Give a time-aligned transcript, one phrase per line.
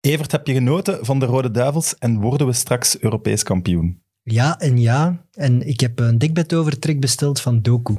[0.00, 4.02] Evert, heb je genoten van de Rode Duivels en worden we straks Europees kampioen?
[4.22, 5.26] Ja en ja.
[5.32, 7.94] En ik heb een dikbed overtrek besteld van Doku.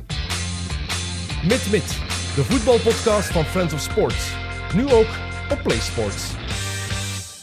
[1.44, 1.88] Mit Mit,
[2.36, 4.34] de voetbalpodcast van Friends of Sports.
[4.76, 5.08] Nu ook
[5.52, 6.32] op PlaySports.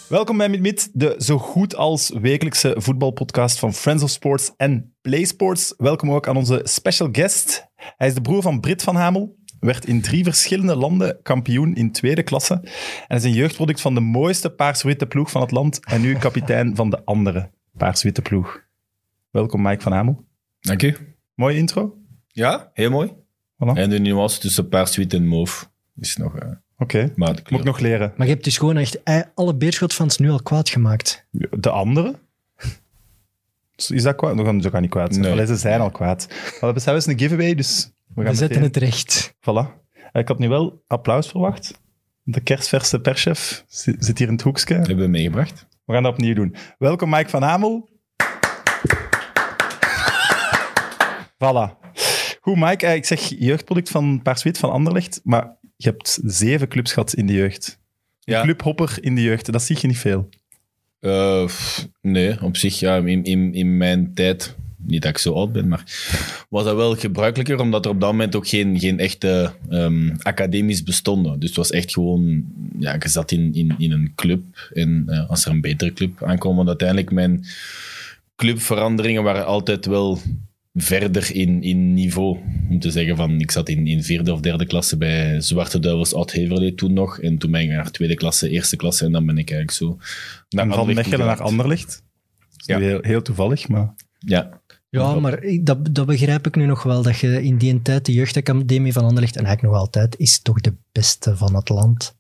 [0.09, 5.75] Welkom bij Mit de zo goed als wekelijkse voetbalpodcast van Friends of Sports en PlaySports.
[5.77, 7.67] Welkom ook aan onze special guest.
[7.97, 11.93] Hij is de broer van Brit van Hamel, werd in drie verschillende landen kampioen in
[11.93, 12.55] tweede klasse
[13.09, 16.77] en is een jeugdproduct van de mooiste paars-witte ploeg van het land en nu kapitein
[16.77, 18.63] van de andere paars-witte ploeg.
[19.31, 20.25] Welkom Mike van Hamel.
[20.61, 20.97] Dank u.
[21.35, 21.99] Mooie intro.
[22.27, 23.13] Ja, heel mooi.
[23.55, 23.73] Voilà.
[23.75, 26.39] En de nuance tussen paars, wit en mauve is nog...
[26.39, 26.49] eh
[26.81, 28.13] Oké, moet ik nog leren.
[28.17, 31.27] Maar je hebt dus gewoon echt eh, alle Beerschot-fans nu al kwaad gemaakt.
[31.51, 32.15] De andere?
[33.77, 34.37] Is dat kwaad?
[34.37, 35.25] We gaan, ze gaan niet kwaad zijn.
[35.25, 35.33] Nee.
[35.33, 36.27] Allee, ze zijn al kwaad.
[36.29, 39.35] Maar we hebben zelfs een giveaway, dus we gaan We zetten meteen- het recht.
[39.41, 39.87] Voilà.
[40.13, 41.81] Eh, Ik had nu wel applaus verwacht.
[42.23, 44.75] De kerstverse perschef zi- zit hier in het hoekje.
[44.75, 45.67] hebben we meegebracht.
[45.85, 46.55] We gaan dat opnieuw doen.
[46.79, 47.89] Welkom Mike van Hamel.
[51.45, 51.77] Voilà.
[52.41, 56.93] Goed Mike, eh, ik zeg jeugdproduct van Paarswit van Anderlecht, maar je hebt zeven clubs
[56.93, 57.81] gehad in de jeugd.
[58.21, 58.43] Ja.
[58.43, 60.29] Clubhopper in de jeugd, dat zie je niet veel.
[61.01, 64.57] Eh, pff, nee, op zich, ja, in, in, in mijn tijd,
[64.89, 65.85] niet dat ik zo oud ben, maar
[66.49, 70.83] was dat wel gebruikelijker, omdat er op dat moment ook geen, geen echte ehm academisch
[70.83, 71.39] bestonden.
[71.39, 72.45] Dus het was echt gewoon,
[72.79, 76.23] ja, je zat in, in, in een club en eh, als er een betere club
[76.23, 77.45] aankwam, want uiteindelijk mijn
[78.37, 80.19] clubveranderingen waren altijd wel
[80.75, 82.39] verder in, in niveau.
[82.71, 86.15] Om te zeggen van, ik zat in, in vierde of derde klasse bij Zwarte Duivels
[86.15, 87.21] Oud-Heverlee toen nog.
[87.21, 89.99] En toen ben ik naar tweede klasse, eerste klasse en dan ben ik eigenlijk zo
[90.49, 91.53] naar En van Mechelen naar
[92.57, 92.79] Ja.
[92.79, 93.95] nu heel, heel toevallig, maar...
[94.19, 94.58] Ja,
[94.91, 97.03] Ja, maar dat, dat begrijp ik nu nog wel.
[97.03, 100.61] Dat je in die tijd de jeugdacademie van Anderlecht, en eigenlijk nog altijd, is toch
[100.61, 102.17] de beste van het land.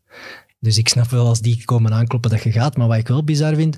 [0.60, 2.77] Dus ik snap wel als die komen aankloppen dat je gaat.
[2.77, 3.77] Maar wat ik wel bizar vind,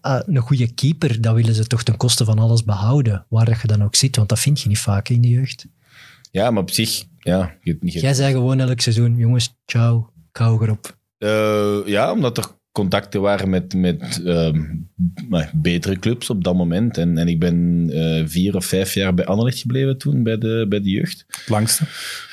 [0.00, 3.26] ah, een goede keeper, dat willen ze toch ten koste van alles behouden.
[3.28, 5.66] Waar dat je dan ook zit, want dat vind je niet vaak in de jeugd.
[6.30, 7.54] ja maar op zich, ja.
[7.60, 10.96] Je, je- Jij zei gewoon elk seizoen, jongens, ciao, ik hou erop.
[11.18, 14.62] Eh, ja, omdat er contacten waren met, met ehm,
[15.52, 16.98] betere clubs op dat moment.
[16.98, 20.66] En, en ik ben eh, vier of vijf jaar bij Anderlecht gebleven toen, bij de,
[20.68, 21.24] bij de jeugd.
[21.28, 21.84] Het langste.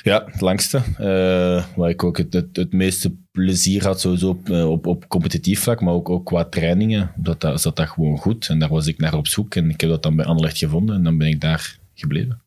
[0.03, 0.77] Ja, het langste.
[0.97, 5.07] Eh, waar ik ook het, het, het meeste plezier had, sowieso op, eh, op, op
[5.07, 7.11] competitief vlak, maar ook, ook qua trainingen.
[7.15, 8.47] Dat, dat, zat dat gewoon goed.
[8.47, 9.55] En daar was ik naar op zoek.
[9.55, 10.95] En ik heb dat dan bij Anderlecht gevonden.
[10.95, 12.41] En dan ben ik daar gebleven.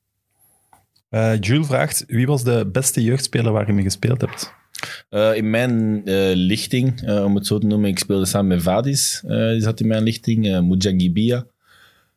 [1.08, 4.54] Eh, Jules vraagt, wie was de beste jeugdspeler waar je mee gespeeld hebt?
[5.08, 8.62] Eh, in mijn eh, lichting, eh, om het zo te noemen, ik speelde samen met
[8.62, 11.46] Vadis, eh, die zat in mijn lichting, uh, Mujangibia,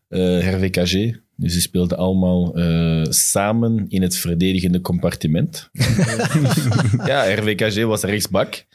[0.09, 1.19] eh Hervé Cagé.
[1.35, 5.69] Dus die speelden allemaal eh, samen in het verdedigende compartiment.
[7.05, 8.65] ja, Hervé Cagé was rechtsbak.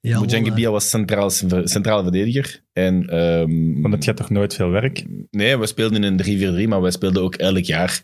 [0.00, 1.30] Ja, Mujangibia was centraal,
[1.64, 2.62] centrale verdediger.
[2.72, 5.04] En, ehm, Want het gaat toch nooit veel werk?
[5.30, 8.02] nee, we speelden in een 3-4-3, maar wij speelden ook elk jaar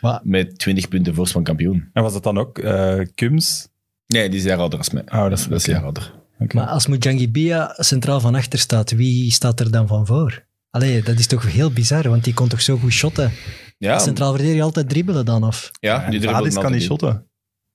[0.00, 1.88] Maar- met 20 punten voorsprong kampioen.
[1.92, 3.68] En was dat dan ook eh Kums?
[4.12, 5.02] Nee, die is jaar ouder als mij.
[5.06, 6.12] Oh, dat is- dat is jaar ouder.
[6.52, 10.44] Maar als Mujangibia centraal van achter staat, wie staat er dan van voor?
[10.70, 13.30] Allee, dat is toch heel bizar, want die kon toch zo goed shotten.
[13.78, 15.70] Ja, Centraal verdediger altijd dribbelen dan, of?
[15.80, 17.26] ja die dribbelde Vadis kan niet shotten.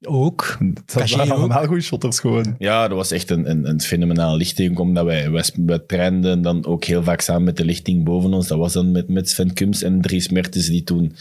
[0.01, 0.57] Ook.
[0.85, 2.55] Dat waren allemaal goede shotters gewoon.
[2.57, 6.65] Ja, dat was echt een, een, een fenomenale lichting, omdat wij, wij, wij trainden dan
[6.65, 8.47] ook heel vaak samen met de lichting boven ons.
[8.47, 11.15] Dat was dan met, met Sven Kums en Dries Mertens die toen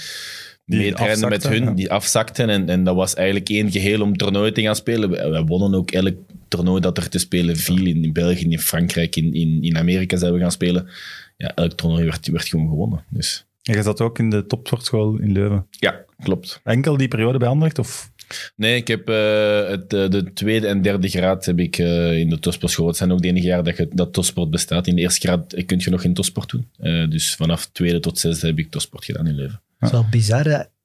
[0.67, 1.71] Die meetrainden met hun, ja.
[1.71, 2.49] die afzakten.
[2.49, 5.11] En, en dat was eigenlijk één geheel om toernooi te gaan spelen.
[5.11, 6.15] Wij, wij wonnen ook elk
[6.49, 7.87] toernooi dat er te spelen viel.
[7.87, 10.89] In, in België, in Frankrijk, in, in, in Amerika zijn we gaan spelen.
[11.37, 13.05] Ja, elk toernooi werd, werd gewoon gewonnen.
[13.09, 15.67] Dus En je zat ook in de topsportschool in Leuven.
[15.71, 16.61] ja, klopt.
[16.65, 17.79] Enkel die periode bij Anderlecht?
[17.79, 18.11] Of?
[18.57, 22.29] Nee, ik heb eh, het, eh, de tweede en derde graad heb ik eh, in
[22.29, 22.87] de topsportschool.
[22.87, 24.87] Het zijn ook de enige jaren dat, je, dat topsport bestaat.
[24.87, 26.69] In de eerste graad kun je nog geen topsport doen.
[27.11, 29.61] Dus vanaf tweede tot zesde heb ik topsport gedaan in Leuven.
[29.79, 30.43] Dat is wel bizar.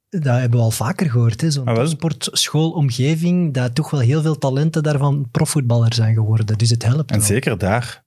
[0.09, 1.51] Dat hebben we al vaker gehoord, hè.
[1.51, 6.57] Zo'n Ah, sportschoolomgeving, dat toch wel heel veel talenten daarvan profvoetballer zijn geworden.
[6.57, 7.25] Dus het helpt En wel.
[7.27, 8.03] zeker daar.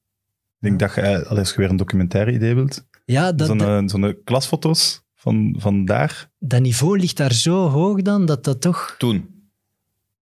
[0.60, 3.58] Ik denk dat je, eh, als je weer een documentaire idee wilt, Ja, dat, zo'n
[3.58, 6.30] dat, eh, zo'n klasfoto's van, van daar.
[6.38, 8.94] dat niveau ligt daar zo hoog dan, dat dat toch...
[8.98, 9.14] Toen,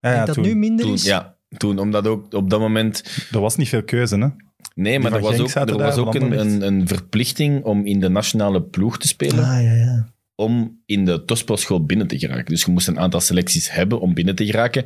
[0.00, 0.44] Ja, ja, denk dat toen.
[0.44, 1.04] nu minder toen, is?
[1.04, 3.04] ja, toen, omdat ook op dat moment...
[3.32, 4.28] Er was niet veel keuze, hè?
[4.74, 8.08] Nee, maar er was ook, er was ook een, een, een verplichting om in de
[8.08, 9.44] nationale ploeg te spelen.
[9.44, 10.06] Ah, ja, ja.
[10.34, 12.44] Om in de topsportschool binnen te geraken.
[12.44, 14.84] Dus je moest een aantal selecties hebben om binnen te geraken.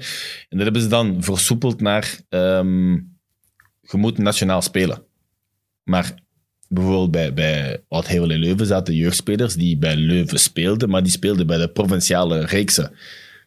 [0.48, 2.20] En dat hebben ze dan versoepeld naar...
[2.28, 2.92] ehm,
[3.80, 5.02] je moet nationaal spelen.
[5.82, 6.14] Maar
[6.68, 11.58] bijvoorbeeld bij, bij Oud-Hevel Leuven zaten jeugdspelers die bij Leuven speelden, maar die speelden bij
[11.58, 12.92] de provinciale reeksen.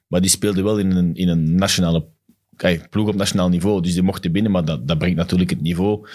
[0.07, 2.07] Maar die speelden wel in een, in een nationale
[2.89, 3.81] ploeg op nationaal niveau.
[3.81, 6.07] Dus die mochten binnen, maar dat, dat brengt natuurlijk het niveau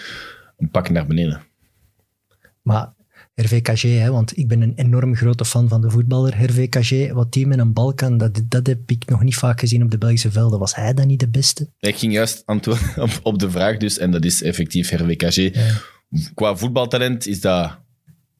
[0.57, 1.41] een pak naar beneden.
[2.61, 2.93] Maar
[3.35, 7.13] Hervé Cagé, hè, want ik ben een enorm grote fan van de voetballer Hervé Cagé.
[7.13, 9.91] Wat die met een bal kan, dat, dat heb ik nog niet vaak gezien op
[9.91, 10.59] de Belgische velden.
[10.59, 11.69] Was hij dan niet de beste?
[11.79, 15.51] Ik ging juist antwoorden op, de vraag dus, en dat is effectief Hervé Cagé.
[16.33, 17.77] Qua voetbaltalent is dat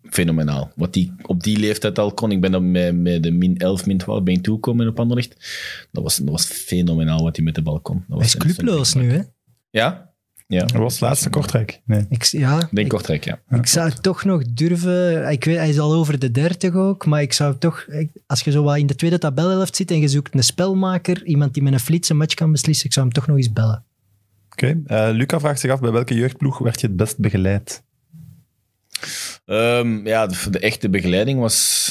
[0.09, 0.71] fenomenaal.
[0.75, 2.31] Wat die op die leeftijd al kon.
[2.31, 5.35] Ik ben dan met, met de min 11, min 12 ben ik toegekomen op Anderlecht.
[5.91, 7.95] Dat was, dat was fenomenaal wat hij met de bal kon.
[7.95, 9.21] Dat Hij was is clubloos nu, hè?
[9.69, 10.14] Ja?
[10.47, 10.59] Ja.
[10.59, 11.81] Dat was het laatste Kortrijk.
[11.85, 12.05] Nee.
[12.09, 13.39] Ik, ja, denk ik, Kortrijk, ja.
[13.49, 15.29] ik zou toch nog durven...
[15.31, 17.85] Ik weet, hij is al over de 30 ook, maar ik zou toch...
[18.27, 21.53] Als je zo wat in de tweede tabelhelft zit en je zoekt een spelmaker, iemand
[21.53, 23.83] die met een flits een match kan beslissen, ik zou hem toch nog eens bellen.
[24.51, 24.81] Oké.
[24.85, 27.83] Eh, Luca vraagt zich af, bij welke jeugdploeg werd je het best begeleid?
[29.45, 31.89] Ehm, ja, de, de echte begeleiding was...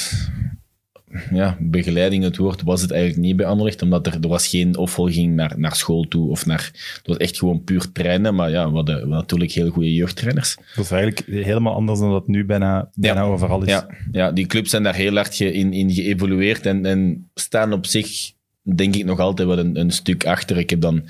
[1.31, 4.77] Ja, begeleiding, het woord, was het eigenlijk niet bij Anderlecht, omdat er, er was geen
[4.77, 6.29] opvolging naar, naar school toe.
[6.29, 9.51] Of naar, het was echt gewoon puur trainen, maar ja, we hadden, we hadden natuurlijk
[9.51, 10.55] heel goede jeugdtrainers.
[10.75, 13.27] Dat is eigenlijk helemaal anders dan dat nu bijna, bijna Ja.
[13.27, 13.69] overal is.
[13.69, 17.73] Ja, ja, die clubs zijn daar heel hard ge- in, in geëvolueerd en, en staan
[17.73, 18.31] op zich,
[18.75, 20.57] denk ik, nog altijd wel een, een stuk achter.
[20.57, 21.03] Ik heb dan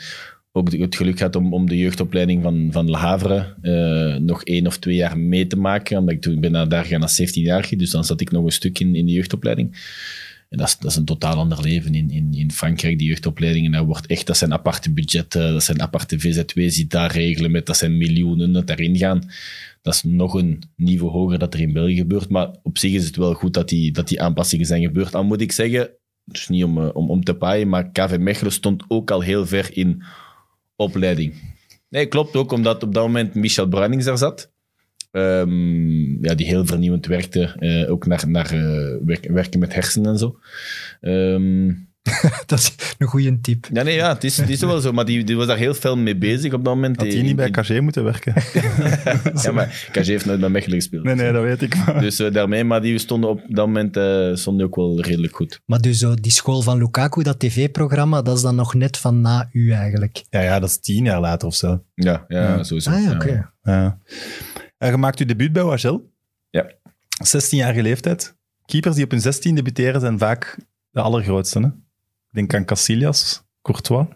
[0.55, 4.67] ook het geluk gehad om, om de jeugdopleiding van, van Le Havre eh, nog één
[4.67, 5.97] of twee jaar mee te maken.
[5.97, 8.51] Omdat ik toen ben naar daar gegaan als 17-jarige, dus dan zat ik nog een
[8.51, 9.77] stuk in, in de jeugdopleiding.
[10.49, 13.71] En dat is, dat is een totaal ander leven in, in, in Frankrijk, die jeugdopleidingen.
[13.71, 17.65] Dat, wordt echt, dat zijn aparte budgetten, dat zijn aparte VZW's die daar regelen met,
[17.65, 19.29] dat zijn miljoenen dat daarin gaan.
[19.81, 22.29] Dat is nog een niveau hoger dat er in België gebeurt.
[22.29, 25.15] Maar op zich is het wel goed dat die, dat die aanpassingen zijn gebeurd.
[25.15, 25.89] Al moet ik zeggen,
[26.25, 29.45] dus niet om, eh, om, om te paaien, maar KV Mechelen stond ook al heel
[29.45, 30.03] ver in
[30.75, 31.33] opleiding.
[31.89, 34.53] Nee, klopt ook, omdat op dat moment Michel Bruinings daar zat.
[35.11, 40.11] Ehm, ja, die heel vernieuwend werkte, eh, ook naar, naar eh, werk- werken met hersenen
[40.11, 40.39] en zo.
[41.01, 41.73] Ehm,
[42.45, 43.67] Dat is een goede tip.
[43.73, 45.73] ja, nee, ja, het is, het is wel zo, maar die, die was daar heel
[45.73, 46.97] veel mee bezig op dat moment.
[46.97, 48.33] Had hij niet bij Cagé moeten werken?
[49.43, 51.03] Ja, maar Cagé heeft nooit bij Mechelen gespeeld.
[51.03, 51.75] Nee, nee, dat weet ik.
[51.75, 52.01] Maar...
[52.01, 55.61] Dus eh, daarmee, maar die stonden op dat moment eh, stonden ook wel redelijk goed.
[55.65, 59.21] Maar dus zo die school van Lukaku, dat tv-programma, dat is dan nog net van
[59.21, 60.23] na u eigenlijk.
[60.29, 61.83] Ja, ja, dat is tien jaar later of zo.
[61.93, 62.63] Ja, ja, Ja.
[62.63, 62.89] sowieso.
[62.91, 63.15] Ah ja, Ja.
[63.15, 63.49] oké.
[63.63, 63.99] Ja.
[64.77, 66.11] En je maakt je debuut bij Wagel.
[66.49, 66.71] Ja.
[67.23, 68.35] 16-jarige leeftijd.
[68.65, 70.57] Keepers die op hun 16 debuteren zijn vaak
[70.89, 71.59] de allergrootste.
[71.59, 71.67] Hè?
[72.35, 74.07] Ik denk aan Casillas, Courtois,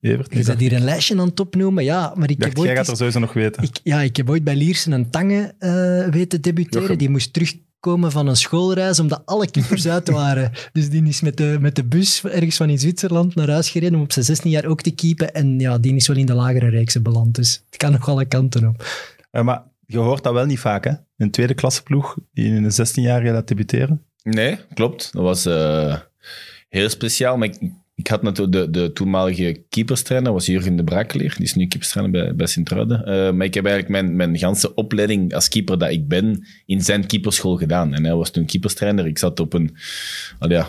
[0.00, 0.34] Evert.
[0.34, 1.84] Je bent hier een lijstje aan het opnoemen.
[1.84, 3.62] Ja, maar ik dacht, heb jij ooit, gaat er sowieso nog weten.
[3.62, 6.80] ik, ja, ik heb ooit bij Liersen een Tange eh, weten debuteren.
[6.80, 6.98] Jochem.
[6.98, 10.52] Die moest terugkomen van een schoolreis, omdat alle keepers uit waren.
[10.72, 13.94] Dus die is met de, met de bus ergens van in Zwitserland naar huis gereden
[13.94, 15.34] om op zijn 16 jaar ook te keepen.
[15.34, 17.34] En ja, die is wel in de lagere reeksen beland.
[17.34, 18.86] Dus het kan nog alle kanten op.
[19.30, 20.92] Eh, maar je hoort dat wel niet vaak, hè?
[21.16, 24.02] Een tweede klasse ploeg die in een 16-jarige laat debuteren.
[24.22, 25.12] Nee, klopt.
[25.12, 25.96] Dat was eh,
[26.68, 27.36] heel speciaal.
[27.36, 27.48] Maar
[27.94, 31.34] ik, had natuurlijk de, de toenmalige keeperstrainer, was Jurgen de Brakeleer.
[31.36, 33.04] Die is nu keeperstrainer bij, bij Sint-Truiden.
[33.04, 36.80] Eh, maar ik heb eigenlijk mijn, mijn ganse opleiding als keeper dat ik ben, in
[36.80, 37.94] zijn keeperschool gedaan.
[37.94, 39.06] En hij was toen keeperstrainer.
[39.06, 39.76] Ik zat op een,
[40.38, 40.68] al ja,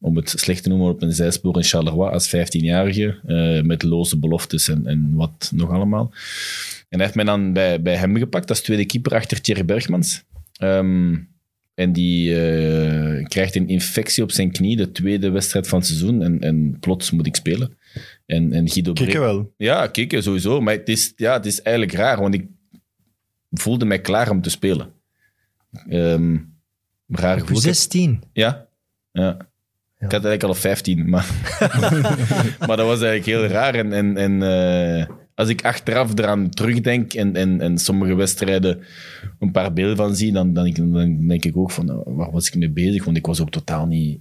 [0.00, 3.20] om het slecht te noemen, op een zijspoor in Charleroi als 15-jarige.
[3.26, 6.12] eh, met loze beloftes en, en wat nog allemaal.
[6.88, 10.24] En hij heeft mij dan bij, bij hem gepakt als tweede keeper achter Thierry Bergmans.
[10.56, 11.14] Ehm,
[11.76, 16.22] en die eh, krijgt een infectie op zijn knie, de tweede wedstrijd van het seizoen.
[16.22, 17.78] En, en plots moet ik spelen.
[18.26, 19.52] En, en Guido Kikken wel.
[19.56, 20.60] Ja, kikken sowieso.
[20.60, 22.46] Maar het is, ja, het is eigenlijk raar, want ik
[23.50, 24.92] voelde mij klaar om te spelen.
[25.88, 26.36] Ehm
[27.08, 27.56] raar gevoel.
[27.56, 28.22] 16.
[28.32, 28.66] Ja.
[29.12, 29.36] ja.
[29.98, 31.30] Ik had eigenlijk al op 15, maar,
[32.66, 33.74] maar dat was eigenlijk heel raar.
[33.74, 38.78] En, en, en eh, als ik achteraf eraan terugdenk en, en, en sommige wedstrijden
[39.38, 42.46] een paar beelden van zie, dan, dan, dan denk ik ook van, nou, waar was
[42.46, 43.04] ik mee bezig?
[43.04, 44.20] Want ik was ook totaal niet,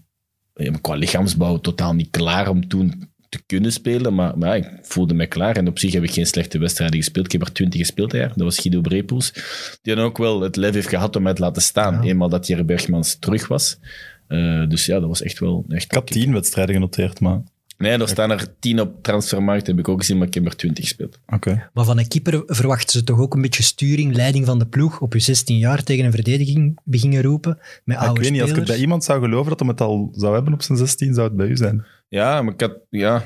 [0.53, 4.15] eh, qua lichaamsbouw, totaal niet klaar om toen te kunnen spelen.
[4.15, 5.57] Maar, maar ja, ik voelde me klaar.
[5.57, 7.25] En op zich heb ik geen slechte wedstrijden gespeeld.
[7.25, 8.27] Ik heb er 20 gespeeld jaar.
[8.27, 9.33] Dat was Guido Brepoels.
[9.81, 11.93] Die dan ook wel het lef heeft gehad om mij te laten staan.
[11.93, 12.01] Ja.
[12.01, 13.79] Eenmaal dat Thierry Bergmans terug was.
[14.27, 15.65] Eh, dus ja, dat was echt wel...
[15.67, 17.41] Echt Ik had tien wedstrijden genoteerd, maar...
[17.77, 20.55] Nee, er staan er tien op transfermarkt, heb ik ook gezien, maar ik heb er
[20.55, 21.19] twintig gespeeld.
[21.27, 21.69] Oké.
[21.73, 24.99] Maar van een keeper verwachten ze toch ook een beetje sturing, leiding van de ploeg.
[25.01, 27.59] Op je 16 jaar tegen een verdediging beginnen roepen.
[27.83, 29.81] Met Ja, ik weet niet, als ik het bij iemand zou geloven dat hij het
[29.81, 31.85] al zou hebben op zijn 16, zou het bij u zijn.
[32.07, 32.77] Ja, maar ik had...
[32.89, 33.23] Ja,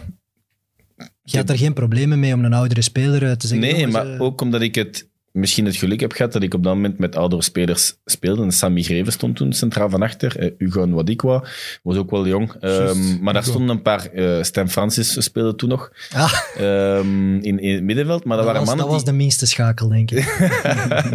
[1.24, 3.68] Je had er geen problemen mee om een oudere speler te zeggen.
[3.68, 6.54] nee, jongens, maar eh, ook omdat ik het misschien het geluk heb gehad dat ik
[6.54, 8.44] op dat moment met oudere spelers speelde.
[8.44, 10.38] En Sammy Greven stond toen centraal van achter.
[10.38, 11.44] Eh, Hugo Wadikwa
[11.84, 12.54] was ook wel jong.
[12.60, 14.06] Ehm, maar daar stonden een paar...
[14.06, 18.24] eh Stan Francis speelde toen nog ah, ehm, in, in het middenveld.
[18.26, 19.12] Maar dat, dat, waren was, mannen dat was die...
[19.14, 20.50] de minste schakel, denk ik.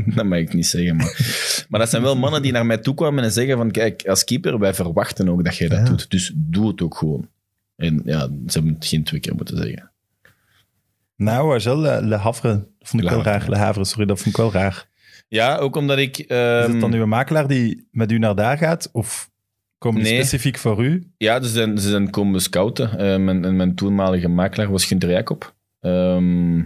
[0.16, 1.66] dat mag ik niet zeggen, maar...
[1.68, 4.25] Maar dat zijn wel mannen die naar mij toe kwamen en zeggen van, kijk, als
[4.25, 5.85] keeper, wij verwachten ook dat jij dat Ja.
[5.85, 6.11] doet.
[6.11, 7.28] Dus doe het ook gewoon.
[7.76, 9.90] En ja, ze hebben het geen twee keer moeten zeggen.
[11.16, 12.49] Nou, Agel, Le, Le Havre.
[12.78, 13.49] Dat vond ik Le wel raar.
[13.49, 14.88] Le Havre, sorry, dat vond ik wel raar.
[15.28, 16.18] Ja, ook omdat ik...
[16.18, 18.88] Is ehm, het dan uw makelaar die met u naar daar gaat?
[18.92, 19.30] Of
[19.78, 20.21] komen die Nee.
[20.21, 21.11] specifiek voor u?
[21.16, 22.99] Ja, ze zijn, ze zijn komen scouten.
[22.99, 25.54] Eh, mijn, en mijn toenmalige makelaar was Gunter Jacob.
[25.80, 26.62] Ehm,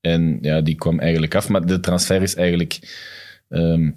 [0.00, 1.48] en ja, die kwam eigenlijk af.
[1.48, 2.78] Maar de transfer is eigenlijk
[3.48, 3.90] ehm,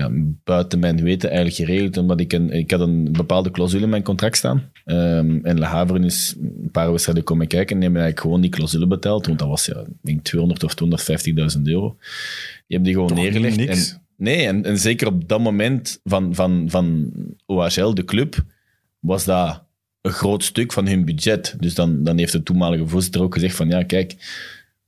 [0.00, 1.96] ja, buiten mijn weten eigenlijk geregeld.
[1.96, 4.70] Omdat ik, een, ik had een bepaalde clausule in mijn contract staan.
[4.84, 8.40] Ehm, en Le Havre is een paar wedstrijden komen kijken en die hebben eigenlijk gewoon
[8.40, 9.26] die clausule betaald.
[9.26, 10.74] Want dat was ja, denk 200 of
[11.56, 11.96] 250.000 euro.
[11.98, 13.56] Die hebben die gewoon Toch neergelegd.
[13.56, 13.92] niks?
[13.92, 17.12] En, nee, en, en zeker op dat moment van, van, van
[17.46, 18.44] OHL, de club,
[18.98, 19.62] was dat
[20.00, 21.56] een groot stuk van hun budget.
[21.58, 24.12] Dus dan, dan heeft de toenmalige voorzitter ook gezegd van ja, kijk,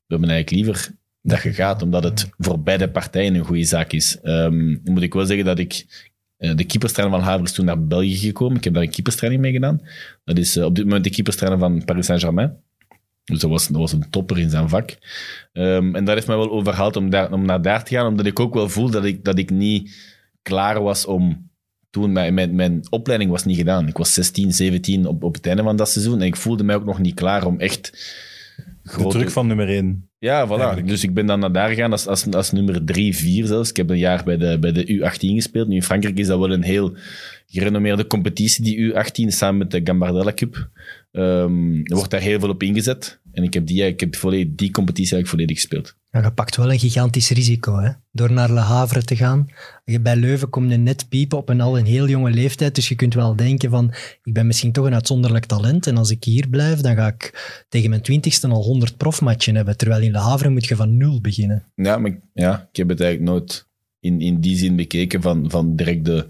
[0.07, 3.93] we hebben eigenlijk liever dat je gaat, omdat het voor beide partijen een goede zaak
[3.93, 4.21] is.
[4.23, 5.85] Ehm, moet ik wel zeggen dat ik...
[6.37, 8.57] eh, de keeperstrainer van Haver is toen naar België gekomen.
[8.57, 9.81] Ik heb daar een keeperstraining mee gedaan.
[10.25, 12.57] Dat is eh, op dit moment de keeperstrainer van Paris Saint-Germain.
[13.25, 14.97] Dus dat was, dat was een topper in zijn vak.
[15.53, 18.27] Ehm, en dat heeft mij wel overhaald om, daar, om naar daar te gaan, omdat
[18.27, 19.97] ik ook wel voel dat ik, dat ik niet
[20.43, 21.51] klaar was om...
[21.91, 23.89] Toen mijn, mijn, mijn opleiding was niet gedaan.
[23.89, 26.21] Ik was 16, 17 op, op het einde van dat seizoen.
[26.21, 27.93] En ik voelde mij ook nog niet klaar om echt...
[28.83, 30.09] De druk van nummer 1.
[30.19, 30.51] ja, voilà.
[30.51, 30.89] Eigenlijk.
[30.89, 33.71] Dus ik ben dan naar daar gegaan als, als, als nummer 3, 4 zelfs.
[33.71, 35.69] Ik heb een jaar bij de, bij de U18 gespeeld.
[35.69, 36.97] Nu in Frankrijk is dat wel een heel
[37.47, 40.69] gerenommeerde competitie, die U18, samen met de Gambardella Cup.
[41.13, 43.21] Ehm, er wordt daar heel veel op ingezet.
[43.33, 45.97] En ik heb die, ik heb volledig, die competitie eigenlijk volledig gespeeld.
[46.13, 47.91] Maar je pakt wel een gigantisch risico, hè?
[48.11, 49.47] Door naar Le Havre te gaan.
[50.01, 52.95] Bij Leuven kom je net piepen op een al een heel jonge leeftijd, dus je
[52.95, 56.49] kunt wel denken van, ik ben misschien toch een uitzonderlijk talent en als ik hier
[56.49, 60.49] blijf, dan ga ik tegen mijn twintigste al 100 profmatchen hebben, terwijl in Le Havre
[60.49, 61.65] moet je van nul beginnen.
[61.75, 63.67] Ja, maar ja, ik heb het eigenlijk nooit
[64.01, 66.27] in, in die zin bekeken van, van direct de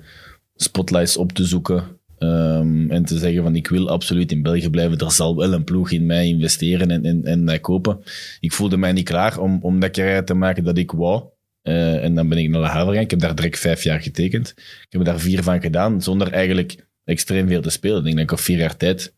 [0.54, 1.84] spotlights op te zoeken
[2.22, 4.98] ehm, en te zeggen van ik wil absoluut in België blijven.
[4.98, 8.02] Er zal wel een ploeg in mij investeren en, en, en mij kopen.
[8.40, 11.24] Ik voelde mij niet klaar om, om dat carrière te maken dat ik wou.
[11.62, 13.02] Eh, en dan ben ik naar de Haver gegaan.
[13.02, 14.54] Ik heb daar direct vijf jaar getekend.
[14.56, 17.98] Ik heb daar vier van gedaan, zonder eigenlijk extreem veel te spelen.
[17.98, 19.14] Ik denk dat ik op vier jaar tijd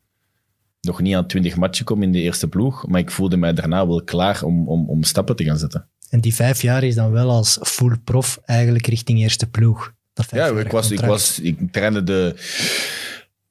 [0.80, 2.87] nog niet aan twintig matchen kom in de eerste ploeg.
[2.87, 5.88] Maar ik voelde mij daarna wel klaar om, om, om stappen te gaan zetten.
[6.08, 9.92] En die vijf jaar is dan wel als full prof eigenlijk richting eerste ploeg.
[10.14, 12.35] Dat Ja, ik, was, ik, was, ik trainde de,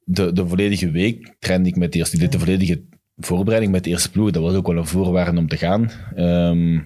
[0.04, 2.82] de, de volledige week trainde ik met de eerste, ik deed de volledige
[3.18, 4.32] voorbereiding met de eerste ploeg.
[4.32, 5.92] Dat was ook wel een voorwaarde om te gaan.
[6.16, 6.80] Ehm,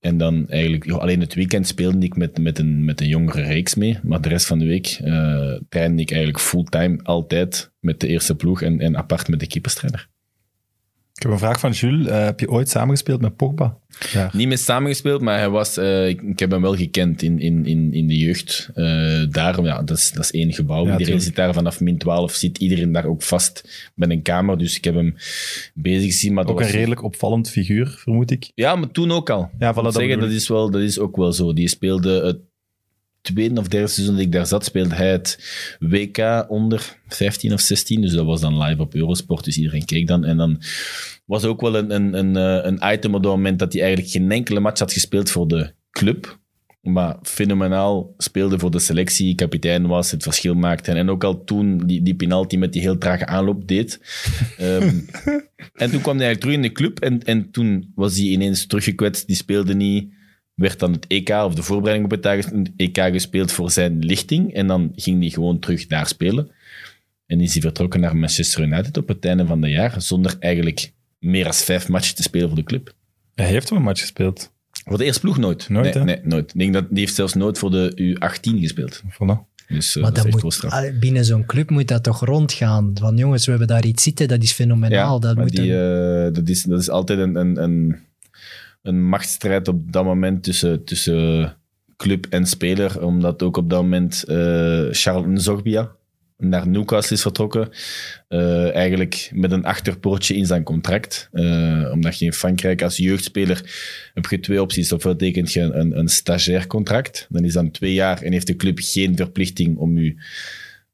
[0.00, 3.74] en dan eigenlijk, alleen het weekend speelde ik met, met, een, met een jongere reeks
[3.74, 3.98] mee.
[4.02, 8.34] Maar de rest van de week eh trainde ik eigenlijk fulltime altijd met de eerste
[8.34, 10.08] ploeg en, en apart met de keeperstrainer.
[11.22, 12.06] Ik heb een vraag van Jules.
[12.06, 13.78] Eh, heb je ooit samengespeeld met Pogba?
[14.12, 14.30] Ja.
[14.32, 17.66] Niet mee samengespeeld, maar hij was, eh, ik, ik heb hem wel gekend in, in,
[17.66, 18.70] in, in de jeugd.
[18.74, 20.78] Eh, daarom, ja, dat is, dat is één gebouw.
[20.80, 21.24] iedereen tuurlijk.
[21.24, 24.58] zit daar vanaf min 12, zit iedereen daar ook vast met een kamer.
[24.58, 25.14] Dus ik heb hem
[25.74, 26.32] bezig gezien.
[26.32, 28.50] Maar Ook een redelijk opvallend figuur, vermoed ik.
[28.54, 29.50] Ja, maar toen ook al.
[29.58, 31.52] Ja, voilà, moet dat zeggen, dat, is wel, dat is ook wel zo.
[31.52, 32.38] Die speelde het
[33.22, 35.38] tweede of derde seizoen dat ik daar zat, speelde hij het
[35.78, 38.00] WK onder 15 of 16.
[38.00, 40.24] Dus dat was dan live op Eurosport, dus iedereen keek dan.
[40.24, 40.62] En dan
[41.24, 44.12] was ook wel een, een, een, eh, een item op dat moment dat hij eigenlijk
[44.12, 46.40] geen enkele match had gespeeld voor de club.
[46.82, 50.92] Maar fenomenaal speelde voor de selectie, kapitein was, het verschil maakte.
[50.92, 54.00] En ook al toen die, die penalty met die heel trage aanloop deed.
[54.58, 54.98] Ehm,
[55.74, 58.66] en toen kwam hij eigenlijk terug in de club en, en toen was hij ineens
[58.66, 59.26] teruggekwetst.
[59.26, 60.12] Die speelde niet,
[60.62, 64.54] werd dan het EK of de voorbereiding op het EK gespeeld voor zijn lichting.
[64.54, 66.50] En dan ging hij gewoon terug daar spelen.
[67.26, 70.92] En is hij vertrokken naar Manchester United op het einde van het jaar, zonder eigenlijk
[71.18, 72.94] meer dan vijf matchen te spelen voor de club.
[73.34, 74.52] Hij heeft wel een match gespeeld.
[74.84, 75.68] Voor de eerste ploeg nooit.
[75.68, 76.04] Nooit, nee, hè?
[76.04, 76.50] nee, nooit.
[76.54, 79.02] Ik denk dat die heeft zelfs nooit voor de U18 gespeeld.
[79.12, 79.50] Voilà.
[79.68, 82.90] Dus eh, Maar dat moet, binnen zo'n club moet dat toch rondgaan.
[82.94, 85.20] Van jongens, we hebben daar iets zitten, dat is fenomenaal.
[85.20, 87.96] dat, maar moet die, een- eh, dat, is, dat is altijd een, een, een,
[88.82, 91.56] een machtsstrijd op dat moment tussen, tussen
[91.96, 93.04] club en speler.
[93.04, 95.96] Omdat ook op dat moment eh Charles Nzogbia
[96.42, 97.68] naar Newcastle is vertrokken.
[98.28, 101.28] Eh, eigenlijk met een achterpoortje in zijn contract.
[101.32, 103.60] Eh, omdat je in Frankrijk als jeugdspeler
[104.14, 104.92] heb je twee opties.
[104.92, 107.26] Ofwel tekent je een, een stagiair contract.
[107.28, 110.14] Dan is dat twee jaar en heeft de club geen verplichting om je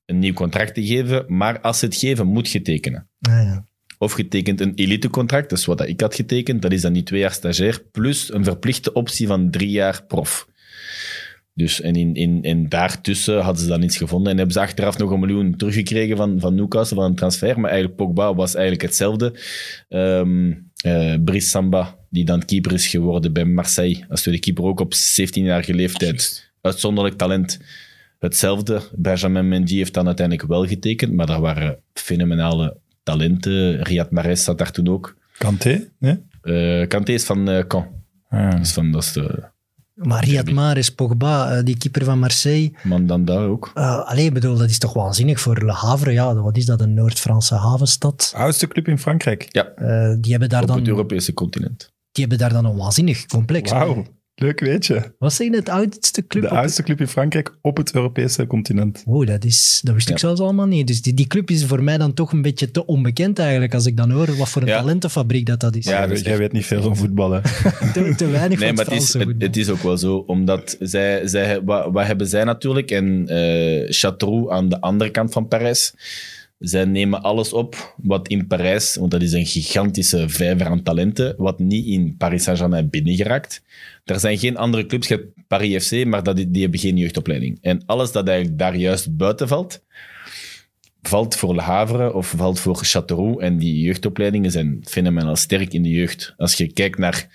[0.06, 1.24] een nieuw contract te geven.
[1.28, 3.08] Maar als ze het geven, moet je tekenen.
[3.18, 3.64] Ja.
[3.98, 6.62] Of getekend een elitecontract, dat is wat ik had getekend.
[6.62, 10.48] Dat is dan die twee jaar stagiair, plus een verplichte optie van drie jaar prof.
[11.58, 14.30] Dus en, in, in, en daartussen hadden ze dan iets gevonden.
[14.30, 17.60] En hebben ze achteraf nog een miljoen teruggekregen van, van Newcastle, van een transfer.
[17.60, 19.34] Maar eigenlijk Pogba was eigenlijk hetzelfde.
[19.88, 24.04] Eh, Brice Samba, die dan keeper is geworden bij Marseille.
[24.08, 26.50] Als tweede keeper ook op 17-jarige leeftijd.
[26.60, 27.58] Uitzonderlijk talent.
[28.18, 28.82] Hetzelfde.
[28.96, 32.76] Benjamin Mendy heeft dan uiteindelijk wel getekend, maar daar waren fenomenale
[33.10, 33.82] talenten.
[33.82, 35.16] Riyad Mahrez zat daar toen ook.
[35.38, 35.88] Kanté?
[35.98, 36.18] Nee?
[36.42, 37.86] Eh Kanté is van eh Caen.
[38.28, 38.58] Ah.
[38.58, 39.44] Dus van, dat is de
[39.94, 42.72] Maar Riyad Mahrez, Pogba, eh, die keeper van Marseille.
[42.82, 43.70] man dan daar ook.
[43.74, 46.12] Uh, alleen bedoel, dat is toch waanzinnig voor Le Havre.
[46.12, 48.32] Ja, wat is dat, een Noord-Franse havenstad?
[48.36, 49.46] Oudste club in Frankrijk.
[49.50, 49.62] Ja,
[50.20, 51.92] die, hebben daar op dan, het die Europese continent.
[52.12, 53.70] hebben daar dan een waanzinnig complex.
[53.70, 54.04] Wauw,
[54.40, 55.14] leuk weetje.
[55.18, 56.42] Wat zeg je, het oudste club?
[56.42, 59.02] De oudste club in Frankrijk op het Europese continent.
[59.04, 60.86] Wow, dat, is, dat wist ik zelfs allemaal niet.
[60.86, 63.86] Dus die, die club is voor mij dan toch een beetje te onbekend eigenlijk, als
[63.86, 64.78] ik dan hoor wat voor een Ja.
[64.78, 65.84] talentenfabriek dat, dat is.
[65.84, 67.40] Ja, jij echt- weet niet veel van voetbal, hè?
[67.92, 70.76] Te, te weinig Nee, van maar het is, Franse het, is ook wel zo, omdat
[70.80, 72.90] zij, zij, wat, wat hebben zij natuurlijk?
[72.90, 75.92] En eh Châteauroux aan de andere kant van Parijs.
[76.58, 81.34] Zij nemen alles op wat in Parijs, want dat is een gigantische vijver aan talenten,
[81.36, 83.62] wat niet in Paris Saint-Germain binnengeraakt.
[84.04, 87.58] Er zijn geen andere clubs, je hebt Paris FC, maar dat, die hebben geen jeugdopleiding.
[87.60, 89.82] En alles dat daar juist buiten valt,
[91.02, 93.42] valt voor Le Havre of valt voor Châteauroux.
[93.42, 96.34] En die jeugdopleidingen zijn fenomenaal sterk in de jeugd.
[96.36, 97.28] Als je kijkt naar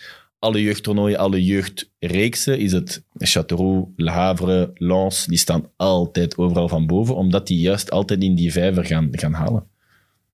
[0.43, 6.87] alle jeugdtoernooien, alle jeugdreeksen, is het Châteauroux, Le Havre, Lens, die staan altijd overal van
[6.87, 9.67] boven, omdat die juist altijd in die vijver gaan, gaan halen.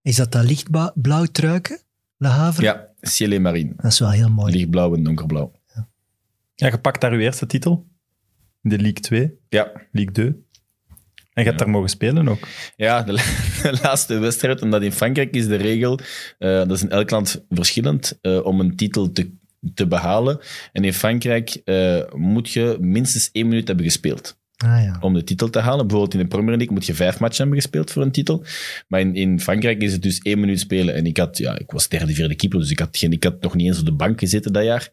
[0.01, 1.79] Is dat dat lichtblauw truiken,
[2.17, 2.63] Le Havre?
[2.63, 3.73] Ja, ciel et marine.
[3.75, 4.53] Dat is wel heel mooi.
[4.53, 5.51] Lichtblauw en donkerblauw.
[6.55, 7.87] Ja, je pakt daar uw eerste titel.
[8.63, 10.25] In de League 2, Ja, League 2.
[11.33, 12.47] En je hebt daar mogen spelen ook.
[12.75, 13.21] Ja, de, la-
[13.71, 15.99] de laatste wedstrijd, omdat in Frankrijk is de regel,
[16.37, 19.31] eh, dat is in elk land verschillend, eh, om een titel te,
[19.73, 20.39] te behalen.
[20.73, 24.97] En in Frankrijk eh, moet je minstens één minuut hebben gespeeld Ah ja.
[25.01, 25.87] om de titel te halen.
[25.87, 28.43] Bijvoorbeeld in de Premier League moet je vijf matchen hebben gespeeld voor een titel.
[28.87, 30.95] Maar in, in Frankrijk is het dus één minuut spelen.
[30.95, 33.41] En ik, had, ja, ik was derde, vierde keeper, dus ik had, geen, ik had
[33.41, 34.89] nog niet eens op de bank gezeten dat jaar.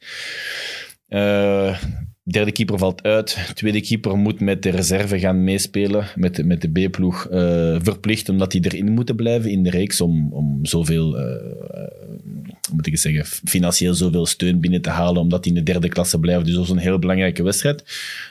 [1.08, 1.78] Eh,
[2.22, 3.50] derde keeper valt uit.
[3.54, 7.26] Tweede keeper moet met de reserve gaan meespelen, met de, met de B-ploeg.
[7.26, 11.16] eh, verplicht, omdat die erin moeten blijven in de reeks om, om zoveel,
[12.72, 16.18] moet ik zeggen, financieel zoveel steun binnen te halen, omdat die in de derde klasse
[16.18, 16.44] blijven.
[16.44, 17.84] Dus dat was een heel belangrijke wedstrijd.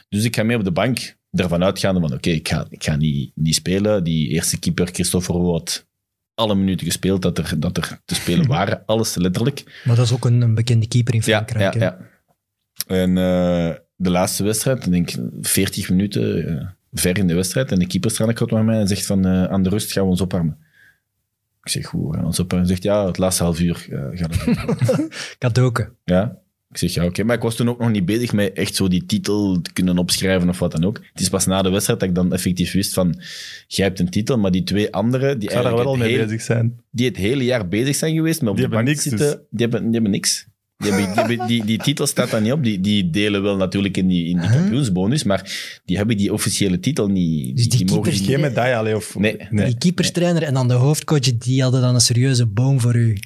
[0.10, 2.95] Dus ik ga mee op de bank, ervan uitgaande van oké, ik ga, ik ga
[2.95, 4.04] niet, niet spelen.
[4.04, 5.88] Die eerste keeper, Christopher Wout,
[6.34, 8.84] alle minuten gespeeld dat er, dat er te spelen waren.
[8.86, 9.82] Alles letterlijk.
[9.86, 11.74] Maar dat is ook een, een bekende keeper in Ja, Frankrijk.
[11.74, 11.86] ja, hè.
[11.86, 11.98] ja.
[12.88, 15.10] En eh, de laatste wedstrijd, ik denk
[15.41, 17.71] 40 minuten eh, ver in de wedstrijd.
[17.71, 20.10] En de keeper staat met mij en zegt van eh, aan de rust gaan we
[20.10, 20.58] ons opwarmen.
[21.65, 22.67] Ik zeg, hoe gaan we ons opwarmen?
[22.67, 25.36] Hij zegt, ja, het laatste half uur eh, gaat het.
[25.38, 25.95] Kadoken.
[26.04, 26.38] ja.
[26.71, 27.23] Ik zeg, ja, oké.
[27.23, 29.97] Maar ik was toen ook nog niet bezig met echt zo die titel te kunnen
[29.97, 30.95] opschrijven of wat dan ook.
[31.13, 33.21] Het is pas na de wedstrijd dat ik dan effectief wist van,
[33.67, 36.12] jij hebt een titel, maar die twee anderen, die Ik zou daar wel al eigenlijk
[36.12, 36.80] mee hele- bezig zijn.
[36.91, 39.38] die het hele jaar bezig zijn geweest, maar op Die de hebben bank niks, zitten,
[39.39, 39.47] dus.
[39.49, 40.47] die, hebben, die hebben niks.
[40.78, 42.64] Die, hebben, die, hebben- die, die titel staat daar niet op.
[42.64, 44.58] Die, die delen wel natuurlijk in die, in die Huh?
[44.60, 47.58] kampioensbonus, maar die hebben die officiële titel niet.
[47.58, 49.18] Dus die mogen keepers- die- Geen medaille, allee, of...
[49.20, 49.38] Nee.
[49.50, 53.18] Die keeperstrainer en dan de hoofdcoach, die hadden dan een serieuze boom voor u.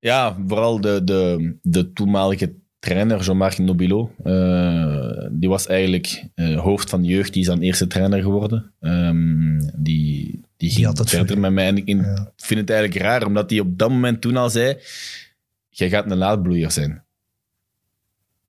[0.00, 6.90] Ja, vooral de, de, de toenmalige trainer, Jean-Marc Nobilo, eh, die was eigenlijk eh, hoofd
[6.90, 8.72] van de jeugd, die is dan eerste trainer geworden.
[8.80, 11.66] Ehm, die, die ging had het verder met mij.
[11.66, 12.32] En ik Ja.
[12.36, 14.76] vind het eigenlijk raar, omdat hij op dat moment toen al zei,
[15.70, 17.04] jij gaat een laadbloeier zijn.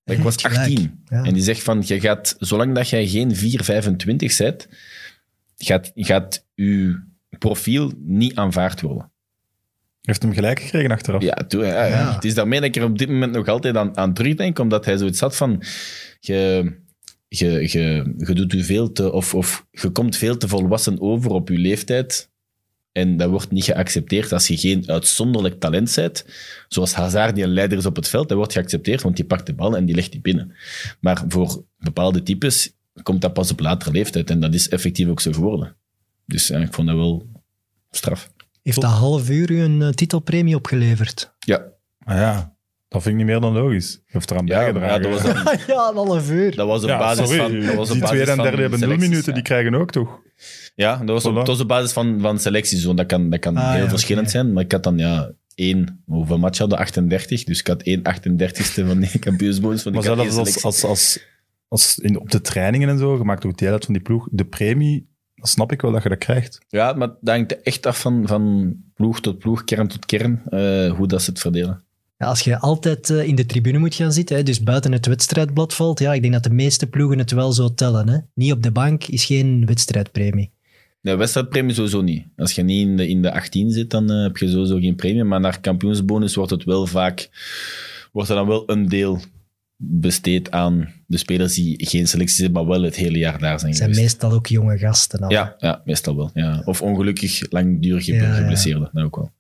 [0.06, 0.58] Ik was Gelijk.
[0.58, 1.04] 18.
[1.06, 1.24] Ja.
[1.24, 3.36] En die zegt van, je gaat, zolang dat jij geen 4,25
[4.38, 4.68] bent,
[5.58, 7.04] gaat, gaat je
[7.38, 9.12] profiel niet aanvaard worden.
[10.02, 11.22] Heeft hem gelijk gekregen achteraf.
[11.22, 12.00] Ja, toen, ja, ja.
[12.00, 12.14] Ja.
[12.16, 14.86] het is daarmee dat ik er op dit moment nog altijd aan, aan terugdenk, omdat
[14.86, 15.64] hij zoiets had van,
[16.20, 16.72] je,
[17.28, 21.32] je, je, je doet u veel te, of, of je komt veel te volwassen over
[21.32, 22.31] op je leeftijd.
[22.92, 26.26] En dat wordt niet geaccepteerd als je geen uitzonderlijk talent bent.
[26.68, 29.46] Zoals Hazard, die een leider is op het veld, dat wordt geaccepteerd, want die pakt
[29.46, 30.56] de bal en die legt die binnen.
[31.00, 32.74] Maar voor bepaalde types
[33.04, 34.30] komt dat pas op latere leeftijd.
[34.30, 35.76] En dat is effectief ook zo geworden.
[36.26, 37.30] Dus ja, ik vond dat wel
[37.92, 38.32] straf.
[38.62, 41.34] Heeft dat half uur u een eh, titelpremie opgeleverd?
[41.40, 41.72] Ja,
[42.04, 42.56] Ah ja,
[42.92, 43.92] dat vind ik niet meer dan logisch.
[43.92, 45.02] Je heeft eraan ja, bijgedragen.
[45.02, 45.24] ja, dat was
[45.68, 46.56] ja, een half uur.
[46.56, 47.66] Dat was op Ja, basis sorry, van.
[47.66, 49.34] Dat was op die basis tweede en derde hebben nul minuten, ja.
[49.34, 50.20] die krijgen ook toch?
[50.76, 51.36] Ja, dat was, op, Voilà.
[51.36, 52.84] dat was op basis van, van selecties.
[52.84, 54.54] want Dat kan, dat kan Ah, heel ja, verschillend zijn.
[54.54, 56.04] Maar ik had dan ja, één.
[56.06, 56.78] Hoeveel match hadden?
[56.78, 57.44] 38.
[57.44, 59.84] Dus ik had één 38ste van die kampioensbonus.
[59.84, 61.20] Maar zelfs als, als, als,
[61.68, 64.28] als in, op de trainingen en zo, je maakt ook deel uit van die ploeg,
[64.32, 66.60] de premie, dan snap ik wel dat je dat krijgt.
[66.68, 70.92] Ja, maar dat hangt echt af van, van ploeg tot ploeg, kern tot kern, eh,
[70.92, 71.84] hoe dat ze het verdelen.
[72.22, 75.06] Ja, als je altijd eh, in de tribune moet gaan zitten, hè, dus buiten het
[75.06, 78.10] wedstrijdblad valt, ja, ik denk dat de meeste ploegen het wel zo tellen.
[78.10, 78.18] Hè.
[78.34, 80.52] Niet op de bank is geen wedstrijdpremie.
[81.02, 82.24] De wedstrijdpremie sowieso niet.
[82.36, 84.96] Als je niet in de, in de 18 zit, dan eh, heb je sowieso geen
[84.96, 85.24] premie.
[85.24, 87.30] Maar naar kampioensbonus wordt het wel vaak,
[88.12, 89.20] wordt er dan wel een deel
[89.84, 93.72] besteed aan de spelers die geen selectie hebben, maar wel het hele jaar daar zijn
[93.72, 94.12] Het zijn geweest.
[94.12, 95.20] meestal ook jonge gasten.
[95.20, 95.30] al.
[95.32, 96.32] Ja, ja, meestal wel.
[96.34, 96.62] Ja.
[96.66, 98.34] Of ongelukkig langdurig Ja, ja.
[98.34, 99.32] geblesseerden, dat ook wel.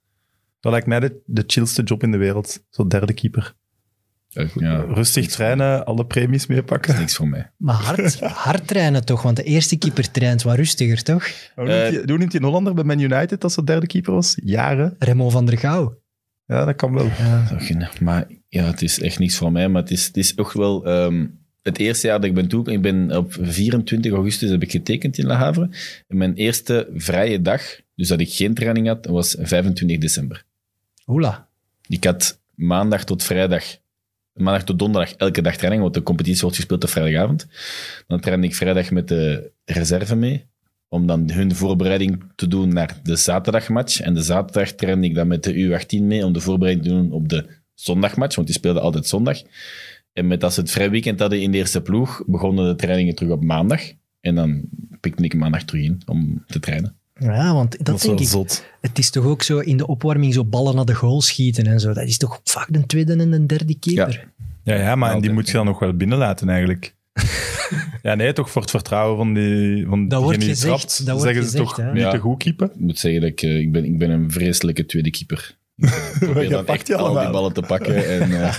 [0.61, 2.63] Dat lijkt mij de, de chillste job in de wereld.
[2.69, 3.53] Zo derde keeper.
[4.53, 6.99] Ja, Rustig trainen, alle premies meepakken.
[6.99, 7.51] niks voor mij.
[7.57, 9.21] Maar hard, hard trainen toch?
[9.21, 11.27] Want de eerste keeper traint wat rustiger, toch?
[11.55, 14.37] Hoe Eh, hoe noemt hij een Hollander bij Man United als de derde keeper was?
[14.43, 14.95] Jaren.
[14.99, 15.99] Remo van der Gouw.
[16.45, 17.09] Ja, dat kan wel.
[17.69, 17.87] Nee.
[17.99, 19.69] Maar ja, het is echt niks voor mij.
[19.69, 20.85] Maar het is, het is ook wel...
[20.85, 21.25] ehm,
[21.61, 22.71] het eerste jaar dat ik ben toe...
[22.71, 25.69] Ik ben op 24 augustus heb ik getekend in La Havre.
[26.07, 27.61] En mijn eerste vrije dag,
[27.95, 30.43] dus dat ik geen training had, was 25 december.
[31.87, 33.63] Ik had maandag tot vrijdag,
[34.33, 37.47] maandag tot donderdag elke dag training, want de competitie wordt gespeeld op vrijdagavond.
[38.07, 40.45] Dan trainde ik vrijdag met de reserve mee,
[40.87, 43.99] om dan hun voorbereiding te doen naar de zaterdagmatch.
[43.99, 47.11] En de zaterdag trainde ik dan met de U18 mee, om de voorbereiding te doen
[47.11, 49.41] op de zondagmatch, want die speelden altijd zondag.
[50.13, 53.15] En met als ze het vrij weekend hadden in de eerste ploeg, begonnen de trainingen
[53.15, 53.81] terug op maandag.
[54.19, 54.63] En dan
[54.99, 57.00] pikte ik maandag terug in om te trainen.
[57.21, 58.27] Ja, want dat, denk ik.
[58.27, 58.65] zot.
[58.81, 61.79] Het is toch ook zo in de opwarming zo ballen naar de goal schieten en
[61.79, 61.93] zo.
[61.93, 64.27] Dat is toch vaak de tweede en de derde keeper.
[64.63, 66.95] Ja, ja maar en die moet je dan nog wel binnenlaten eigenlijk.
[68.03, 71.05] ja, nee, toch voor het vertrouwen van, die, van Dat wordt gezegd, trapt.
[71.05, 71.91] dat wordt zeggen ze gezegd, toch hè.
[71.93, 72.11] niet Ja.
[72.11, 72.67] te goed keeper.
[72.73, 75.57] Ik moet zeggen dat ik, eh, ik, ben, ik ben een vreselijke tweede keeper.
[75.81, 78.07] Ik probeer dan echt al die ballen te pakken.
[78.07, 78.55] En, eh,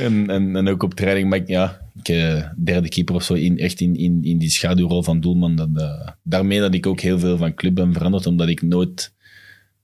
[0.06, 1.28] en, en, en ook op training.
[1.28, 4.50] Maar ik, ja, ik, eh, derde keeper of zo, in, echt in, in, in die
[4.50, 5.56] schaduwrol van doelman.
[5.56, 9.12] Dat, eh, daarmee dat ik ook heel veel van club ben veranderd, omdat ik nooit...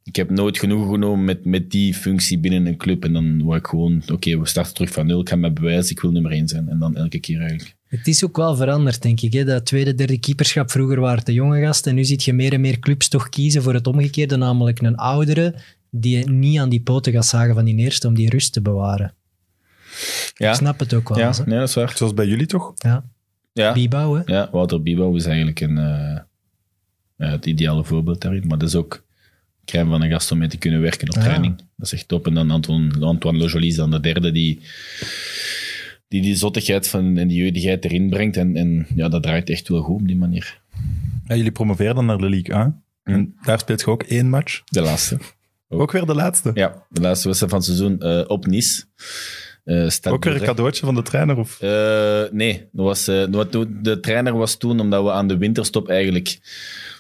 [0.03, 3.05] Ik heb nooit genoegen genomen met, met die functie binnen een club.
[3.05, 5.21] En dan wou ik gewoon, oké, we starten terug van nul.
[5.21, 6.69] Ik ga me bewijzen, ik wil nummer één zijn.
[6.69, 7.77] En dan elke keer eigenlijk.
[7.89, 9.33] Het is ook wel veranderd, denk ik.
[9.33, 9.45] Hè?
[9.45, 11.91] Dat tweede, derde keeperschap, vroeger waren het de jonge gasten.
[11.91, 14.97] En nu zie je meer en meer clubs toch kiezen voor het omgekeerde, namelijk een
[14.97, 15.55] oudere
[15.91, 19.15] die niet aan die poten gaat zagen van die eerste om die rust te bewaren.
[20.35, 21.19] Ja, Ik snap het ook wel.
[21.19, 21.93] ja nee, dat is waar.
[21.97, 22.73] Zoals bij jullie toch?
[22.77, 23.05] Ja.
[23.53, 23.73] Ja.
[23.73, 24.23] Bibouw, hè?
[24.27, 26.21] Ja, Wouter Bibouw is eigenlijk een, eh,
[27.17, 28.47] ja, het ideale voorbeeld daarin.
[28.47, 29.07] Maar dat is ook
[29.65, 31.21] crème van een gast om mee te kunnen werken op Ja.
[31.23, 31.57] training.
[31.57, 32.27] Dat is echt top.
[32.27, 34.61] En dan Antoine, Antoine Le Joly is dan de derde die
[36.09, 38.37] die, die zottigheid van, en die jeugdigheid erin brengt.
[38.37, 40.61] En, en ja, dat draait echt wel goed op die manier.
[41.27, 42.81] Ja, jullie promoveerden naar de League A.
[43.05, 43.11] Hm.
[43.13, 44.63] En daar speelt je ook één match.
[44.65, 45.19] De laatste.
[45.69, 46.51] Ook weer de laatste.
[46.55, 48.85] Ja, de laatste wedstrijd van het seizoen eh, op Nice.
[49.65, 51.37] Eh, ook weer een cadeautje van de trainer?
[51.37, 51.61] Of?
[51.61, 56.39] Eh, nee, dat was, de trainer was toen, omdat we aan de winterstop eigenlijk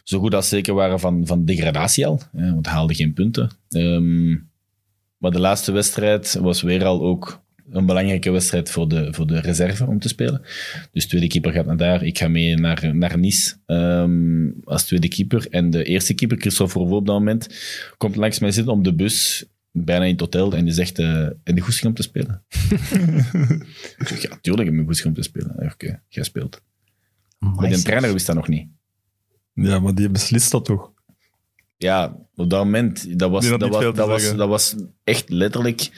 [0.04, 2.20] zo goed als zeker waren van, van degradatie al.
[2.36, 3.50] hè, want we haalden geen punten.
[3.68, 4.30] Ehm,
[5.16, 9.40] maar de laatste wedstrijd was weer al ook een belangrijke wedstrijd voor de, voor de
[9.40, 10.42] reserve om te spelen.
[10.92, 12.02] Dus tweede keeper gaat naar daar.
[12.02, 15.46] Ik ga mee naar, naar Nice ehm, als tweede keeper.
[15.50, 17.48] En de eerste keeper, Christophe Vervoo op dat moment,
[17.96, 21.26] komt langs mij zitten op de bus, bijna in het hotel, en die zegt, eh
[21.44, 22.42] en de goesting om te spelen?
[23.98, 25.70] ik zeg, ja, tuurlijk heb ik goesting om te spelen.
[25.72, 26.62] Oké, jij speelt.
[27.38, 28.68] Maar de trainer wist dat nog niet.
[29.54, 30.92] Ja, maar die beslist dat toch?
[31.76, 33.68] Ja, op dat moment, dat was, dat
[34.06, 35.90] was, dat was echt letterlijk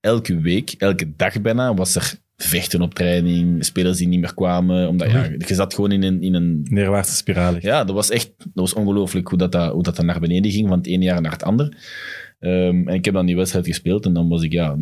[0.00, 4.88] elke week, elke dag bijna, was er vechten op training, spelers die niet meer kwamen.
[4.88, 7.54] Omdat, ja, je zat gewoon in een, in een Neerwaartse spiraal.
[7.60, 10.50] Ja, dat was echt dat was ongelooflijk hoe dat, dat, hoe dat, dat naar beneden
[10.50, 11.76] ging van het ene jaar naar het ander.
[12.40, 14.78] Ehm, en ik heb dan die wedstrijd gespeeld en dan was ik ja, 0-0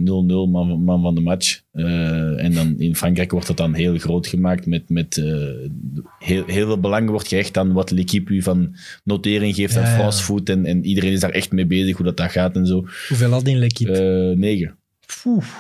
[0.49, 1.61] man, man van de match.
[1.73, 5.71] Eh, en dan in Frankrijk wordt dat dan heel groot gemaakt met, met eh,
[6.19, 9.91] heel, heel veel belang wordt gehecht aan wat l'équipe u van notering geeft Ja, aan
[9.91, 9.95] ja.
[9.97, 12.67] France Food en, en iedereen is daar echt mee bezig hoe dat, dat gaat en
[12.67, 12.87] zo.
[13.09, 13.93] Hoeveel had in l'équipe?
[13.93, 14.79] Eh negen.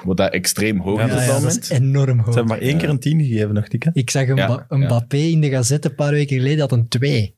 [0.05, 1.63] Wat dat extreem hoog Ja, is ja, op ja, dat dat moment.
[1.63, 2.27] is enorm hoog.
[2.33, 3.83] Ze hebben maar één keer een tien gegeven, nog ik.
[3.83, 3.91] hè?
[3.93, 4.81] Ik zag een, Ja, Ba- een.
[4.81, 7.35] Mbappé in de gazette een paar weken geleden, had een 2.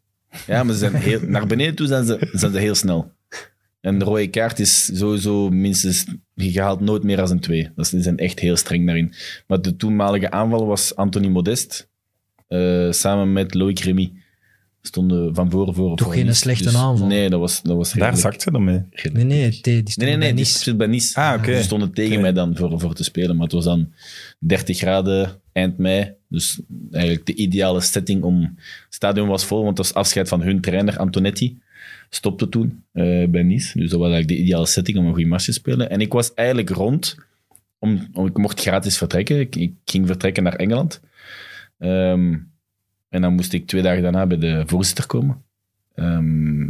[0.46, 3.12] Ja, maar ze zijn heel, naar beneden toe zijn ze, zijn ze heel snel.
[3.80, 6.04] En de rode kaart is sowieso minstens...
[6.34, 7.68] Je haalt nooit meer dan een 2.
[7.76, 9.14] Dat zijn echt heel streng daarin.
[9.46, 11.88] Maar de toenmalige aanval was Anthony Modest.
[12.48, 14.12] eh, samen met Loïc Remy.
[14.82, 15.96] Stonden van voren voor.
[15.96, 17.06] Toch geen slechte Dus aanval?
[17.06, 18.82] Nee, dat was, dat was Daar zakt ze dan mee.
[19.12, 20.58] Nee, nee, die stond Nee, nee, bij nee, die Nice.
[20.58, 21.20] zit bij Nice.
[21.20, 21.56] Ah, oké.
[21.56, 23.34] Ze stonden tegen mij dan voor, voor te spelen.
[23.36, 23.92] Maar het was dan
[24.38, 26.12] 30 graden eind mei.
[26.28, 28.40] Dus eigenlijk de ideale setting om...
[28.84, 31.58] Het stadion was vol, want het was afscheid van hun trainer Antonetti.
[32.08, 33.78] Stopte toen eh, bij Nice.
[33.78, 35.90] Dus dat was eigenlijk de ideale setting om een goede match te spelen.
[35.90, 37.16] En ik was eigenlijk rond...
[37.78, 39.40] Om, om, ik mocht gratis vertrekken.
[39.40, 41.00] Ik, ik ging vertrekken naar Engeland.
[41.78, 42.36] Ehm,
[43.10, 45.42] en dan moest ik twee dagen daarna bij de voorzitter komen.
[45.94, 46.68] Ehm,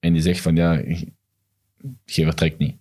[0.00, 0.72] en die zegt van, ja,
[2.04, 2.74] je vertrekt niet.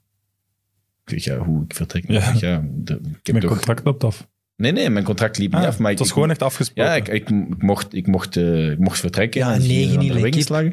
[1.06, 2.18] Ik zeg, ja, hoe, ik vertrek niet.
[2.22, 2.32] Ja.
[2.32, 3.52] Ik zeg, ja, de- ik heb Mijn toch...
[3.52, 4.28] contract loopt af.
[4.56, 5.80] Nee, nee, mijn contract liep niet Ah, af.
[5.80, 6.92] Maar het was ik, gewoon echt afgesproken.
[6.92, 9.40] Ja, ik, ik, ik mocht, ik, mocht, eh, ik mocht vertrekken.
[9.42, 10.72] Ja, negen weggeslagen.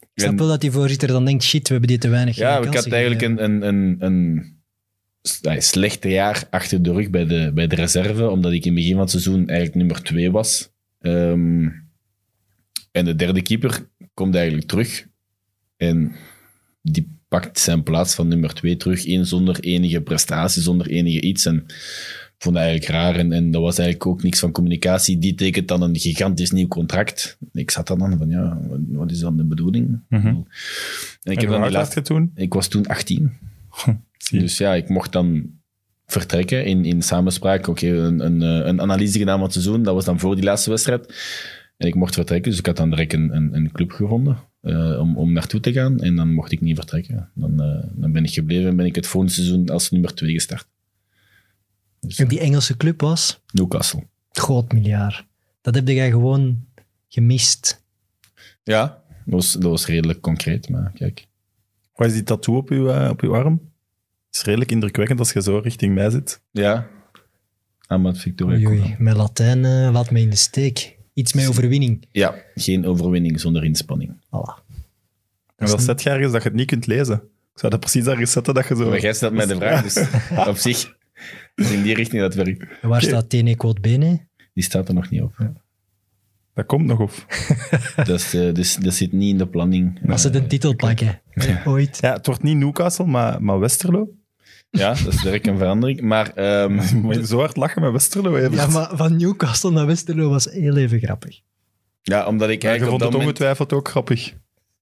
[0.00, 2.36] Ik snap En- wel dat die voorzitter dan denkt, shit, we hebben die te weinig
[2.36, 7.50] Ja, ik had eigenlijk een, een, een, een slechte jaar achter de rug bij de,
[7.54, 10.69] bij de reserve, omdat ik in het begin van het seizoen eigenlijk nummer twee was.
[11.00, 11.68] Ehm,
[12.92, 15.06] en de derde keeper komt eigenlijk terug.
[15.76, 16.12] En
[16.82, 21.46] die pakt zijn plaats van nummer twee terug in zonder enige prestatie, zonder enige iets.
[21.46, 23.16] En ik vond dat eigenlijk raar.
[23.16, 25.18] En, en dat was eigenlijk ook niks van communicatie.
[25.18, 27.38] Die tekent dan een gigantisch nieuw contract.
[27.52, 30.00] Ik zat dan dan van, ja, wat- is dan de bedoeling?
[30.08, 30.26] Mhm.
[30.26, 30.44] En ik
[31.22, 31.98] En heb dan die was laatste...
[31.98, 32.30] je toen?
[32.34, 33.32] Ik was toen 18.
[34.18, 34.38] Zie je.
[34.38, 35.50] Dus ja, ik mocht dan
[36.10, 37.66] vertrekken in, in samenspraak.
[37.66, 39.82] Oké, een, een, eh, een analyse gedaan van het seizoen.
[39.82, 41.14] Dat was dan voor die laatste wedstrijd.
[41.76, 44.98] En ik mocht vertrekken, dus ik had dan direct een, een, een club gevonden eh,
[45.00, 46.00] om, om naartoe te gaan.
[46.00, 47.30] En dan mocht ik niet vertrekken.
[47.34, 50.32] Dan, eh, dan ben ik gebleven en ben ik het volgende seizoen als nummer 2
[50.32, 50.68] gestart.
[52.00, 54.06] Dus, En die Engelse club was Newcastle.
[54.30, 55.26] groot miljard.
[55.60, 56.64] Dat heb jij gewoon
[57.08, 57.84] gemist.
[58.62, 61.26] Ja, dat was, dat was redelijk concreet, maar kijk.
[61.94, 63.69] Wat is die tattoo op uw, eh, op uw arm?
[64.30, 66.42] Het is redelijk indrukwekkend als je zo richting mij zit.
[66.50, 66.88] Ja,
[67.90, 68.68] Amat Victoria.
[68.68, 70.96] Oei, met Latijn eh, laat me in de steek.
[71.14, 72.06] Iets met overwinning.
[72.10, 74.16] Ja, geen overwinning zonder inspanning.
[74.24, 74.64] Voilà.
[75.56, 77.14] En dat zet je ergens dat je het niet kunt lezen.
[77.52, 78.88] Ik zou dat precies ergens zetten dat je zo...
[78.88, 80.06] Maar jij stelt mij de vraag, dus
[80.48, 80.96] op zich
[81.54, 82.64] is in die richting dat werkt.
[82.82, 84.26] En waar staat Tene Quote Bene?
[84.54, 85.36] Die staat er nog niet op.
[86.54, 87.26] Dat komt nog op.
[87.96, 90.10] Dat, is, eh, dus, dat zit niet in de planning.
[90.10, 91.20] Als ze de titel pakken.
[91.64, 91.98] Ooit.
[92.00, 94.08] Ja, het wordt niet Newcastle, maar, maar Westerlo.
[94.70, 96.00] Ja, dat is direct een verandering.
[96.00, 98.36] Maar ehm, Moet je zo hard lachen met Westerlo?
[98.36, 98.54] Evert?
[98.54, 101.40] Ja, maar van Newcastle naar Westerlo was heel even grappig.
[102.02, 103.28] ja, omdat ik Ja, je eigenlijk vond het moment...
[103.28, 104.34] ongetwijfeld ook grappig.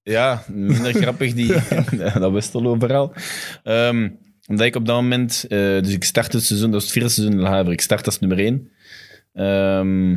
[0.03, 1.53] Ja, minder grappig die,
[2.20, 3.12] dat Westerlo verhaal.
[3.62, 4.09] Ehm,
[4.46, 5.44] omdat ik op dat moment...
[5.48, 7.72] eh, dus ik start het seizoen, dat was het vierde seizoen in Haver.
[7.72, 8.70] Ik start als nummer één.
[9.35, 10.16] Ehm,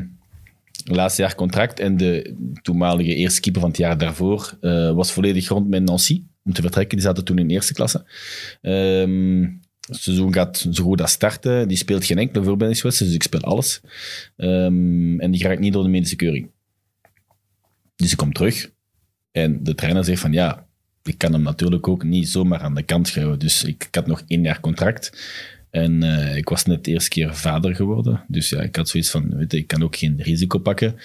[0.83, 1.79] laatste jaar contract.
[1.79, 6.23] En de toenmalige eerste keeper van het jaar daarvoor eh, was volledig rond met Nancy.
[6.43, 6.97] Om te vertrekken.
[6.97, 8.05] Die zaten toen in eerste klasse.
[8.61, 9.47] Ehm,
[9.91, 11.67] het seizoen gaat zo goed als starten.
[11.67, 13.81] Die speelt geen enkele voorbereidingswedstrijd, dus ik speel alles.
[14.37, 16.49] Ehm, en die raakt niet door de medische keuring.
[17.95, 18.71] Dus ik kom terug.
[19.31, 20.67] En de trainer zegt van ja,
[21.03, 23.39] ik kan hem natuurlijk ook niet zomaar aan de kant schuiven.
[23.39, 25.11] Dus ik, had nog één jaar contract.
[25.69, 28.23] En eh, ik was net de eerste keer vader geworden.
[28.27, 30.95] Dus ja, ik had zoiets van, weet je, ik kan ook geen risico pakken.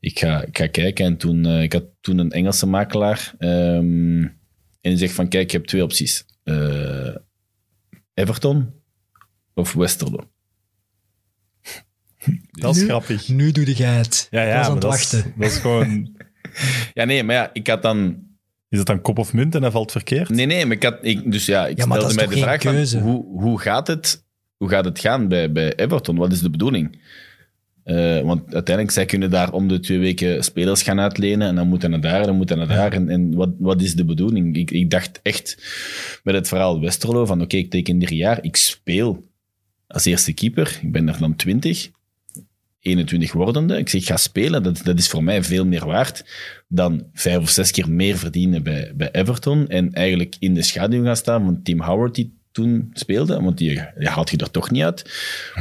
[0.00, 1.04] Ik ga, ga kijken.
[1.04, 3.34] En toen, eh, ik had toen een Engelse makelaar.
[3.38, 4.26] ehm,
[4.80, 6.24] en die zegt van, kijk, je hebt twee opties.
[6.44, 7.14] Eh,
[8.18, 8.72] Everton
[9.54, 10.18] of Westerlo.
[12.50, 13.28] Dat is Nu- grappig.
[13.28, 14.26] Nu doe jij het.
[14.30, 15.32] Ja, ja, was aan maar het dat is, wachten.
[15.36, 16.16] dat is gewoon...
[16.94, 18.26] Ja, nee, maar ja, ik had dan
[18.68, 20.28] Is het dan kop of munt en dat valt verkeerd?
[20.28, 22.48] Nee, nee, maar ik had, ik, dus ja, ik Ja, maar dat stelde is mij
[22.48, 24.24] de vraag van, hoe, hoe, gaat het,
[24.56, 26.16] hoe gaat het gaan bij, bij Everton?
[26.16, 27.00] Wat is de bedoeling?
[27.88, 31.68] Eh, want uiteindelijk, zij kunnen daar om de twee weken spelers gaan uitlenen en dan
[31.68, 32.92] moeten naar daar, dan moeten naar daar.
[32.92, 34.56] En, wat, wat is de bedoeling?
[34.56, 35.56] Ik, ik dacht echt
[36.22, 39.24] met het verhaal Westerlo van oké, ik teken drie jaar, ik speel
[39.86, 41.90] als eerste keeper, ik ben er dan 20,
[42.80, 43.78] 21 wordende.
[43.78, 46.24] Ik zeg, ga spelen, dat, dat is voor mij veel meer waard
[46.68, 51.04] dan vijf of zes keer meer verdienen bij, bij Everton en eigenlijk in de schaduw
[51.04, 54.82] gaan staan van Tim Howard die toen speelde, want die, haalt je er toch niet
[54.82, 55.02] uit.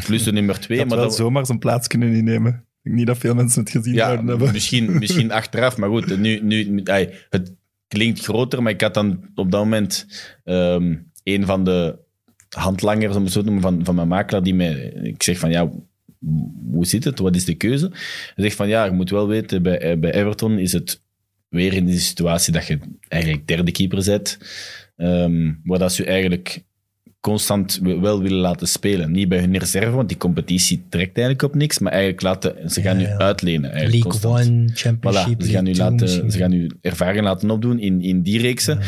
[0.06, 0.78] Plus de nummer twee.
[0.78, 2.66] Had maar wel dat, zomaar zijn plaats kunnen innemen.
[2.84, 4.52] Ik niet dat veel mensen het gezien ja, zouden hebben.
[4.52, 6.82] misschien, misschien achteraf, maar goed, nu, nu,
[7.30, 7.54] het
[7.88, 10.08] klinkt groter, maar ik had dan op dat moment
[10.44, 12.00] ehm, een van de
[12.50, 15.50] handlangers, om het zo te noemen, van, van mijn makelaar, die mij, ik zeg van
[15.50, 15.72] ja,
[16.72, 17.90] hoe zit het, wat is de keuze?
[18.36, 21.02] Hij zegt van ja, je moet wel weten, bij, eh, bij Everton is het
[21.50, 24.38] weer in die situatie dat je eigenlijk derde keeper bent,
[24.96, 26.66] ehm, waar dat je eigenlijk
[27.28, 29.12] constant wel willen laten spelen.
[29.12, 32.82] Niet bij hun reserve, want die competitie trekt eigenlijk op niks, maar eigenlijk laten, ze
[32.82, 33.18] gaan Ja, nu ja.
[33.18, 33.72] uitlenen.
[33.72, 34.50] Eigenlijk League constant.
[34.60, 36.32] One, Championship, Voilà, ze gaan, nu laten, misschien.
[36.32, 38.80] ze gaan nu ervaring laten opdoen in, in die reeksen.
[38.80, 38.86] Ja.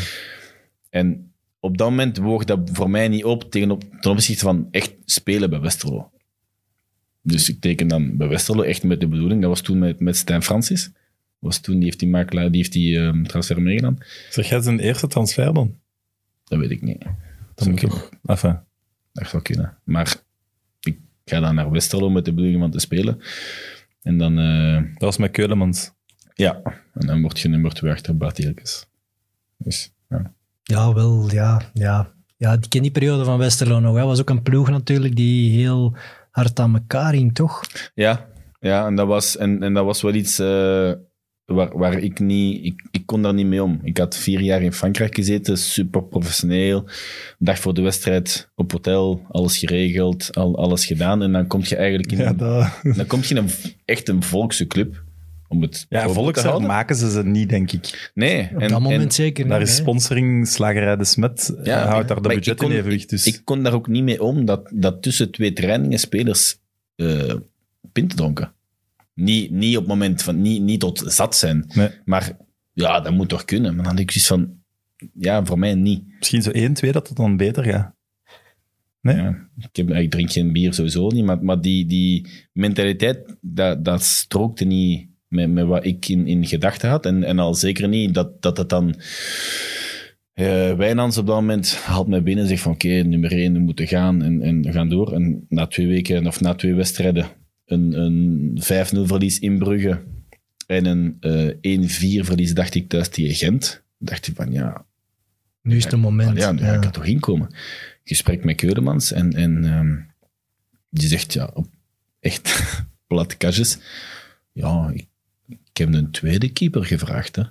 [0.90, 4.68] En op dat moment woog dat voor mij niet op tegen op, ten opzichte van
[4.70, 6.10] echt spelen bij Westerlo.
[7.22, 9.40] Dus ik teken dan bij Westerlo echt met de bedoeling.
[9.40, 10.90] Dat was toen met, met Stijn Francis.
[11.38, 13.98] Was toen, die heeft die makelaar, die heeft die ehm, transfer meegedaan.
[14.30, 15.78] Zeg jij zijn eerste transfer dan?
[16.44, 16.98] Dat weet ik niet.
[17.60, 18.10] Dat zou moet toch...
[18.24, 18.60] Enfin,
[19.12, 19.78] Dat zou kunnen.
[19.84, 20.16] Maar
[20.80, 23.20] ik ga dan naar Westerlo met de bedoeling van te spelen.
[24.02, 25.92] En dan, eh, dat was met Keulemans.
[26.34, 26.60] ja,
[26.94, 28.86] en dan word je nummer twee achter Bart Eelkes.
[29.56, 30.32] Dus, ja.
[30.62, 31.62] Ja, wel, ja.
[31.72, 32.12] ja.
[32.36, 33.96] ja ik ken die periode van Westerlo nog.
[33.96, 35.96] Dat was ook een ploeg natuurlijk die heel
[36.30, 37.60] hard aan elkaar hing, toch?
[37.94, 38.26] Ja,
[38.60, 40.92] ja en, dat was, en, en dat was wel iets eh,
[41.54, 42.64] waar, waar ik niet...
[42.64, 43.80] Ik, ik kon daar niet mee om.
[43.82, 46.88] Ik had vier jaar in Frankrijk gezeten, super professioneel.
[47.38, 51.22] Dag voor de wedstrijd op hotel, alles geregeld, al, alles gedaan.
[51.22, 52.28] En dan kom je eigenlijk in, Ja,
[52.82, 53.50] een, dan kom je in een,
[53.84, 55.02] echt een volkse club.
[55.48, 56.66] Om het ja houden.
[56.66, 58.10] maken ze ze niet, denk ik.
[58.14, 58.48] Nee.
[58.54, 59.68] Op dat moment zeker Daar niet.
[59.68, 63.10] is sponsoring, slagerij De Smet, Ja, eh, houdt daar de budget in evenwicht.
[63.10, 63.26] Dus.
[63.26, 66.58] Ik kon daar ook niet mee om dat, dat tussen twee trainingen spelers
[66.96, 67.34] eh
[67.92, 68.52] pinten dronken.
[69.20, 71.64] Niet, niet op het moment van, niet, niet tot zat zijn.
[71.74, 71.88] Nee.
[72.04, 72.36] Maar
[72.72, 73.74] ja, dat moet toch kunnen.
[73.74, 74.60] Maar dan denk ik zoiets van,
[75.18, 76.02] ja, voor mij niet.
[76.18, 77.94] Misschien zo 1, 2 dat het dan beter gaat.
[79.00, 79.16] Nee?
[79.16, 83.84] Ja, ik, heb, ik drink geen bier sowieso niet, maar, maar die, die mentaliteit, dat,
[83.84, 87.06] dat strookte niet met, met wat ik in, in gedachten had.
[87.06, 88.94] En, en al zeker niet dat, dat het dan...
[90.32, 93.58] eh Wijnands op dat moment haalt mij binnen en zegt van oké, nummer 1, we
[93.58, 95.12] moeten gaan en, en we gaan door.
[95.12, 97.26] En na twee weken, of na twee wedstrijden,
[97.70, 98.64] een, een 5-0
[99.06, 100.02] verlies in Brugge
[100.66, 101.16] en een
[101.60, 103.82] eh 1-4 verlies, dacht ik, thuis tegen Gent.
[103.98, 104.84] Dacht ik van ja,
[105.62, 106.38] Nu is het een moment.
[106.38, 107.54] ja, nu ga ik er toch inkomen.
[108.04, 109.96] Gesprek met Keudemans en, en ehm,
[110.90, 111.68] die zegt ja, op
[112.20, 112.62] echt
[113.06, 113.78] platte kastjes.
[114.52, 115.06] Ja, ik,
[115.48, 117.36] ik heb een tweede keeper gevraagd.
[117.36, 117.42] Hè.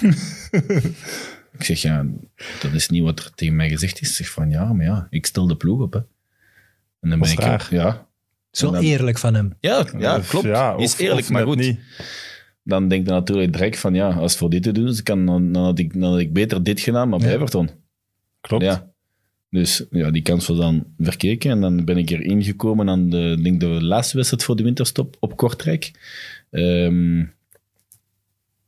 [1.58, 2.06] ik zeg ja,
[2.60, 4.08] dat is niet wat er tegen mij gezegd is.
[4.08, 5.92] Ik zeg van ja, maar ja, ik stel de ploeg op.
[5.92, 6.00] Hè.
[7.00, 7.66] En dan ben ik raar.
[7.70, 8.08] ja,
[8.56, 9.52] Zo dan- eerlijk van hem.
[9.60, 10.46] ja, ja, Of- klopt.
[10.46, 11.56] ja, is eerlijk, maar goed.
[11.56, 11.78] niet.
[12.62, 15.52] Dan denk je natuurlijk direct van ja, als voor dit te doen is, kan, dan,
[15.52, 17.34] dan, had ik, dan had ik beter dit gedaan, maar bij Ja.
[17.34, 17.70] Everton.
[18.40, 18.64] Klopt.
[18.64, 18.90] Ja.
[19.50, 21.50] Dus ja, die kans was dan verkeken.
[21.50, 25.16] En dan ben ik erin gekomen aan de, denk de laatste wedstrijd voor de winterstop
[25.20, 25.90] op Kortrijk.
[26.50, 27.24] Ehm,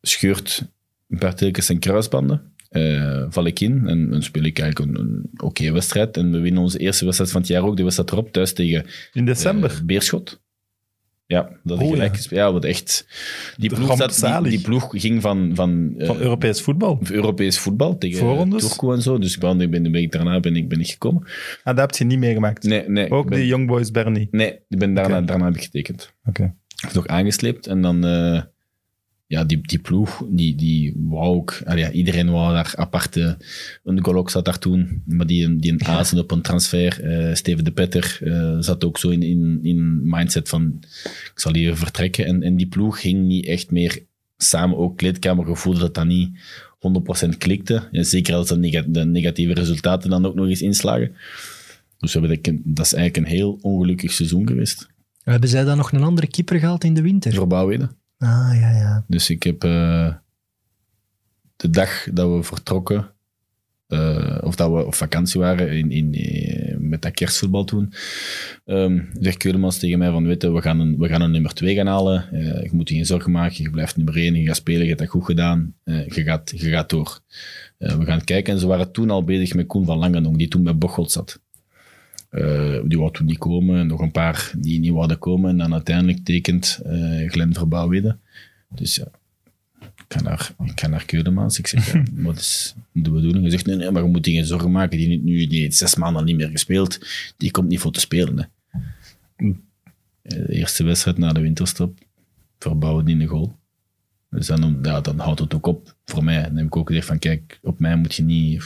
[0.03, 0.65] scheurt
[1.09, 2.53] een paar telkens zijn kruisbanden.
[2.69, 6.17] Eh, val ik in en dan speel ik eigenlijk een, een oké wedstrijd.
[6.17, 8.87] En we winnen onze eerste wedstrijd van het jaar ook, de wedstrijd erop, thuis tegen
[9.13, 9.71] In december.
[9.71, 10.41] eh, Beerschot.
[11.27, 12.53] Ja, dat Oh, gelijk ja.
[12.53, 13.07] wat echt...
[13.57, 17.01] Die ploeg, zat, die, die ploeg ging van, van, eh, van Europees voetbal.
[17.11, 18.69] Europees voetbal tegen Voorrondes?
[18.69, 19.19] Turco en zo.
[19.19, 21.23] Dus ik ben, ben, ben ik daarna ben ik, ben ik gekomen.
[21.65, 22.63] Ah, dat heb je niet meegemaakt.
[22.63, 23.11] Nee, nee.
[23.11, 24.29] Ook ben, die Young Boys Bernie.
[24.31, 26.13] Nee, ik ben daarna, daarna heb ik getekend.
[26.25, 26.43] Oké.
[26.77, 28.05] Ik heb nog aangesleept en dan...
[29.29, 31.63] ja, die, die ploeg, die, die wou ook...
[31.75, 33.37] ja, iedereen wou daar aparte...
[33.85, 37.03] Een Golok zat daar toen, maar die, die een azen op een transfer.
[37.03, 40.77] eh, Steven de Petter eh, zat ook zo in, in, in mindset van...
[41.05, 42.27] Ik zal hier vertrekken.
[42.27, 44.03] En, en die ploeg ging niet echt meer
[44.37, 44.77] samen.
[44.77, 46.31] Ook kleedkamergevoel dat dat niet
[47.27, 47.89] 100% klikte.
[47.93, 51.13] En zeker als de, nega- de negatieve resultaten dan ook nog eens inslagen.
[51.99, 54.89] Dus we hebben dat, is eigenlijk een heel ongelukkig seizoen geweest.
[55.23, 57.35] Hebben zij dan nog een andere keeper gehaald in de winter?
[57.35, 57.91] Voor Bouwweden.
[58.19, 59.05] Ah, ja, ja.
[59.07, 60.15] Dus ik heb eh,
[61.57, 63.11] de dag dat we vertrokken,
[63.89, 67.93] eh, of dat we op vakantie waren in, in, eh, met dat kerstvoetbal toen,
[68.65, 71.55] ehm zegt Keudemans tegen mij van, weet je, we gaan een, we gaan een nummer
[71.55, 72.33] 2 gaan halen.
[72.33, 74.87] Eh, je moet je geen zorgen maken, je blijft nummer 1, je gaat spelen, je
[74.87, 77.21] hebt dat goed gedaan, je, gaat, je gaat door.
[77.79, 78.53] We gaan kijken.
[78.53, 81.41] En ze waren toen al bezig met Koen van Langenong, die toen bij Bocholt zat.
[82.29, 85.51] Eh, die wou toen niet komen, nog een paar die niet wilden komen.
[85.51, 88.17] En dan uiteindelijk tekent eh Glenn Verbouwwede.
[88.75, 89.09] Dus ja,
[89.81, 91.59] ik ga naar, ik ga naar Keudemans.
[91.59, 93.41] Ik zeg, ja, wat is de bedoeling?
[93.41, 94.99] Hij zegt, nee, nee, maar je moet je geen zorgen maken.
[94.99, 96.99] Die, nu, die heeft zes maanden niet meer gespeeld.
[97.37, 98.39] Die komt niet voor te spelen.
[98.39, 98.45] Hè.
[99.37, 99.55] Eh,
[100.23, 101.99] De eerste wedstrijd na de winterstop,
[102.59, 103.57] verbouwen die een goal.
[104.31, 106.43] Dus dan, ja, dan houdt het ook op voor mij.
[106.43, 108.65] Dan heb ik ook gezegd van, kijk, op mij moet je niet...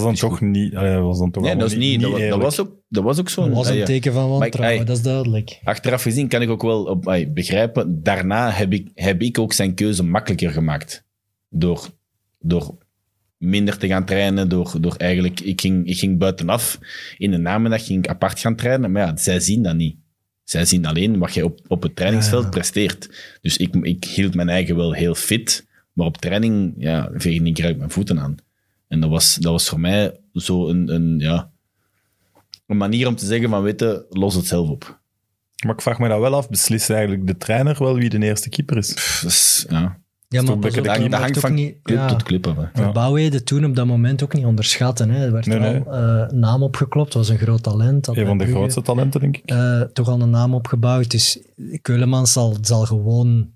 [0.00, 0.74] Dat is dan toch niet...
[0.76, 2.42] allee, dat was dan toch Nee, dat, allemaal is niet, dat, wa- dat, eerlijk.
[2.42, 3.44] was ook, dat was ook zo.
[3.44, 3.84] Dat was een Ah, ja.
[3.84, 5.60] teken van wantrouwen, dat is duidelijk.
[5.64, 8.02] Achteraf gezien kan ik ook wel op, ai, begrijpen.
[8.02, 11.04] Daarna heb ik, heb ik ook zijn keuze makkelijker gemaakt.
[11.48, 11.88] Door,
[12.38, 12.76] door
[13.36, 14.48] minder te gaan trainen.
[14.48, 16.78] Door, door eigenlijk, ik ging, ik ging buitenaf.
[17.18, 18.92] In de namiddag ging ik apart gaan trainen.
[18.92, 19.96] Maar ja, zij zien dat niet.
[20.44, 22.48] Zij zien alleen wat je op, op het trainingsveld Ja.
[22.48, 23.08] presteert.
[23.40, 25.66] Dus ik, ik hield mijn eigen wel heel fit.
[25.92, 28.34] Maar op training ja, veegde ik eruit mijn voeten aan.
[28.92, 31.50] En dat was, dat was voor mij zo een, een, ja,
[32.66, 35.00] een manier om te zeggen van, weet je, los het zelf op.
[35.66, 38.48] Maar ik vraag me dat wel af, beslist eigenlijk de trainer wel wie de eerste
[38.48, 38.92] keer is?
[38.92, 41.76] Pff, ja, Ja, maar een dat, hangt ook van niet...
[41.82, 42.06] club ja.
[42.06, 42.56] tot club af.
[42.56, 43.40] hè.
[43.44, 45.10] Toen op dat moment ook niet onderschatten.
[45.10, 45.24] Hè.
[45.24, 48.06] Er werd Nee, er al eh, naam opgeklopt, was een groot talent.
[48.06, 49.50] Een van de grootste talenten, denk ik.
[49.50, 51.10] eh, toch al een naam opgebouwd.
[51.10, 51.38] Dus
[51.82, 53.50] Keulemans zal, zal gewoon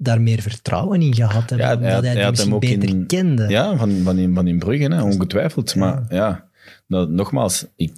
[0.00, 1.58] daar meer vertrouwen in gehad hebben.
[1.58, 3.48] Ja, hij omdat had- hij, hij die had hem misschien ook beter in- kende.
[3.48, 5.70] Ja, van, van, in, van in Brugge, hè, ongetwijfeld.
[5.72, 5.78] Ja.
[5.80, 6.46] Maar ja,
[6.86, 7.92] nou, nogmaals, ik,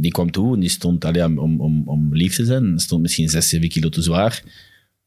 [0.00, 3.28] die kwam toe en die stond, allee, om, om, om lief te zijn, stond misschien
[3.28, 4.42] 6, 7 kilo te zwaar.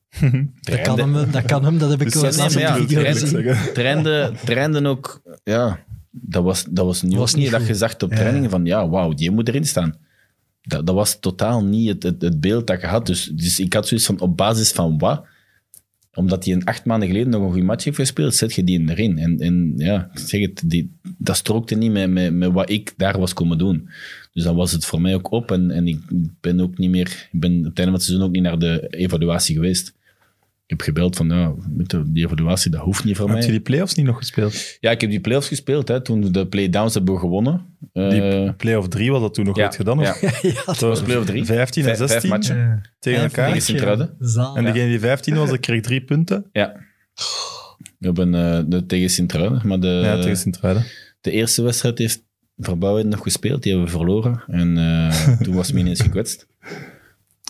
[0.61, 3.55] Dat kan, hem, dat kan hem, dat heb ik Dus wel nee, ja.
[3.73, 5.79] Trainde, trainde ook, ja,
[6.11, 8.17] dat was, dat was nu Was niet dat je zag op Ja.
[8.17, 9.95] trainingen van, ja, wauw, die moet erin staan.
[10.61, 13.05] Dat, dat was totaal niet het, het, het beeld dat je had.
[13.05, 15.25] Dus, dus ik had zoiets van, op basis van wat?
[16.15, 18.89] Omdat hij een acht maanden geleden nog een goede match heeft gespeeld, zet je die
[18.89, 19.17] erin.
[19.17, 22.93] En, en ja, ik zeg het, die, dat strookte niet met, met, met wat ik
[22.97, 23.89] daar was komen doen.
[24.33, 25.51] Dus dan was het voor mij ook op.
[25.51, 25.99] En, en ik
[26.41, 28.59] ben ook niet meer, ik ben op het einde van het seizoen ook niet naar
[28.59, 29.93] de evaluatie geweest.
[30.67, 31.27] Ik heb gebeld van,
[31.87, 33.45] je, die evaluatie, dat hoeft niet voor Heb mij.
[33.45, 34.77] je die play-offs niet nog gespeeld?
[34.79, 37.65] Ja, ik heb die playoffs gespeeld, hè, toen we de playdowns hebben gewonnen.
[37.93, 39.99] Die Eh, play-off 3 was dat toen nog ja, ooit gedaan?
[39.99, 40.21] Of?
[40.21, 40.31] ja.
[40.65, 41.45] ja, Zo, was play-off drie.
[41.45, 42.57] 15 en Vijf- vijf 16 matchen.
[42.57, 42.81] Ja.
[42.99, 43.57] tegen elkaar.
[43.59, 44.09] Tegen.
[44.55, 46.45] En degene die 15 was, die kreeg drie punten.
[46.51, 46.73] Ja.
[47.99, 50.85] We hebben eh, de, tegen Sint-Truiden, maar de, ja, tegen Sint-Truiden.
[51.21, 52.23] de eerste wedstrijd heeft
[52.57, 54.43] Verbouwen nog gespeeld, die hebben we verloren.
[54.47, 56.47] En eh, toen was me ineens gekwetst.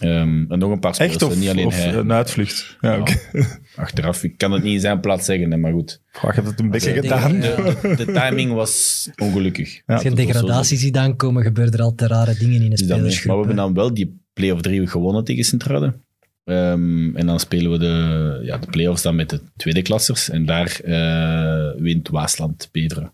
[0.02, 1.93] Ehm, en nog een paar spelers, Echt of, niet alleen of hij.
[1.93, 2.78] een uitvlucht?
[2.82, 3.04] Ja.
[3.76, 6.02] Achteraf, ik kan het niet in zijn plaats zeggen, maar goed.
[6.12, 7.39] Hebt het een beetje ik gedaan.
[7.39, 9.74] denk- De, de, de timing was ongelukkig.
[9.76, 12.80] Ja, Als je een degradatie ziet aankomen, gebeuren er altijd rare dingen in een Dus
[12.80, 13.38] dan, maar we spelersgroep.
[13.38, 16.04] hebben dan wel die play-off 3 gewonnen tegen Sint-Truiden.
[16.43, 20.30] Ehm, en dan spelen we de, ja, de play-offs dan met de tweede klassers.
[20.30, 23.12] En daar eh, wint Waasland Pedro.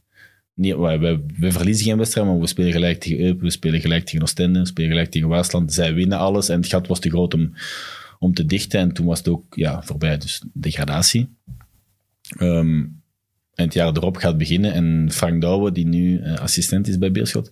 [0.62, 3.82] Nee, we, we, we verliezen geen wedstrijd, maar we spelen gelijk tegen Eupen, we spelen
[3.82, 5.74] gelijk tegen Oostende, we spelen gelijk tegen Waasland.
[5.74, 7.54] Zij winnen alles en het gat was te groot om,
[8.20, 8.80] om te dichten.
[8.80, 11.30] En toen was het ook ja, voorbij, dus degradatie.
[12.38, 12.80] Ehm,
[13.54, 17.12] en het jaar erop gaat beginnen en Frank Douwe, die nu eh, assistent is bij
[17.12, 17.52] Beerschot,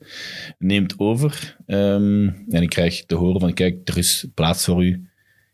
[0.58, 1.58] neemt over.
[1.66, 5.08] ehm, en ik krijg te horen van, kijk, er is plaats voor u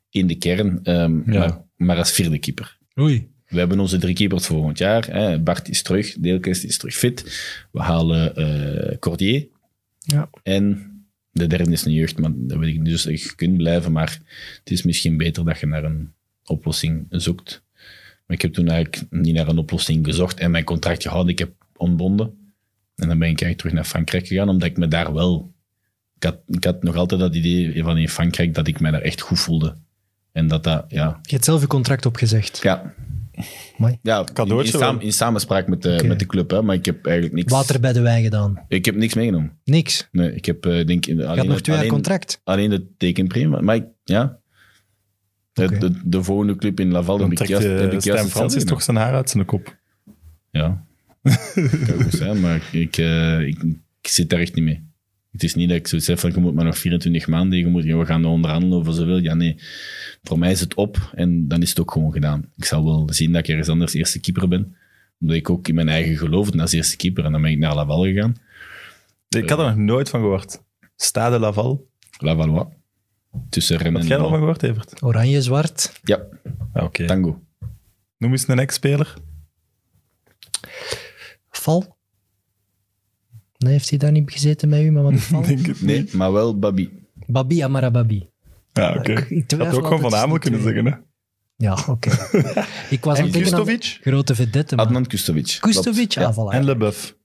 [0.10, 1.40] in de kern, ehm, Ja.
[1.40, 2.78] maar, maar als vierde keeper.
[3.00, 3.34] Oei.
[3.48, 5.06] We hebben onze drie keepers volgend jaar.
[5.06, 5.40] Hè.
[5.40, 7.24] Bart is terug, Deelkens is terug fit.
[7.72, 9.48] We halen eh Cordier.
[10.00, 10.30] Ja.
[10.44, 10.92] En
[11.32, 12.92] de derde is een jeugd, maar dat weet ik niet.
[12.92, 14.20] Dus je kunt blijven, maar
[14.60, 16.14] het is misschien beter dat je naar een
[16.46, 17.64] oplossing zoekt.
[18.26, 21.32] Maar ik heb toen eigenlijk niet naar een oplossing gezocht en mijn contract gehouden.
[21.32, 22.26] Ik heb ontbonden.
[22.96, 25.54] En dan ben ik eigenlijk terug naar Frankrijk gegaan, omdat ik me daar wel...
[26.16, 29.02] Ik had, ik had nog altijd dat idee van in Frankrijk dat ik me daar
[29.02, 29.76] echt goed voelde.
[30.32, 32.60] En dat dat, ja, Je hebt zelf je contract opgezegd.
[32.62, 32.94] ja.
[33.78, 34.00] Mooi.
[34.02, 36.08] Ja, Cadeautje in, samen- in samenspraak met de, Oké.
[36.08, 37.52] met de club, hè, maar ik heb eigenlijk niks...
[37.52, 38.66] Water bij de wijn gedaan.
[38.68, 39.58] Ik heb niks meegenomen.
[39.64, 40.08] Niks.
[40.12, 42.42] Nee, ik heb eh, denk ik Je alleen, had nog het- twee jaar contract.
[42.44, 43.62] alleen de tekenpremie.
[43.62, 44.40] Maar ik, ja,
[45.54, 48.60] De- de, de volgende club in Laval Dan heb ik juist, heb ik juist Francis
[48.60, 48.74] gedaan.
[48.76, 49.76] toch zijn haar uit zijn kop.
[50.52, 50.86] Ja,
[51.86, 53.64] kan goed zijn, maar ik, eh, ik,
[54.02, 54.84] ik zit daar echt niet mee.
[55.36, 57.68] Het is niet dat ik zoiets heb van, je moet maar nog 24 maanden, je
[57.68, 59.18] moet, ja, we gaan er onderhandelen over zoveel.
[59.18, 59.56] Ja, nee.
[60.24, 62.52] Voor mij is het op en dan is het ook gewoon gedaan.
[62.58, 64.76] Ik zal wel zien dat ik ergens anders eerste keeper ben.
[65.20, 67.26] Omdat ik ook in mijn eigen geloofde als eerste keeper.
[67.26, 68.36] En dan ben ik naar Laval gegaan.
[69.30, 70.62] Ik had er nog nooit van gehoord.
[70.96, 71.88] Stade Laval.
[72.20, 72.66] Lavallois.
[73.50, 75.04] Tussen Rennes en jij er al van gehoord, Evert?
[75.04, 76.00] Oranje, zwart.
[76.04, 76.20] Ja,
[76.74, 77.06] Ah, Oké.
[77.06, 77.42] tango.
[78.18, 79.14] Noem eens een ex-speler.
[81.50, 81.95] Val.
[83.58, 85.42] Nee, heeft hij daar niet gezeten met u, maar wat val?
[85.42, 86.14] Denk het Nee, niet.
[86.14, 86.90] maar wel Babi.
[87.28, 88.30] Babi Amara Babi.
[88.74, 89.12] Ja, oké.
[89.12, 90.86] Ik- ik had ook gewoon van Amel tussen kunnen zeggen.
[90.86, 90.94] Hè?
[91.58, 92.10] Ja, oké.
[92.90, 93.98] ik was aan En het denken aan Kustovic?
[94.02, 94.86] grote vedette, maar...
[94.86, 95.58] Adnan Kustovic.
[95.60, 96.38] Kustovic, Klopt.
[96.38, 96.56] ah, voilà.
[96.56, 97.16] En Leboeuf.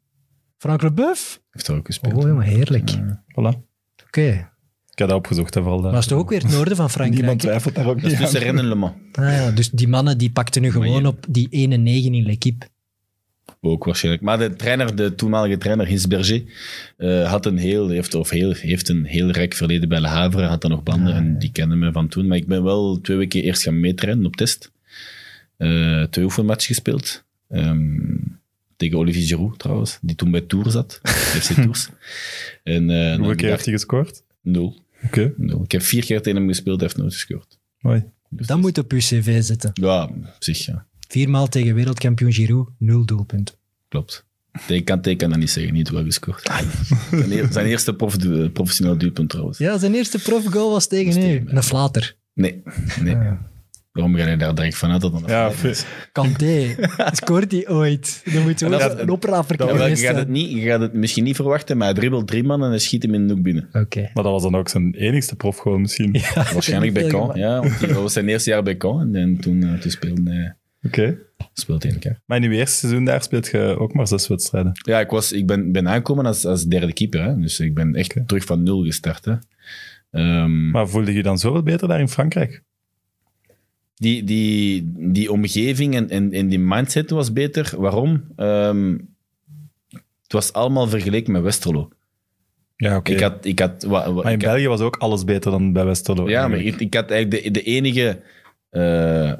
[0.56, 1.40] Frank Leboeuf?
[1.50, 2.14] Heeft er ook gespeeld.
[2.14, 2.90] Oh, jongen, heerlijk.
[2.90, 3.22] Oké.
[3.40, 3.58] Voilà.
[4.90, 5.80] Ik heb dat opgezocht, hè, vooral.
[5.80, 7.18] Maar dat is toch ook weer het noorden van Frankrijk?
[7.20, 7.48] Niemand hè?
[7.48, 8.20] twijfelt daar ook Dat is niet aan.
[8.22, 8.92] tussen Rennes en Le Mans.
[9.12, 12.22] Ah, ja, dus die mannen die pakten nu gewoon op die 1 en 9 in
[12.22, 12.66] l'équipe.
[13.62, 14.24] Ook waarschijnlijk.
[14.24, 16.42] Maar de trainer, de toenmalige trainer, Hins Berger,
[16.96, 20.42] eh, had een heel, heeft, of heel, heeft een heel rijk verleden bij Le Havre.
[20.46, 22.26] Had dan nog banden en die kenden me van toen.
[22.26, 24.70] Maar ik ben wel twee weken eerst gaan meetrainen op test.
[25.56, 27.24] Eh, twee oefenmatches gespeeld.
[27.48, 27.98] Ehm,
[28.76, 31.00] tegen Olivier Giroud trouwens, die toen bij Tours zat.
[31.42, 31.88] FC Tours.
[32.62, 34.22] En, eh, Hoeveel keer heeft hij gescoord?
[34.42, 34.84] Nul.
[35.04, 35.62] Oké, nul.
[35.62, 37.58] Ik heb vier keer tegen hem gespeeld, hij heeft nooit gescoord.
[37.80, 38.04] mooi.
[38.28, 39.70] Dus Dat moet op uw cv zitten.
[39.74, 40.86] Ja, op zich, ja.
[41.12, 43.54] Viermaal tegen wereldkampioen Giroud, nul doelpunten.
[43.88, 44.26] Klopt.
[44.68, 46.50] Ik kan teken dat niet zeggen, niet wel gescoord.
[47.10, 48.16] Zijn, eer- zijn eerste prof,
[48.52, 49.58] professioneel doelpunt trouwens.
[49.58, 51.42] Ja, zijn eerste profgoal was tegen u.
[51.46, 52.16] Een flater.
[52.34, 52.62] Nee,
[53.02, 53.16] nee.
[53.92, 55.50] Waarom ga je daar direct vanuit dat dan Ja,
[56.12, 56.74] Kanté.
[57.12, 58.22] Scoort hij ooit?
[58.32, 59.06] Dan moet je dat- een
[59.68, 60.30] Ja, wel, je, gaat het zijn.
[60.30, 63.02] niet, je gaat het misschien niet verwachten, maar hij dribbelt drie man en hij schiet
[63.02, 63.68] hem in de hoek binnen.
[63.72, 64.00] Oké.
[64.14, 66.20] maar dat was dan ook zijn enigste profgoal misschien.
[66.34, 67.38] Waarschijnlijk bij Caen.
[67.38, 69.14] Ja, want die- dat was zijn eerste jaar bij Caen.
[69.14, 71.18] En, en toen, eh, toen speelde hij Oké.
[71.54, 72.20] hij in elkaar.
[72.26, 74.72] Maar in uw eerste seizoen daar speelt je ook maar zes wedstrijden.
[74.84, 77.22] Ja, ik, was, ik ben, ben aangekomen als, als derde keeper.
[77.22, 77.36] Hè.
[77.36, 79.24] Dus ik ben echt terug van nul gestart.
[79.24, 79.34] Hè.
[80.10, 82.62] Ehm, Maar voelde je je dan zoveel beter daar in Frankrijk?
[83.94, 87.72] die, die, die omgeving en, en, en die mindset was beter.
[87.80, 88.24] Waarom?
[88.36, 88.96] Ehm,
[90.22, 91.88] het was allemaal vergeleken met Westerlo.
[92.76, 93.12] Ja, oké.
[93.12, 95.50] Ik had, ik had, wa- wa- Maar in ik had- België was ook alles beter
[95.50, 96.28] dan bij Westerlo.
[96.28, 98.20] ja, maar ik, ik had eigenlijk de, de enige
[98.70, 99.32] eh,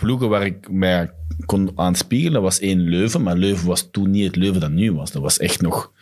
[0.00, 1.10] ploegen waar ik mij
[1.46, 3.22] kon aan spiegelen, was één Leuven.
[3.22, 5.12] Maar Leuven was toen niet het Leuven dat nu was.
[5.12, 5.92] Dat was echt nog...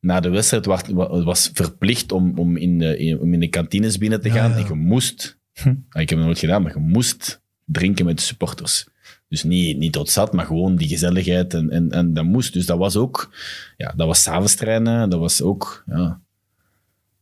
[0.00, 3.48] Na de wedstrijd was, wa- was verplicht om, om, in de, in- om in de
[3.48, 4.50] kantines binnen te gaan.
[4.50, 4.56] ja.
[4.56, 5.38] En je moest...
[5.52, 5.68] Hm.
[5.68, 8.86] Ik heb het nooit gedaan, maar je moest drinken met de supporters.
[9.28, 11.54] Dus niet, niet tot zat, maar gewoon die gezelligheid.
[11.54, 12.52] En, en, en dat moest.
[12.52, 13.34] Dus dat was ook...
[13.76, 15.10] Ja, dat was s'avonds trainen.
[15.10, 15.84] Dat was ook...
[15.86, 16.20] Ja,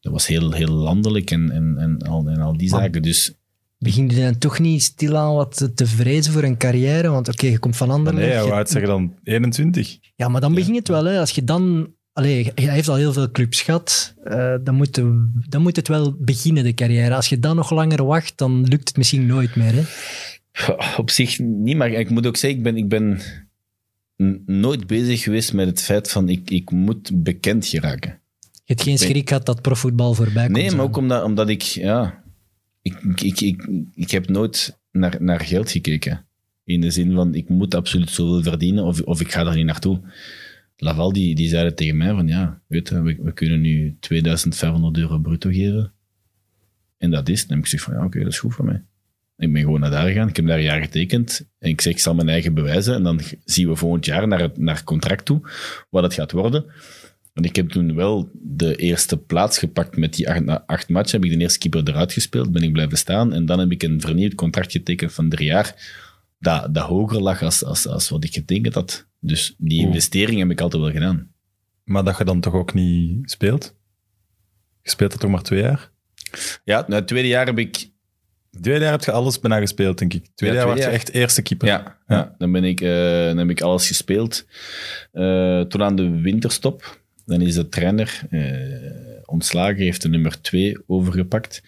[0.00, 3.02] dat was heel, heel landelijk en, en, en, al, en al die zaken.
[3.02, 3.34] Dus
[3.82, 7.08] Begin je dan toch niet stilaan wat te- vrezen voor een carrière?
[7.08, 8.26] Want oké, je komt van Anderlecht.
[8.26, 9.14] Nee, je- hoe oud zeg je dan?
[9.24, 9.98] 21?
[10.16, 11.04] Ja, maar dan begint het wel.
[11.04, 11.18] Hè.
[11.20, 11.92] Als je dan...
[12.12, 14.14] Allee, hij heeft al heel veel clubs gehad.
[14.24, 17.14] eh, dan, moet de- dan moet het wel beginnen, de carrière.
[17.14, 19.72] Als je dan nog langer wacht, dan lukt het misschien nooit meer.
[19.74, 19.82] Hè.
[20.96, 23.20] Op zich niet, maar ik moet ook zeggen, ik ben, ik ben
[24.46, 28.20] nooit bezig geweest met het feit van ik, ik moet bekend geraken.
[28.40, 30.56] Je hebt geen schrik gehad dat profvoetbal voorbij komt.
[30.56, 32.22] Nee, maar ook omdat, omdat ik, ja,
[32.82, 36.26] ik, ik, ik, ik, heb nooit naar, naar geld gekeken.
[36.64, 39.64] In de zin van, ik moet absoluut zoveel verdienen of, of ik ga daar niet
[39.64, 40.00] naartoe.
[40.76, 44.98] Laval, die, die zeiden tegen mij van, ja, weet je, we, we kunnen nu 2500
[44.98, 45.92] euro bruto geven.
[46.98, 47.40] En dat is.
[47.40, 48.82] Dan heb ik gezegd van, ja, oké, dat is goed voor mij.
[49.36, 50.28] Ik ben gewoon naar daar gegaan.
[50.28, 51.48] Ik heb daar een jaar getekend.
[51.58, 52.94] En ik zeg, ik zal mijn eigen bewijzen.
[52.94, 55.40] En dan zien we volgend jaar naar het naar contract toe,
[55.90, 56.64] wat het gaat worden.
[57.40, 61.20] Want ik heb toen wel de eerste plaats gepakt met die acht, na acht matchen.
[61.20, 63.32] Heb ik de eerste keeper eruit gespeeld, ben ik blijven staan.
[63.32, 65.74] En dan heb ik een vernieuwd contract getekend van drie jaar.
[66.38, 69.06] Dat, dat hoger lag als, als, als wat ik getekend had.
[69.20, 71.32] Dus die investering heb ik altijd wel gedaan.
[71.84, 73.74] Maar dat je dan toch ook niet speelt?
[74.82, 75.90] Je speelt dat toch maar twee jaar?
[76.64, 77.90] Ja, na het tweede jaar heb ik
[78.60, 80.26] Tweede jaar heb je alles bijna gespeeld, denk ik.
[80.34, 81.68] Tweede Ja, jaar tweede was je echt eerste keeper.
[81.68, 82.34] Ja, ja.
[82.38, 84.46] dan, ben ik, eh, dan heb ik alles gespeeld.
[85.12, 86.99] Eh, toen aan de winterstop,
[87.30, 88.42] dan is de trainer eh,
[89.24, 91.62] ontslagen, heeft de nummer twee overgepakt.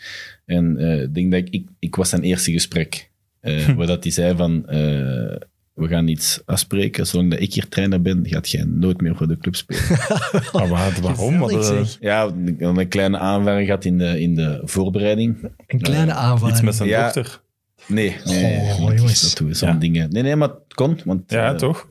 [0.44, 3.10] En eh, ik denk dat ik, ik, ik was zijn eerste gesprek.
[3.40, 5.36] eh waar dat hij zei van, eh,
[5.74, 7.06] we gaan iets afspreken.
[7.06, 9.82] Zolang dat ik hier trainer ben, gaat jij nooit meer voor de club spelen.
[10.52, 11.42] Maar waar- waarom?
[11.48, 15.50] Gezellig, ja, dan een kleine aanvaring gehad in de, in de voorbereiding.
[15.66, 16.48] Een kleine aanval.
[16.48, 17.02] iets met zijn Ja.
[17.02, 17.40] dochter.
[17.86, 19.20] Nee, nee, Oh, nee, jongens.
[19.22, 19.74] dat doen we zo'n Ja.
[19.74, 20.10] dingen.
[20.10, 20.98] Nee, nee, maar het kon.
[21.04, 21.88] Want, Ja, toch?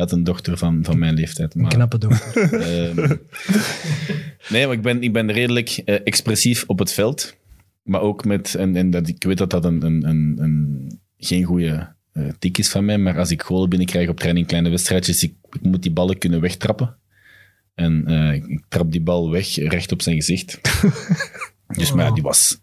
[0.00, 1.54] Had een dochter van, van mijn leeftijd.
[1.54, 2.52] Een Maar, knappe dochter.
[2.52, 2.96] ehm,
[4.52, 7.36] nee, maar ik ben, ik ben redelijk eh, expressief op het veld.
[7.82, 11.44] Maar ook met, en, en dat, ik weet dat dat een, een, een, een, geen
[11.44, 15.22] goede eh, tik is van mij, maar als ik goal binnenkrijg op training, kleine wedstrijdjes,
[15.22, 16.96] ik, ik moet die ballen kunnen wegtrappen.
[17.74, 20.60] En eh, ik, trap die bal weg, recht op zijn gezicht.
[21.78, 22.60] dus maar ja, die was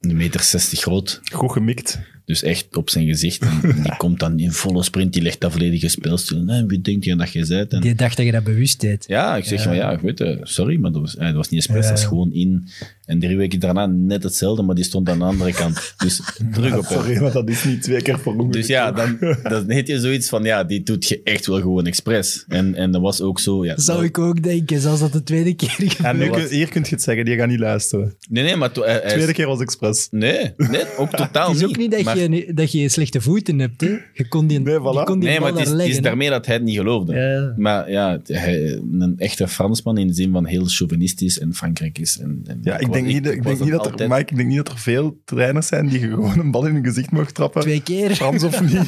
[0.00, 1.20] een meter 60 groot.
[1.32, 2.00] Goed gemikt.
[2.26, 3.40] Dus echt op zijn gezicht.
[3.42, 6.42] En die komt dan in volle sprint, die legt dat volledige speelstil.
[6.42, 7.72] Nee, wie denkt je dat je bent?
[7.72, 9.04] En Die dacht dat je dat bewust deed.
[9.08, 11.60] ja, ik zeg van ja, ik weet het, sorry, maar dat was, dat was niet
[11.60, 11.90] expres, Ja.
[11.90, 12.68] dat is gewoon in.
[13.04, 15.94] En drie weken daarna net hetzelfde, maar die stond aan de andere kant.
[15.96, 16.20] Dus
[16.52, 16.98] terug op hem.
[16.98, 18.52] Sorry, maar dat is niet twee keer voor ongeluk.
[18.52, 21.86] Dus ja, dan, dan heet je zoiets van, ja, die doet je echt wel gewoon
[21.86, 22.44] expres.
[22.48, 23.78] En, en dat was ook zo, ja.
[23.78, 25.96] Zou ik ook denken, zoals dat de tweede keer.
[26.02, 28.14] En nu, was- hier kun je het zeggen, die gaat niet luisteren.
[28.28, 28.72] Nee, nee, maar...
[28.72, 30.08] to- hij- hij is- Tweede keer was expres.
[30.10, 33.58] Nee, nee, ook totaal Het is ook niet dat, Maar- je, dat je slechte voeten
[33.58, 33.80] hebt.
[33.80, 33.96] Hè.
[34.12, 34.82] Je kon die, Nee, voilà.
[34.82, 37.14] je kon die Nee, maar het is, het is daarmee dat hij het niet geloofde.
[37.14, 37.54] Ja.
[37.56, 42.18] Maar ja, hij, een echte Fransman in de zin van heel chauvinistisch en Frankrijk is.
[42.18, 44.48] En, en Ja, ik denk, niet, dat- ik denk niet dat er, Mike, ik denk
[44.48, 47.60] niet dat er veel trainers zijn die gewoon een bal in hun gezicht mag trappen.
[47.60, 48.14] Twee keer.
[48.14, 48.72] Frans of niet.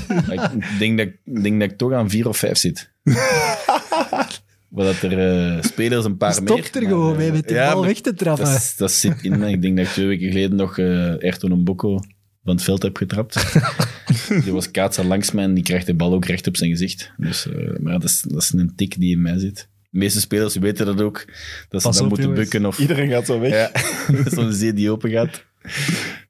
[0.58, 2.90] Ik denk dat, ik denk dat ik toch aan vier of vijf zit.
[4.68, 5.18] maar dat er
[5.56, 6.62] eh, spelers een paar meer...
[6.64, 8.60] Stop er gewoon mee met die Ja, bal weg te trappen.
[8.76, 9.48] Dat, zit in me.
[9.50, 12.00] Ik denk dat ik twee weken geleden nog eh Erton Boko
[12.48, 13.52] van het veld heb getrapt.
[14.44, 17.12] die was kaatsen langs mij en die krijgt de bal ook recht op zijn gezicht.
[17.16, 19.68] Dus, eh, maar dat is, dat is een tik die in mij zit.
[19.90, 21.24] De meeste spelers weten dat ook.
[21.68, 22.78] Dat ze Pas dan op, moeten bukken of...
[22.78, 23.52] Iedereen gaat zo weg.
[23.52, 23.70] Ja,
[24.36, 25.44] zo'n zee die open gaat.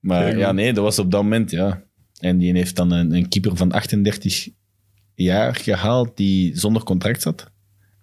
[0.01, 1.83] Maar ja, nee, dat was op dat moment, ja.
[2.19, 4.49] En die heeft dan een, een keeper van 38
[5.15, 7.51] jaar gehaald die zonder contract zat.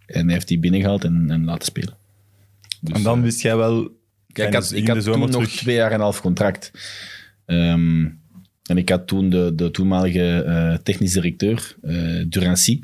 [0.06, 1.98] En hij heeft die binnengehaald en, en laten spelen.
[2.82, 3.94] Dus, En dan eh, wist jij wel...
[4.32, 6.72] Kijk, ik had, ik had toen nog twee jaar en een half contract.
[7.46, 8.06] Ehm,
[8.66, 12.80] en ik had toen de, de toenmalige eh technisch directeur, eh Durancy.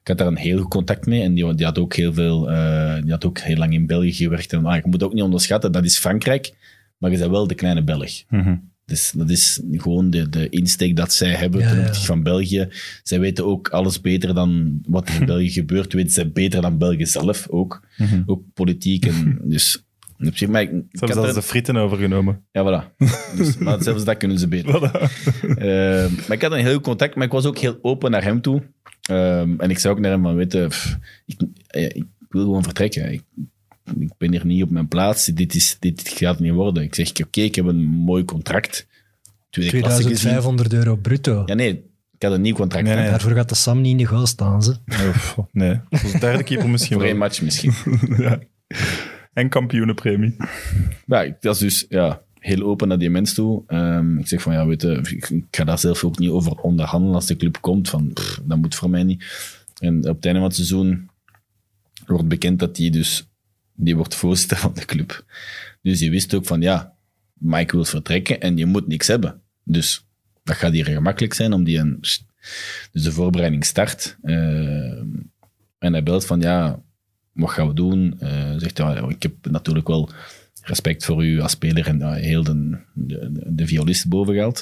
[0.00, 1.22] Ik had daar een heel goed contact mee.
[1.22, 4.12] En die, die had ook heel veel, eh, die had ook heel lang in België
[4.12, 4.52] gewerkt.
[4.52, 6.54] En ah, je moet ook niet onderschatten, dat is Frankrijk,
[6.98, 8.22] maar je bent wel de kleine Belg.
[8.28, 8.56] Mhm.
[8.86, 11.82] Dus dat is gewoon de, de insteek dat zij hebben Ja, ten ja.
[11.82, 12.68] opzichte van België.
[13.02, 15.92] Zij weten ook alles beter dan wat er in België gebeurt.
[15.92, 17.86] Weten zij beter dan België zelf ook.
[17.96, 18.22] Mhm.
[18.26, 19.06] Ook politiek.
[19.06, 19.84] En dus,
[20.18, 22.44] op zich, maar ik, zelfs er- de frieten overgenomen.
[22.52, 22.96] ja, voilà.
[23.36, 24.72] Dus, maar zelfs dat kunnen ze beter.
[24.80, 25.02] Voilà.
[25.56, 25.66] Eh,
[26.28, 28.40] maar ik had een heel goed contact, maar ik was ook heel open naar hem
[28.40, 28.62] toe.
[29.02, 32.42] Ehm, en ik zei ook naar hem van, weet je, pff, ik, eh, ik wil
[32.42, 33.12] gewoon vertrekken.
[33.12, 33.22] Ik,
[33.98, 35.24] ik ben hier niet op mijn plaats.
[35.26, 36.82] Dit, is, dit gaat niet worden.
[36.82, 38.86] Ik zeg, oké, ik heb een mooi contract.
[39.50, 40.16] Tweede klasse gezien.
[40.16, 41.42] 2500 euro bruto.
[41.46, 41.70] Ja, nee,
[42.16, 42.84] ik had een nieuw contract.
[42.86, 43.10] Nee, nee.
[43.10, 44.62] Daarvoor gaat de Sam niet in de goal staan.
[44.62, 44.74] Ze.
[45.08, 47.26] Of, nee, als derde keeper misschien Voor één wel.
[47.28, 47.72] match misschien.
[48.24, 48.38] Ja.
[49.34, 50.36] En kampioenenpremie.
[51.06, 53.62] Ja, ik was dus ja, heel open naar die mens toe.
[53.66, 57.14] Ehm, ik zeg van, ja, weet je, ik, ga daar zelf ook niet over onderhandelen
[57.14, 57.88] als de club komt.
[57.88, 58.12] Van,
[58.44, 59.24] dat moet voor mij niet.
[59.78, 61.10] En op het einde van het seizoen
[62.06, 63.28] wordt bekend dat hij dus,
[63.74, 65.24] die wordt voorzitter van de club.
[65.82, 66.94] Dus je wist ook van, ja,
[67.32, 69.40] Mike wil vertrekken en je moet niks hebben.
[69.64, 70.06] Dus
[70.42, 71.98] dat gaat hier gemakkelijk zijn om die een...
[72.00, 74.16] Dus de voorbereiding start.
[74.22, 75.06] Ehm,
[75.78, 76.82] en hij belt van, ja,
[77.34, 78.16] wat gaan we doen?
[78.18, 80.10] Eh, zegt hij, ja, ik heb natuurlijk wel
[80.62, 84.54] respect voor u als speler en uh, heel de, de, de violist boven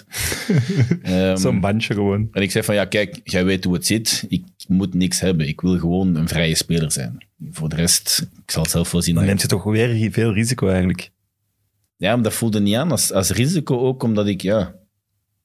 [1.05, 2.29] um, Zo'n bandje gewoon.
[2.33, 4.25] En ik zei van, ja, kijk, jij weet hoe het zit.
[4.29, 5.49] Ik moet niks hebben.
[5.49, 7.27] Ik wil gewoon een vrije speler zijn.
[7.51, 9.15] Voor de rest, ik zal het zelf wel zien.
[9.15, 11.11] Dan neemt je toch weer veel risico eigenlijk.
[11.97, 14.75] Ja, maar dat voelde niet aan als, als risico ook, omdat ik, ja...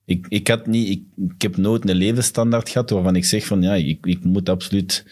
[0.07, 1.03] Ik, ik, had niet, ik,
[1.33, 5.05] ik heb nooit een levensstandaard gehad waarvan ik zeg van, ja, ik, ik moet absoluut...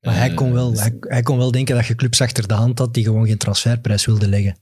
[0.00, 2.78] Maar hij, kon wel, hij, hij kon wel denken dat je clubs achter de hand
[2.78, 4.58] had die gewoon geen transferprijs wilden leggen.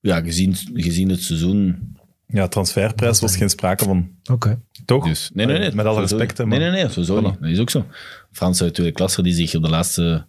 [0.00, 4.10] Ja, gezien, gezien het seizoen ja, transferprijs was geen sprake van.
[4.22, 4.32] Oké.
[4.32, 4.58] Okay.
[4.84, 5.06] Toch?
[5.06, 5.72] Dus, nee, nee, nee.
[5.72, 6.38] Met alle respect.
[6.38, 7.40] Nee, nee, nee, sowieso niet.
[7.40, 7.86] Dat is ook zo.
[8.32, 10.26] Franse tweede klasse die zich op de laatste,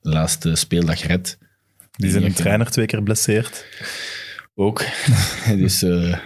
[0.00, 1.38] de laatste speeldag redt.
[1.90, 3.64] Die zijn een trainer twee keer blesseerd.
[4.54, 4.84] Ook.
[5.56, 6.18] dus, uh,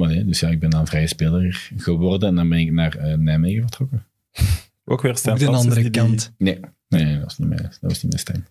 [0.00, 2.96] maar nee, dus ja, ik ben dan vrije speler geworden en dan ben ik naar
[2.96, 4.06] uh, Nijmegen vertrokken.
[4.84, 6.34] Ook weer Stijn Ook de andere kant.
[6.38, 8.36] Nee, nee, nee, dat was niet meer, dat was niet meer Stijn.
[8.36, 8.48] Oké,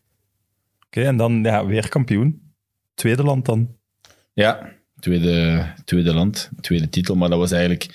[0.86, 2.54] okay, en dan ja, weer kampioen.
[2.94, 3.76] Tweede land dan.
[4.34, 7.88] Ja, tweede, tweede land, tweede titel, maar dat was eigenlijk...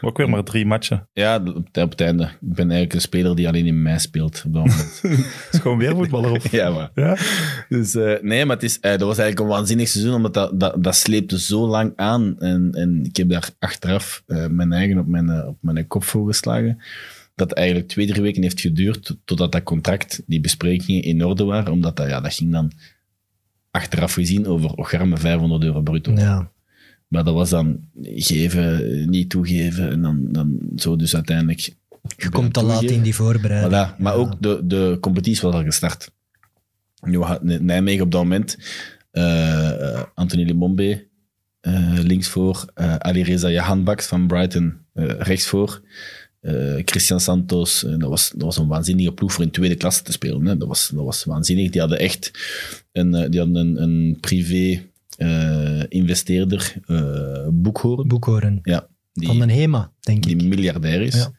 [0.00, 1.08] Ook weer maar drie matchen.
[1.12, 2.22] Ja, op, op het einde.
[2.22, 5.00] Ik ben eigenlijk een speler die alleen in mei speelt op dat moment.
[5.52, 6.42] is gewoon weer voetballer op.
[6.50, 6.90] ja, maar.
[6.94, 7.16] Ja?
[7.68, 10.60] Dus uh, nee, maar het is, uh, dat was eigenlijk een waanzinnig seizoen, omdat dat,
[10.60, 12.38] dat, dat sleepte zo lang aan.
[12.38, 16.26] En, en ik heb daar achteraf uh, mijn eigen op mijn, op mijn kop voor
[16.26, 16.78] geslagen.
[17.34, 21.72] Dat eigenlijk twee, drie weken heeft geduurd totdat dat contract, die besprekingen in orde waren.
[21.72, 22.72] Omdat dat, ja, dat ging dan
[23.72, 26.12] achteraf gezien over ocharme 500 euro bruto.
[26.12, 26.50] Ja.
[27.08, 31.74] Maar dat was dan geven, niet toegeven en dan, dan zo dus uiteindelijk...
[32.16, 33.72] Je komt te laat in die voorbereiding.
[33.72, 33.96] Voilà.
[33.98, 34.18] Maar ja.
[34.18, 36.12] ook de, de competitie was al gestart.
[37.00, 38.58] Nu had Nijmegen op dat moment
[39.12, 41.06] uh, Anthony Limombe
[41.62, 44.80] uh, links voor, uh, Ali Reza Jahanbaks van Brighton
[45.18, 45.46] rechts
[46.42, 47.80] voor, Christian Santos.
[47.80, 50.46] dat, was, dat was een waanzinnige ploeg voor in tweede klasse te spelen.
[50.46, 50.56] Hè.
[50.56, 51.70] Dat, was, dat was waanzinnig.
[51.70, 52.30] Die hadden echt
[52.92, 54.82] een, die hadden een, een privé
[55.88, 56.74] investeerder,
[57.52, 58.08] Boekhoorn.
[58.08, 58.58] Boekhoorn.
[58.62, 60.38] Ja, die, van een HEMA, denk die ik.
[60.38, 61.14] Die miljardair is.
[61.14, 61.32] Ja.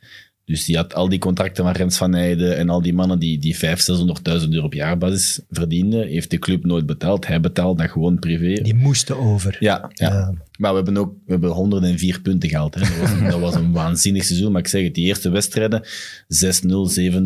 [0.54, 3.39] Dus die had al die contracten van Rens van Heijden en al die mannen die,
[3.39, 3.60] die 500.000,
[4.41, 7.28] 600.000 euro op jaarbasis verdienden, heeft de club nooit betaald.
[7.28, 8.62] Hij betaalde dat gewoon privé.
[8.62, 9.58] Die moesten over.
[9.60, 10.34] Ja, ja.
[10.58, 12.76] Maar we hebben ook we hebben 104 punten gehaald.
[12.76, 12.80] Hè.
[12.80, 14.51] Dat, was, dat was een waanzinnig seizoen.
[14.51, 15.88] Maar ik zeg het, die eerste wedstrijden, 6-0,
[16.99, 17.18] 7-0,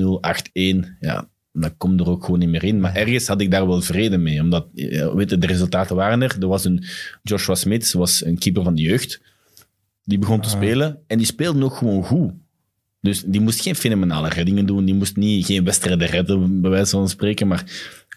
[0.83, 2.79] 8-1, ja, dat komt er ook gewoon niet meer in.
[2.79, 4.41] Maar ergens had ik daar wel vrede mee.
[4.41, 4.67] Omdat,
[5.13, 6.35] weet je, de resultaten waren er.
[6.39, 6.83] Er was een
[7.23, 9.21] Joshua Smith, was een keeper van de jeugd.
[10.03, 10.97] Die begon te spelen.
[11.07, 12.31] En die speelde nog gewoon goed.
[13.01, 14.85] Dus die moest geen fenomenale reddingen doen.
[14.85, 17.47] Die moest niet, geen wedstrijden redden, bij wijze van spreken.
[17.47, 17.63] Maar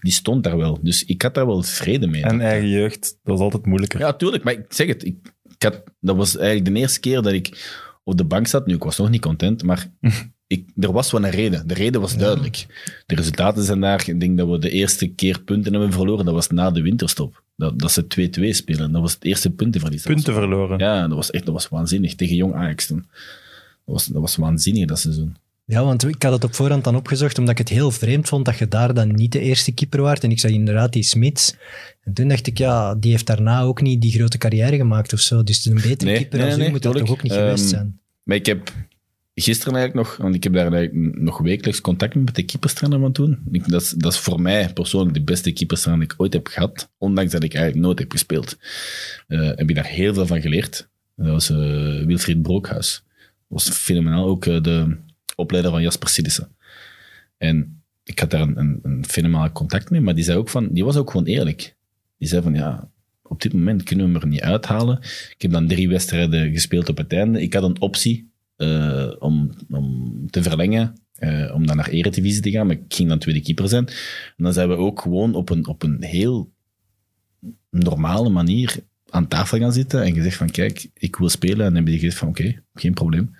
[0.01, 0.79] die stond daar wel.
[0.83, 2.23] Dus ik had daar wel vrede mee.
[2.23, 4.01] En eigen jeugd, dat was altijd moeilijker.
[4.01, 4.45] Ja, tuurlijk.
[4.45, 5.17] Maar ik zeg het, ik,
[5.49, 8.67] ik had, dat was eigenlijk de eerste keer dat ik op de bank zat.
[8.67, 9.91] Nu, ik was nog niet content, maar
[10.47, 11.67] ik, er was wel een reden.
[11.67, 12.67] De reden was duidelijk.
[13.07, 14.09] De resultaten zijn daar.
[14.09, 16.25] Ik denk dat we de eerste keer punten hebben verloren.
[16.25, 17.43] Dat was na de winterstop.
[17.57, 18.93] Dat, dat ze 2-2 spelen.
[18.93, 20.03] Dat was het eerste puntenverlies.
[20.03, 20.79] Punten verloren?
[20.79, 22.15] Ja, dat was echt dat was waanzinnig.
[22.15, 23.07] Tegen Jong Ajax toen.
[23.91, 25.37] Dat was, dat was waanzinnig, dat seizoen.
[25.65, 28.45] Ja, want ik had het op voorhand dan opgezocht, omdat ik het heel vreemd vond
[28.45, 30.25] dat je daar dan niet de eerste keeper waart.
[30.25, 31.55] En ik zag inderdaad die Smits.
[32.05, 35.21] En toen dacht ik, ja, die heeft daarna ook niet die grote carrière gemaakt of
[35.21, 35.43] zo.
[35.43, 37.39] Dus een betere nee, keeper nee, als nee, u moet dat toch ook niet um,
[37.39, 37.99] geweest zijn.
[38.23, 38.73] Maar ik heb
[39.35, 43.13] gisteren eigenlijk nog, want ik heb daar eigenlijk nog wekelijks contact met de keeperstrainer van
[43.13, 43.39] toen.
[43.51, 46.47] Ik, dat, is, dat is voor mij persoonlijk de beste keeperstrainer die ik ooit heb
[46.47, 48.59] gehad, ondanks dat ik eigenlijk nooit heb gespeeld.
[49.29, 50.89] Uh, heb ik daar heel veel van geleerd.
[51.17, 51.59] Dat was uh,
[52.07, 53.03] Wilfried Brookhuis.
[53.51, 54.97] Was fenomenaal, ook uh, de
[55.37, 56.57] opleider van Jasper Sillissen.
[57.37, 60.85] En ik had daar een, een, fenomenaal contact mee, maar die zei ook van, die
[60.85, 61.77] was ook gewoon eerlijk.
[62.19, 62.91] Die zei van, ja,
[63.23, 64.99] op dit moment kunnen we hem er niet uithalen.
[65.01, 67.43] Ik heb dan drie wedstrijden gespeeld op het einde.
[67.43, 72.51] Ik had een optie uh, om, om te verlengen, uh, om dan naar Eredivisie te
[72.51, 73.87] gaan, maar ik ging dan tweede keeper zijn.
[74.37, 76.53] En dan zijn we ook gewoon op een, op een heel
[77.71, 78.77] normale manier
[79.11, 81.67] aan tafel gaan zitten en gezegd van kijk, ik wil spelen.
[81.67, 83.37] En dan heb je gezegd van oké, okay, geen probleem.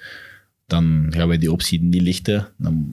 [0.67, 2.49] Dan gaan wij die optie niet lichten.
[2.57, 2.87] Dan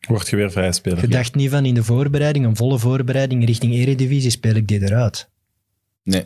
[0.00, 1.00] Word je weer vrij speler.
[1.00, 4.82] Je dacht niet van in de voorbereiding, een volle voorbereiding richting Eredivisie, speel ik dit
[4.82, 5.30] eruit?
[6.02, 6.24] Nee.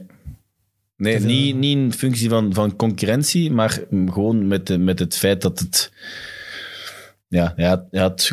[0.97, 5.43] Nee, niet, niet in functie van, van concurrentie, maar gewoon met, de, met het feit
[5.43, 5.93] dat het...
[7.29, 8.33] Ja, hij had, hij had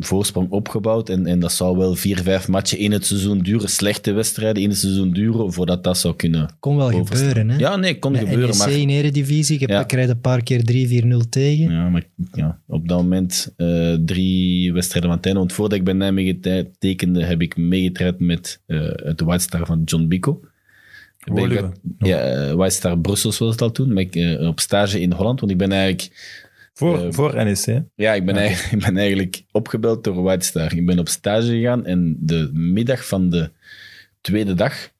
[0.00, 4.12] voorsprong opgebouwd en, en dat zou wel vier, vijf matchen in het seizoen duren, slechte
[4.12, 7.56] wedstrijden in het seizoen duren, voordat dat zou kunnen Kon wel gebeuren, hè?
[7.56, 8.48] Ja, nee, kon Met gebeuren.
[8.48, 9.82] NEC Maar, in Eredivisie, je Ja.
[9.82, 11.70] krijgt een paar keer 3-4-0 tegen.
[11.72, 15.38] ja, maar ja, op dat moment eh, drie wedstrijden van einde.
[15.38, 19.66] Want voordat ik bij Nijmegen te- tekende, heb ik meegetraind met eh, het White Star
[19.66, 20.40] van John Bico.
[21.24, 21.72] Woluwe.
[21.98, 25.40] Ja, eh, White Star Brussels was het al toen, maar ik, op stage in Holland,
[25.40, 26.10] want ik ben eigenlijk
[26.78, 27.82] Voor, Eh, voor NEC.
[27.94, 30.74] Ja, ik ben, eigenlijk, ik ben eigenlijk opgebeld door White Star.
[30.76, 33.50] Ik ben op stage gegaan en de middag van de
[34.20, 34.90] tweede dag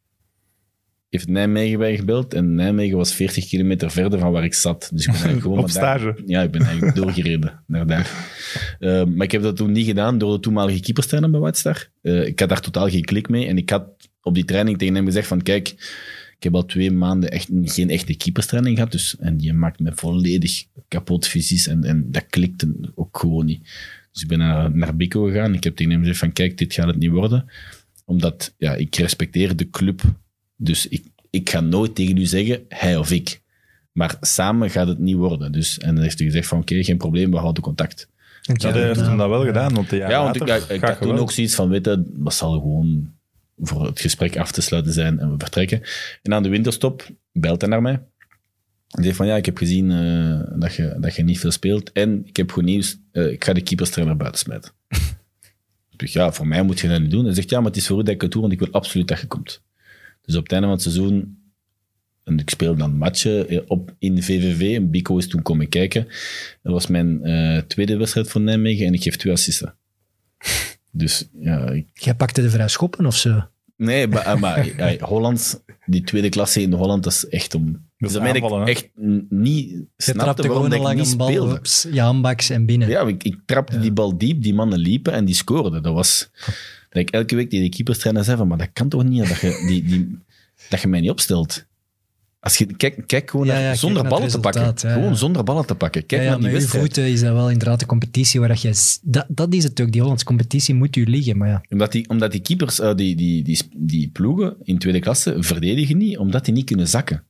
[1.10, 4.90] heeft Nijmegen bij gebeld en Nijmegen was 40 kilometer verder van waar ik zat.
[4.92, 6.22] Dus ik ben gewoon Op daar- stage.
[6.26, 8.10] ja, ik ben eigenlijk doorgereden naar daar.
[8.78, 11.88] Eh, maar ik heb dat toen niet gedaan door de toenmalige keeperstrainer bij White Star.
[12.02, 13.46] Eh, ik had daar totaal geen klik mee.
[13.46, 13.84] En ik had
[14.22, 15.74] op die training tegen hem gezegd van kijk,
[16.38, 18.92] ik heb al twee maanden echt geen echte keeperstraining gehad.
[18.92, 21.66] Dus, en die maakt me volledig kapot fysisch.
[21.66, 23.62] En, en dat klikte ook gewoon niet.
[24.12, 25.54] Dus ik ben naar, naar Bico gegaan.
[25.54, 27.46] Ik heb tegen hem gezegd van kijk, dit gaat het niet worden.
[28.04, 30.02] Omdat ja, ik respecteer de club.
[30.56, 33.40] Dus ik, ik ga nooit tegen u zeggen, hij of ik.
[33.92, 35.52] Maar samen gaat het niet worden.
[35.52, 38.08] Dus, en dan heeft hij gezegd van oké, geen probleem, we houden contact.
[38.42, 39.46] Ja, ja, hij heeft hem dat wel ja.
[39.46, 42.34] gedaan, want jaar Ja, want ik, ik, had toen ook zoiets van, weet je, dat
[42.34, 43.16] zal gewoon
[43.60, 45.82] voor het gesprek af te sluiten zijn en we vertrekken.
[46.22, 48.02] En aan de winterstop belt hij naar mij.
[48.88, 51.92] Hij zegt van, ja, ik heb gezien eh, dat, je, dat je niet veel speelt
[51.92, 54.72] en ik heb goed nieuws, eh, ik ga de keeperstrainer buiten smijten.
[55.96, 57.24] dus ja, voor mij moet je dat niet doen.
[57.24, 58.70] Hij zegt, ja, maar het is voor u dat ik het doe, want ik wil
[58.70, 59.62] absoluut dat je komt.
[60.22, 61.36] Dus op het einde van het seizoen,
[62.24, 66.06] en ik speelde dan matchen eh, op, in VVV, en Bico is toen komen kijken.
[66.62, 67.22] Dat was mijn
[67.66, 69.74] tweede wedstrijd voor Nijmegen en ik geef twee assisten.
[70.98, 73.48] Dus ja, ik- Jij pakte de vrij schoppen of zo?
[73.76, 77.72] nee, maar, eh, maar ja, Holland, die tweede klasse in Holland, dat is echt om.
[77.98, 78.88] Dat is dat meen ik echt
[79.28, 81.94] niet Je snapte trapte waarom gewoon dat een ik niet lange bal, speelde.
[81.96, 82.88] je handbaks en binnen.
[82.88, 85.82] Ja, ik, ik trapte die bal diep, die mannen liepen en die scoorden.
[85.82, 86.30] Dat was...
[86.90, 89.38] Dat ik elke week tegen de keeperstrainer zei van, maar dat kan toch niet, dat
[89.40, 90.18] je, die, die,
[90.68, 91.66] dat je mij niet opstelt.
[92.40, 94.78] Als je, kijk, kijk gewoon naar, kijk zonder ballen te pakken.
[94.78, 96.06] gewoon zonder ballen te pakken.
[96.06, 96.84] Kijk naar die wedstrijd.
[96.84, 98.98] voeten is dat wel inderdaad de competitie waar dat je...
[99.02, 101.62] Dat, dat is het ook, die Hollandse competitie moet u liggen, maar ja.
[101.68, 105.96] Omdat die, omdat die keepers, eh, die, die, die, die ploegen in tweede klasse verdedigen
[105.96, 107.24] niet, omdat die niet kunnen zakken.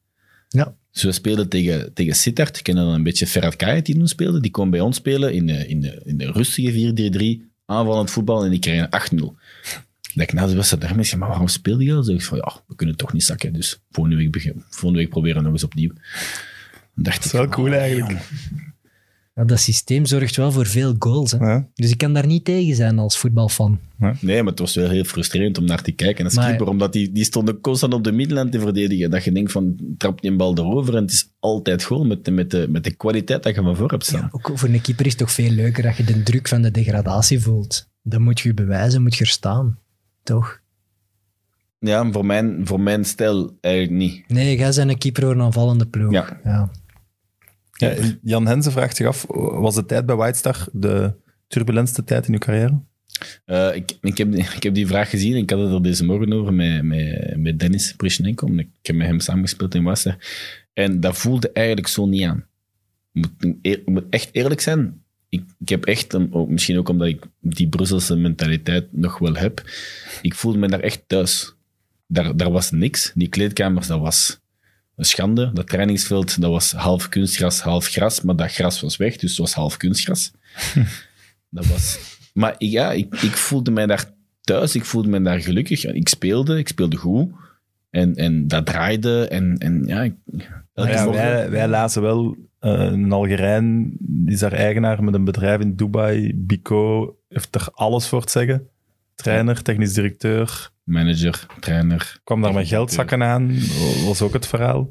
[0.49, 0.75] Ja.
[0.93, 2.57] Dus we speelden tegen, tegen Sittard.
[2.57, 4.41] Ik ken dan een beetje Ferhat Kayet die toen speelde.
[4.41, 8.45] Die kwam bij ons spelen in de, in de, in de rustige 4-3-3, aanvallend voetbal,
[8.45, 9.25] en die kregen 8-0.
[10.19, 12.07] Dat ik na de wedstrijd daarmee zei, maar waarom speelde je dat?
[12.07, 15.09] Zeg ik van, ja, we kunnen toch niet zakken, dus volgende week, begin, volgende week
[15.11, 15.93] proberen we nog eens opnieuw.
[16.95, 18.19] Dan dacht Dat is ik, wel cool oh, eigenlijk.
[19.35, 21.31] Ja, Dat systeem zorgt wel voor veel goals.
[21.31, 21.39] Hè.
[21.39, 21.69] Ja.
[21.75, 23.79] Dus ik kan daar niet tegen zijn als voetbalfan.
[24.21, 26.93] Nee, maar het was wel heel frustrerend om naar te kijken als Maar- keeper, omdat
[26.93, 29.11] die, die stonden constant op de middenlijn te verdedigen.
[29.11, 32.25] Dat je denkt van, trap die een bal erover en het is altijd goal met
[32.25, 34.21] de, met de, met de kwaliteit dat je van voor hebt staan.
[34.21, 36.63] Ja, ook voor een keeper is het toch veel leuker dat je de druk van
[36.63, 37.89] de degradatie voelt.
[38.03, 39.79] Dan moet je je bewijzen, moet je er staan.
[40.29, 40.61] Toch?
[41.79, 44.29] Ja, voor mijn, voor mijn stijl eigenlijk niet.
[44.29, 46.13] Nee, jij bent een keeper voor een aanvallende ploeg.
[46.13, 46.41] Ja.
[46.45, 46.71] ja.
[47.73, 49.25] Ja, Jan Hensen vraagt zich af,
[49.61, 51.15] was de tijd bij White Star de
[51.47, 52.81] turbulentste tijd in uw carrière?
[53.45, 55.37] Eh, ik, ik, heb, die- ik heb die vraag gezien.
[55.37, 58.47] Ik had het er deze morgen over met, met, met Dennis Prishnenko.
[58.47, 60.17] Ik heb met hem samengespeeld in Wasser.
[60.73, 62.45] En dat voelde eigenlijk zo niet aan.
[63.13, 65.03] Ik moet, eer- ik moet echt eerlijk zijn.
[65.29, 69.35] Ik, ik heb echt, een- ook- misschien ook omdat ik die Brusselse mentaliteit nog wel
[69.35, 69.63] heb,
[70.23, 71.55] ik voelde me daar echt thuis.
[72.07, 73.13] Daar, daar was niks.
[73.15, 74.41] Die kleedkamers, dat was
[74.97, 75.51] een schande.
[75.55, 78.21] Dat trainingsveld, dat was half kunstgras, half gras.
[78.21, 80.31] Maar dat gras was weg, dus het was half kunstgras.
[81.51, 81.99] dat was...
[82.33, 84.11] Maar ja, ik, ik voelde mij daar
[84.41, 84.75] thuis.
[84.75, 85.85] Ik voelde me daar gelukkig.
[85.85, 87.31] Ik speelde, ik speelde goed.
[87.91, 89.29] En, en dat draaide.
[89.29, 90.15] En, en ja, ik,
[90.75, 93.97] elke Ja, wij, wij lazen wel een Algerijn,
[94.27, 96.33] is daar eigenaar met een bedrijf in Dubai.
[96.35, 98.69] Bico heeft er alles voor te zeggen.
[99.15, 100.71] Trainer, technisch directeur.
[100.85, 102.21] manager, trainer.
[102.25, 103.59] Kwam daar met geldzakken aan,
[104.05, 104.89] was ook het verhaal.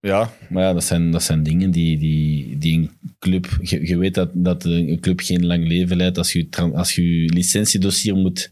[0.00, 3.58] Ja, maar ja, dat zijn, dat zijn dingen die, die, die een club...
[3.60, 7.22] Je, je weet dat, dat een club geen lang leven leidt als je als je,
[7.22, 8.50] je licentiedossier moet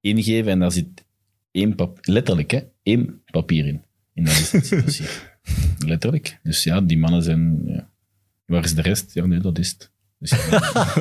[0.00, 1.04] ingeven en daar zit
[1.50, 3.82] één pap, letterlijk, hè, één papier in,
[4.14, 5.31] in dat licentiedossier.
[5.86, 6.38] Letterlijk.
[6.42, 7.60] Dus ja, die mannen zijn...
[7.66, 7.90] Ja.
[8.46, 9.14] Waar is de rest?
[9.14, 9.90] Ja, nee, dat is het.
[10.18, 10.58] Dus ja,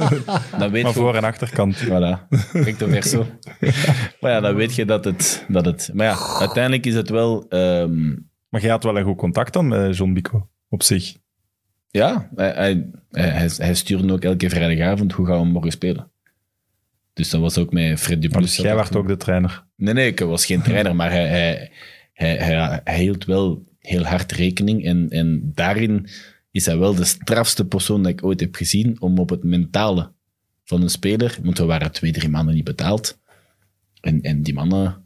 [0.59, 1.83] dan weet Maar je voor- en achterkant.
[1.85, 3.27] Voilà, recto verso.
[4.21, 5.45] maar ja, dan weet je dat het...
[5.47, 7.45] Dat het maar ja, uiteindelijk is het wel...
[7.49, 8.09] ehm,
[8.49, 11.15] Maar jij had wel een goed contact dan met John Bico, op zich.
[11.89, 16.11] Ja, hij, hij, hij, hij stuurde ook elke vrijdagavond hoe gaan we morgen spelen.
[17.13, 18.55] Dus dat was ook met Fred Duplus.
[18.55, 19.65] dus jij werd ook de trainer.
[19.75, 21.71] Nee, nee, ik was geen trainer, maar hij, hij,
[22.13, 24.85] hij, hij, hij hield wel heel hard rekening.
[24.85, 26.07] En, en daarin
[26.51, 30.11] is hij wel de strafste persoon dat ik ooit heb gezien om op het mentale
[30.63, 33.19] van een speler, want we waren twee, drie maanden niet betaald.
[34.01, 35.03] En, en die mannen,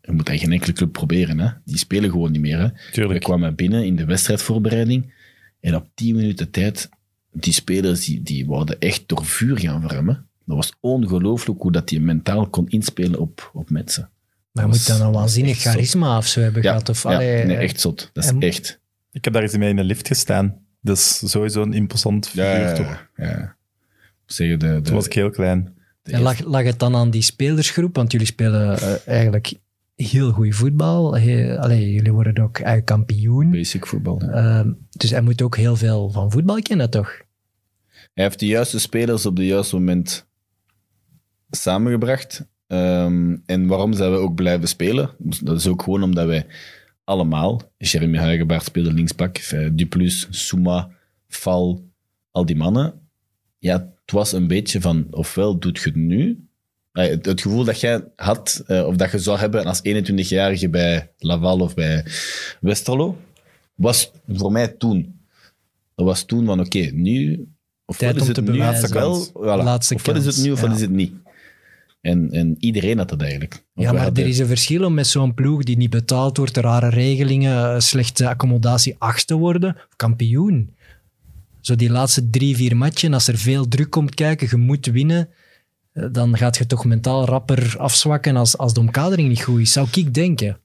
[0.00, 1.48] je moet dat geen enkele club proberen, hè.
[1.64, 2.58] die spelen gewoon niet meer.
[2.58, 2.66] Hè.
[2.66, 3.22] We Tuurlijk.
[3.22, 5.12] kwamen binnen in de wedstrijdvoorbereiding
[5.60, 6.88] en op 10 minuten tijd,
[7.32, 10.02] die spelers die, die wouden echt door vuur gaan hè.
[10.44, 14.10] Dat was ongelooflijk hoe dat hij mentaal kon inspelen op, op mensen.
[14.52, 16.88] Maar je Dat moet dan was een waanzinnig charisma of zo hebben Ja, gehad.
[16.88, 18.10] Of, ja, allee, nee, eh, echt zot.
[18.12, 18.80] Dat is en- echt.
[19.12, 20.58] Ik heb daar eens mee in een lift gestaan.
[20.80, 23.08] Dat is sowieso een imposant figuur, Ja, toch?
[23.16, 23.56] ja.
[24.26, 25.74] Zeggen de, de, Toen was ik heel klein.
[26.02, 27.96] de En lag, lag het dan aan die spelersgroep?
[27.96, 29.52] Want jullie spelen eh, eigenlijk
[29.96, 31.16] heel goed voetbal.
[31.18, 33.50] He- allee, jullie worden ook eigen kampioen.
[33.50, 34.22] Basic voetbal.
[34.24, 34.30] ja.
[34.30, 37.22] Ehm, dus hij moet ook heel veel van voetbal kennen, toch?
[38.14, 40.26] Hij heeft de juiste spelers op het juiste moment
[41.50, 42.44] samengebracht.
[42.70, 45.10] Ehm, en waarom zijn we ook blijven spelen?
[45.18, 46.46] Dus Dat is ook gewoon omdat wij
[47.04, 50.90] allemaal, Jeremy Huigenbaard speelde linksbak, eh, Duplus, Souma,
[51.28, 51.84] Val,
[52.30, 53.08] al die mannen.
[53.58, 53.72] Ja,
[54.04, 56.44] het was een beetje van, ofwel doet je het nu,
[56.92, 60.68] Eh, het, het gevoel dat jij had, eh, of dat je zou hebben als 21-jarige
[60.68, 62.04] bij Laval of bij
[62.60, 63.16] Westerlo,
[63.74, 65.20] was voor mij toen.
[65.94, 67.46] Dat was toen van, oké, nu...
[67.96, 68.92] Tijd is om het te nu, bewijzen.
[68.92, 69.64] wel, voilà.
[69.64, 70.72] Laatste ofwel is het nu, ja.
[70.72, 71.12] is het niet.
[72.00, 73.64] En, en iedereen had dat eigenlijk.
[73.74, 76.88] Ja, maar er is een verschil om met zo'n ploeg die niet betaald wordt, rare
[76.88, 80.74] regelingen, eh, slechte accommodatie, achtste worden, kampioen.
[81.60, 85.28] Zo die laatste drie, vier matchen, als er veel druk komt kijken, je moet winnen,
[85.92, 89.72] eh, dan gaat je toch mentaal rapper afzwakken als, als de omkadering niet goed is,
[89.72, 90.58] zou ik denken.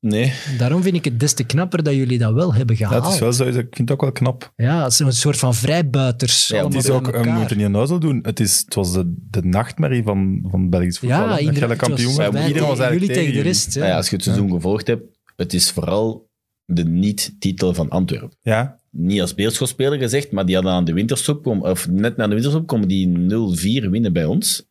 [0.00, 3.04] Nee, Daarom vind ik het des te knapper dat jullie dat wel hebben Ja, gehaald.
[3.04, 4.52] het is wel zo, ik vind het ook wel knap.
[4.56, 6.46] Ja, zo'n soort van vrijbuiters.
[6.48, 7.38] Ja, Het is ook, we elkaar.
[7.38, 8.18] moeten niet onnozel doen.
[8.22, 11.18] Het, is, het was de, de nachtmerrie van, van Belgisch voetbal.
[11.38, 13.74] Ja, dat kampioen het was wij Iedereen was tegen- eigenlijk jullie tegen de rest.
[13.74, 13.80] hè.
[13.80, 15.02] Nou ja, als je het seizoen gevolgd hebt,
[15.36, 16.28] het is vooral
[16.64, 18.36] de niet-titel van Antwerpen.
[18.40, 22.26] Ja, Niet als beerschopspeler gezegd, maar die hadden aan de winterstop, kom- of net na
[22.26, 24.68] de winterstop, komen die 0-4 winnen bij ons.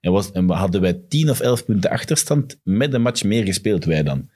[0.00, 3.84] En, was, en hadden wij 10 of 11 punten achterstand met een match meer gespeeld,
[3.84, 4.28] wij dan.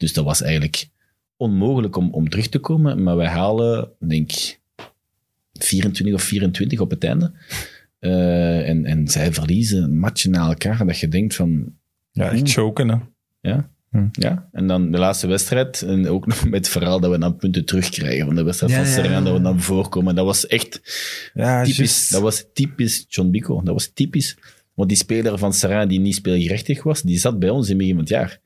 [0.00, 0.88] Dus dat was eigenlijk
[1.36, 4.60] onmogelijk om, om terug te komen, maar wij halen, denk ik,
[5.52, 7.32] 24 of 24 op het einde.
[7.98, 11.72] Eh, en, en zij verliezen matchen na elkaar, dat je denkt van,
[12.10, 12.88] ja echt choken.
[12.88, 12.96] Hè.
[13.40, 13.70] ja.
[13.90, 14.08] Hm.
[14.12, 15.82] Ja, en dan de laatste wedstrijd.
[15.82, 18.78] En ook nog met het verhaal dat we dan punten terugkrijgen van de wedstrijd Ja,
[18.78, 19.24] van Serena, ja.
[19.24, 20.14] dat we dan voorkomen.
[20.14, 20.80] Dat was echt
[21.34, 22.08] Ja, typisch.
[22.08, 23.62] Dat was typisch John Bico.
[23.62, 24.36] Dat was typisch.
[24.74, 27.78] Want die speler van Serena die niet speelgerechtig was, die zat bij ons in het
[27.78, 28.40] begin van het jaar.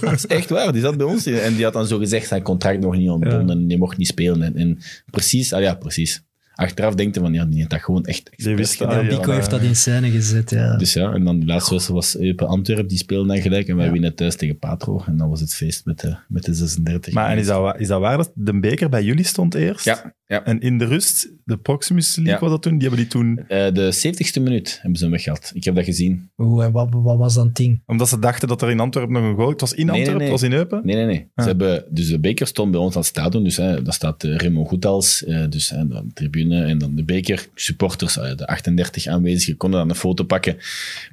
[0.00, 0.72] Dat is echt waar.
[0.72, 3.58] Die zat bij ons en die had dan zo gezegd zijn contract nog niet ontbonden
[3.58, 4.42] en die mocht niet spelen.
[4.42, 4.78] En, en
[5.10, 6.24] precies, ah ja, precies.
[6.54, 9.04] Achteraf denkt hij van, ja, die heeft dat gewoon echt expres wist dat, gedaan.
[9.04, 9.16] ja.
[9.16, 10.76] Pico heeft dat in scène gezet, ja.
[10.76, 13.76] Dus ja, en dan de laatste wedstrijd was Eupen Antwerp, die speelden dan gelijk en
[13.76, 13.92] wij Ja.
[13.92, 15.02] winnen thuis tegen Patro.
[15.06, 17.14] En dan was het feest met de, met de 36.
[17.14, 19.84] Maar en is dat, is dat waar dat de beker bij jullie stond eerst?
[19.84, 20.44] Ja, ja.
[20.44, 22.40] En in de rust, de Proximus League Ja.
[22.40, 23.38] was dat toen, die hebben die toen...
[23.48, 25.50] Eh, de 70ste minuut hebben ze hem weggehaald.
[25.54, 26.30] Ik heb dat gezien.
[26.36, 27.82] Oeh, en wat, wat was dan ding?
[27.86, 29.48] Omdat ze dachten dat er in Antwerpen nog een goal...
[29.50, 30.32] Het was in Nee, nee, Antwerpen, nee.
[30.32, 30.80] het was in Eupen.
[30.84, 31.28] Nee, nee, nee.
[31.34, 31.44] Ah.
[31.44, 33.44] Ze hebben, dus de beker stond bij ons aan het stadion.
[33.44, 37.04] Dus hè, daar staat uh, Raymond Goethals, eh, dus hè, de tribune en dan de
[37.04, 37.46] beker.
[37.54, 40.56] Supporters, eh, de 38 aanwezigen, konden dan een foto pakken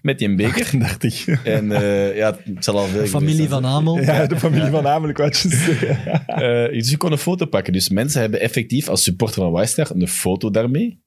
[0.02, 0.62] met die beker.
[0.62, 1.28] 38.
[1.44, 3.66] En eh, ja, het zal al veel Familie geweest van.
[3.66, 4.00] Amel.
[4.00, 6.00] Ja, de familie van wat je zeggen.
[6.42, 7.74] Eh, dus je kon een foto pakken.
[7.74, 11.00] Dus mensen hebben effectief als supporter van Wijster een foto daarmee.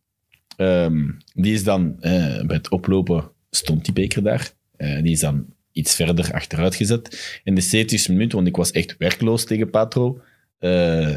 [0.56, 4.50] Ehm, die is dan, eh, bij het oplopen stond die beker daar.
[4.76, 7.40] Eh, die is dan iets verder achteruit gezet.
[7.44, 10.20] In de 70 minuut, want ik was echt werkloos tegen Patro,
[10.58, 11.14] eh,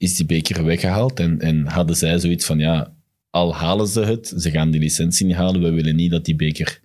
[0.00, 1.20] is die beker weggehaald.
[1.20, 2.92] En, en hadden zij zoiets van, ja,
[3.30, 6.36] al halen ze het, ze gaan die licentie niet halen, we willen niet dat die
[6.36, 6.80] beker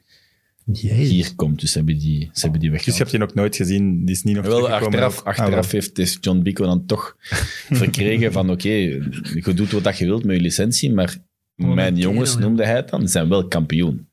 [0.71, 1.09] Jezus.
[1.09, 1.59] hier komt.
[1.59, 2.97] Dus ze hebben die, ze hebben die Dus je weggehaald.
[2.97, 5.71] hebt die nog nooit gezien, die is niet nog Wel, teruggekomen achteraf, achteraf Ah, wel.
[5.71, 7.15] heeft dus John Bico dan toch
[7.81, 11.17] verkregen van oké, je doet wat je wilt met je licentie, maar
[11.57, 14.07] Oh, mijn jongens, kerel, noemde hij het dan, zijn wel kampioen.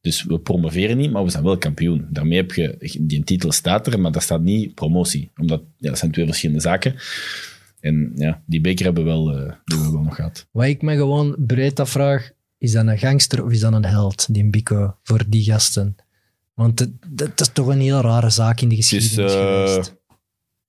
[0.00, 2.06] Dus we promoveren niet, maar we zijn wel kampioen.
[2.10, 5.30] Daarmee heb je, die titel staat er, maar daar staat niet promotie.
[5.36, 6.94] Omdat, ja, dat zijn twee verschillende zaken.
[7.80, 10.48] En ja, die beker hebben we wel, eh, hebben we wel nog gehad.
[10.50, 14.34] Wat ik me gewoon breed afvraag, is dat een gangster of is dat een held,
[14.34, 15.96] die Bico, voor die gasten?
[16.54, 19.96] Want het- dat is toch een heel rare zaak in de geschiedenis eh, geweest.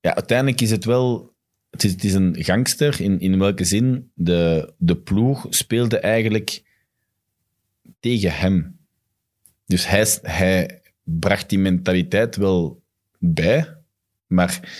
[0.01, 1.35] ja, uiteindelijk is het wel.
[1.69, 3.01] Het is, het is een gangster.
[3.01, 4.11] In, in welke zin?
[4.13, 6.63] De, de ploeg speelde eigenlijk
[7.99, 8.77] tegen hem.
[9.65, 12.81] Dus hij, hij bracht die mentaliteit wel
[13.19, 13.75] bij,
[14.27, 14.79] maar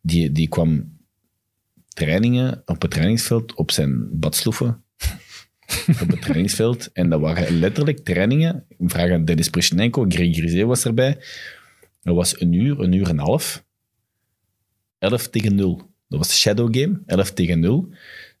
[0.00, 0.93] die, die kwam
[1.94, 4.84] trainingen op het trainingsveld op zijn badsloeven.
[6.02, 6.92] op het trainingsveld.
[6.92, 8.64] En dat waren letterlijk trainingen.
[8.68, 11.18] Ik vraag aan Dennis Prishnenko, Greg Grisé was erbij.
[12.02, 13.64] Dat was een uur, een uur en een half.
[14.98, 15.76] 11 tegen 0.
[16.08, 17.88] Dat was de shadow game, 11 tegen 0.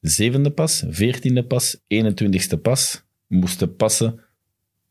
[0.00, 4.20] Zevende pas, veertiende pas, 21ste pas moesten passen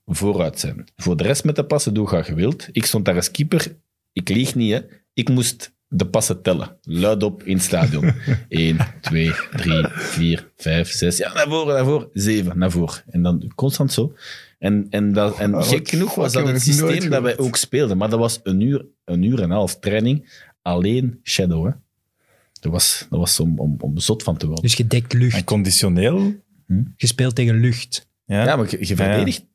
[0.06, 0.88] vooruit zijn.
[0.96, 2.70] Voor de rest met de passen doe je wilt.
[2.72, 3.76] Ik stond daar als keeper.
[4.14, 4.80] Ik lieg niet, hè.
[5.14, 6.78] Ik moest de passen tellen.
[6.82, 8.14] Luid op in het stadion.
[8.48, 11.18] 1, 2, 3, 4, 5, 6.
[11.18, 12.10] Ja, naar voren, naar voren.
[12.14, 13.04] 7, naar voren.
[13.10, 14.16] En dan constant zo.
[14.60, 17.98] En, en, dat, en Oh, gek genoeg was dat het systeem dat wij ook speelden.
[17.98, 20.46] Maar dat was een uur, een uur en een half training.
[20.62, 21.72] Alleen shadow, hè.
[22.60, 24.64] Dat was, dat was om, om, om zot van te worden.
[24.64, 25.36] Dus je dekt lucht.
[25.36, 26.42] En conditioneel...
[26.96, 28.08] Je speelt tegen lucht.
[28.26, 28.96] Ja, Ja, maar je, je ja.
[28.96, 29.46] verdedigt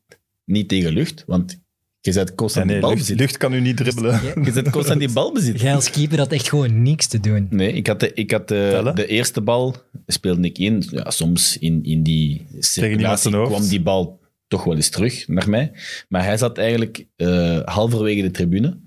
[0.45, 1.61] niet tegen lucht, want
[2.01, 3.19] Je Ja, constant nee, die bal lucht, bezit.
[3.19, 4.21] lucht kan u niet dribbelen.
[4.45, 5.61] Je bent constant die bal bezit.
[5.61, 7.47] Jij als keeper had echt gewoon niks te doen.
[7.51, 9.77] Nee, ik had de, ik had de, de eerste bal,
[10.07, 10.85] speelde ik in.
[10.91, 15.73] Ja, soms in, in die circulatie kwam die bal toch wel eens terug naar mij.
[16.09, 18.79] Maar hij zat eigenlijk eh, halverwege de tribune.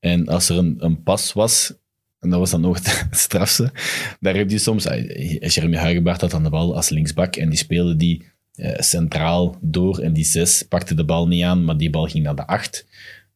[0.00, 1.72] En als er een, een pas was,
[2.18, 3.72] en dat was dan nog het strafste,
[4.20, 4.86] daar heb je soms...
[4.86, 8.32] eh, Jeremy Huigenbaard had aan de bal als linksbak en die speelde die
[8.78, 12.36] centraal door en die zes pakte de bal niet aan, maar die bal ging naar
[12.36, 12.86] de acht.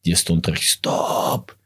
[0.01, 1.57] Die stond terug, stop!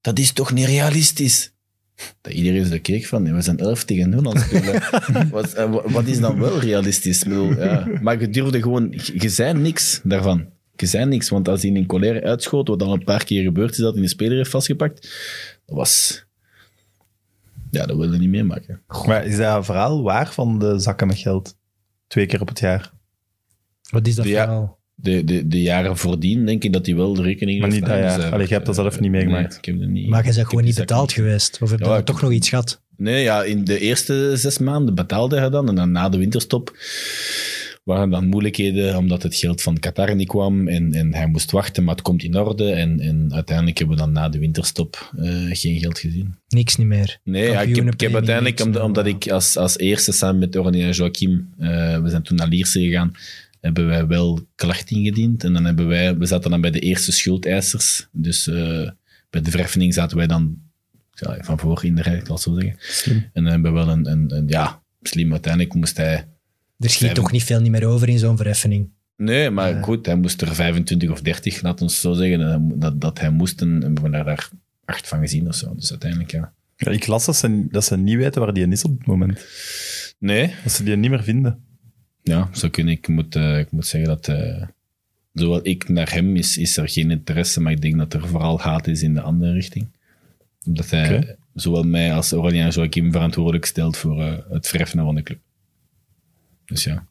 [0.00, 1.52] Dat is toch niet realistisch?
[2.20, 4.82] Dat iedereen zo keek van, we zijn 11 tegen 0 aan het spelen.
[5.30, 7.22] wat, eh, wa- wat is dan wel realistisch?
[7.24, 7.86] Bedoel, ja.
[8.02, 10.46] Maar je durfde gewoon, je zei niks daarvan.
[10.76, 13.70] Je zei niks, want als hij in colère uitschoot, wat al een paar keer gebeurd
[13.70, 15.02] is, dat hij de speler heeft vastgepakt,
[15.66, 16.24] dat was...
[17.70, 18.82] Ja, dat wilde je niet meemaken.
[19.06, 21.56] Maar is dat verhaal waar van de zakken met geld?
[22.08, 22.92] Twee keer op het jaar.
[23.90, 24.76] Wat is dat verhaal?
[24.94, 27.90] De, de, de jaren voordien denk ik dat hij wel de rekening Maar heeft niet
[27.90, 28.32] dat jaar.
[28.32, 29.48] Allee, jij hebt dat zelf niet meegemaakt.
[29.48, 30.08] Nee, ik heb dat niet.
[30.08, 31.58] Maar jij bent gewoon niet betaald geweest.
[31.62, 32.82] Of heb je Ja, dan ik- toch nog iets gehad?
[32.96, 35.68] Nee, ja, in de eerste zes maanden betaalde hij dan.
[35.68, 36.76] En dan na de winterstop
[37.88, 40.68] waren dan moeilijkheden omdat het geld van Qatar niet kwam.
[40.68, 42.70] En, en hij moest wachten, maar het komt in orde.
[42.72, 46.34] En, en uiteindelijk hebben we dan na de winterstop eh, geen geld gezien.
[46.48, 47.18] Niks niet meer.
[47.24, 49.10] Nee, ja, ik, heb, ik heb uiteindelijk, omdat, omdat ja.
[49.10, 52.80] ik als, als eerste samen met Orne en Joachim, eh, we zijn toen naar Lierse
[52.80, 53.12] gegaan,
[53.60, 55.44] hebben wij wel klacht ingediend.
[55.44, 58.08] En dan hebben wij, we zaten dan bij de eerste schuldeisers.
[58.12, 58.90] Dus eh,
[59.30, 60.56] bij de verheffing zaten wij dan
[61.10, 62.76] ja, van voor in de rij, ik zal het zo zeggen.
[62.78, 63.16] Slim.
[63.32, 65.32] En dan hebben we wel een, een, een ja, slim.
[65.32, 66.26] Uiteindelijk moest hij...
[66.78, 68.88] Er schiet toch niet veel niet meer over in zo'n verheffening.
[69.16, 69.82] Nee, maar Ja.
[69.82, 73.30] goed, hij moest er 25 of 30, laat ons zo zeggen, dat, dat, dat hij
[73.30, 73.60] moest.
[73.60, 74.50] En hebben we daar, daar
[74.84, 75.74] acht van gezien of zo.
[75.74, 76.52] Dus uiteindelijk, ja.
[76.76, 79.46] Ja, ik las dat ze, dat ze niet weten waar die is op dit moment.
[80.18, 81.62] Nee, Dat ze die niet meer vinden.
[82.22, 82.98] Ja, zo kun ik.
[82.98, 84.62] Ik moet, eh, ik moet zeggen dat, eh,
[85.32, 88.60] zowel ik naar hem, is, is er geen interesse, maar ik denk dat er vooral
[88.60, 89.86] haat is in de andere richting.
[90.66, 95.22] Omdat hij zowel mij als Aurelien Joachim verantwoordelijk stelt voor eh, het verheffen van de
[95.22, 95.38] club.
[96.68, 97.06] Dus ja.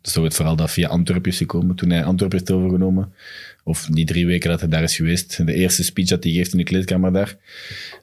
[0.00, 3.12] Dus het verhaal dat via Antwerpen is gekomen, toen hij Antwerpen heeft overgenomen.
[3.64, 5.46] Of die drie weken dat hij daar is geweest.
[5.46, 7.36] De eerste speech dat hij geeft in de kleedkamer daar.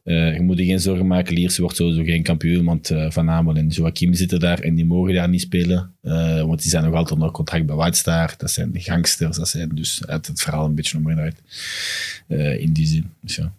[0.04, 3.58] Eh, je moet je geen zorgen maken, Lierse wordt sowieso geen kampioen, want eh, Van
[3.58, 5.94] en Joachim zitten daar en die mogen daar niet spelen.
[6.02, 8.34] eh, want die zijn nog altijd onder contract bij White Star.
[8.38, 11.42] Dat zijn de gangsters, dat zijn dus uit het verhaal een beetje omgedraaid.
[12.60, 13.10] In die zin.
[13.22, 13.54] Dus ja.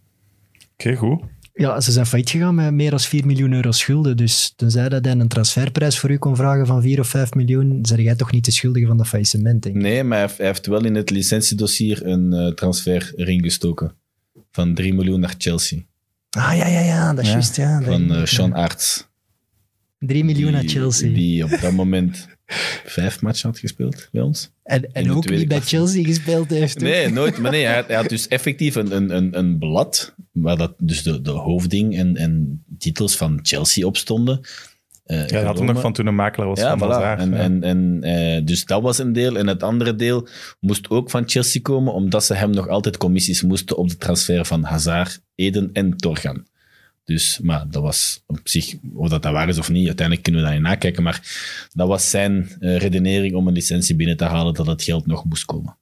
[0.73, 1.23] Oké, goed.
[1.61, 4.17] Ja, ze zijn failliet gegaan met meer dan 4 miljoen euro schulden.
[4.17, 7.79] Dus tenzij dat hij een transferprijs voor u kon vragen van 4 of 5 miljoen,
[7.83, 9.83] zeg jij toch niet de schuldige van dat faillissement, denk ik.
[9.83, 13.95] Nee, maar hij heeft, wel in het licentiedossier een eh, transfer erin gestoken.
[14.51, 15.79] Van 3 miljoen naar Chelsea.
[16.31, 17.83] Ah, ja, ja, ja, dat is Ja, juist, ja.
[17.83, 19.09] Van eh, Sean Arts.
[20.01, 21.13] 3 miljoen naar Chelsea.
[21.13, 22.29] Die op dat moment
[22.85, 24.51] vijf matchen had gespeeld bij ons.
[24.63, 25.61] en en ook niet bij.
[25.61, 26.77] Chelsea gespeeld heeft.
[26.77, 26.83] ook.
[26.83, 27.39] Nee, nooit.
[27.39, 30.75] Maar nee, hij had, hij had dus effectief een, een, een, een blad waar dat,
[30.79, 34.41] dus de, de hoofding en, en titels van Chelsea op stonden.
[35.05, 36.93] Eh, Ja, dat had hem nog van toen een makelaar was Ja, van voilà.
[36.93, 37.21] Hazard.
[37.21, 37.37] En, ja.
[37.37, 39.37] en, en, eh, dus dat was een deel.
[39.37, 40.29] En het andere deel
[40.61, 44.45] moest ook van Chelsea komen, omdat ze hem nog altijd commissies moesten op de transfer
[44.45, 46.47] van Hazard, Eden en Torgan.
[47.11, 50.45] Dus, maar dat was op zich, of dat dat waar is of niet, uiteindelijk kunnen
[50.45, 51.03] we niet nakijken.
[51.03, 51.21] Maar
[51.73, 55.25] dat was zijn eh, redenering om een licentie binnen te halen, dat het geld nog
[55.25, 55.77] moest komen.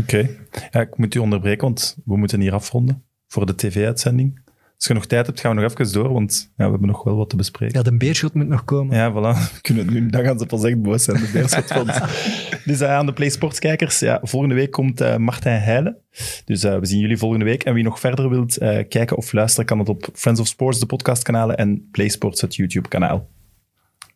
[0.00, 0.28] Oké.
[0.70, 4.40] Ja, ik moet u onderbreken, want we moeten hier afronden voor de tv-uitzending.
[4.76, 7.02] Als je nog tijd hebt, gaan we nog even door, want ja, we hebben nog
[7.02, 7.76] wel wat te bespreken.
[7.76, 8.96] Ja, de beerschot moet nog komen.
[8.96, 9.52] Ja, voilà.
[9.54, 11.86] We kunnen nu, dan gaan ze pas echt boos zijn, de Beerschot van.
[12.64, 15.96] dus eh, aan de Play Sports kijkers, ja, volgende week komt eh, Martijn Heijlen.
[16.44, 17.64] Dus eh, we zien jullie volgende week.
[17.64, 18.58] En wie nog verder wilt
[18.88, 22.54] kijken of luisteren, kan het op Friends of Sports, de podcastkanalen, en Play Sports, het
[22.54, 23.28] YouTube-kanaal.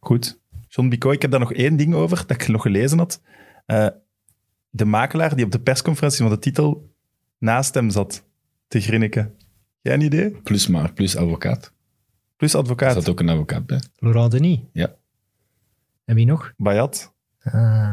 [0.00, 0.40] Goed.
[0.68, 3.20] John Bico, ik heb daar nog één ding over, dat ik nog gelezen had.
[4.70, 6.94] De makelaar die op de persconferentie van de titel
[7.38, 8.24] naast hem zat,
[8.68, 9.34] te grinniken.
[9.80, 10.30] Jij een idee?
[10.30, 11.72] Plus maar, plus advocaat.
[12.36, 12.92] Plus Er advocaat.
[12.94, 13.80] zat ook een advocaat bij.
[13.98, 14.58] Laurent Denis.
[14.72, 14.94] Ja.
[16.04, 16.52] En wie nog?
[16.56, 17.12] Bayat.
[17.42, 17.52] Ah,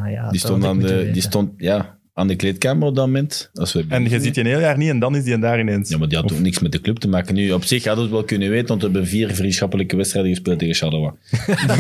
[0.10, 3.50] ja, dat Die stond, aan de, die stond ja, aan de kleedkamer op dat moment.
[3.54, 5.60] Als we En je ziet die een heel jaar niet en dan is die daar
[5.60, 5.90] ineens.
[5.90, 7.36] Ja, maar die had Of- ook niks met de club te maken.
[7.36, 10.32] Nu, op zich hadden we het wel kunnen weten, want we hebben vier vriendschappelijke wedstrijden
[10.32, 11.12] gespeeld tegen Charleroi.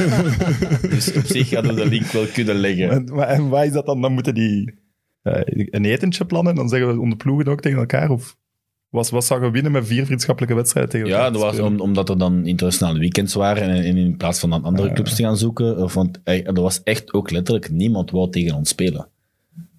[0.95, 2.89] dus op zich hadden we de link wel kunnen leggen.
[2.89, 4.01] En, maar, en waar is dat dan?
[4.01, 4.73] Dan moeten die
[5.21, 8.09] eh, een etentje plannen dan zeggen we onder ploegen ook tegen elkaar?
[8.09, 8.37] Of
[8.97, 11.07] was, wat zou je winnen met vier vriendschappelijke wedstrijden tegen?
[11.07, 14.49] Ja, dat was om, omdat er dan internationale weekends waren en, en in plaats van
[14.49, 14.93] dan andere Ah.
[14.93, 15.77] clubs te gaan zoeken.
[15.77, 19.07] of Want eh, er was echt ook letterlijk niemand wou tegen ons spelen.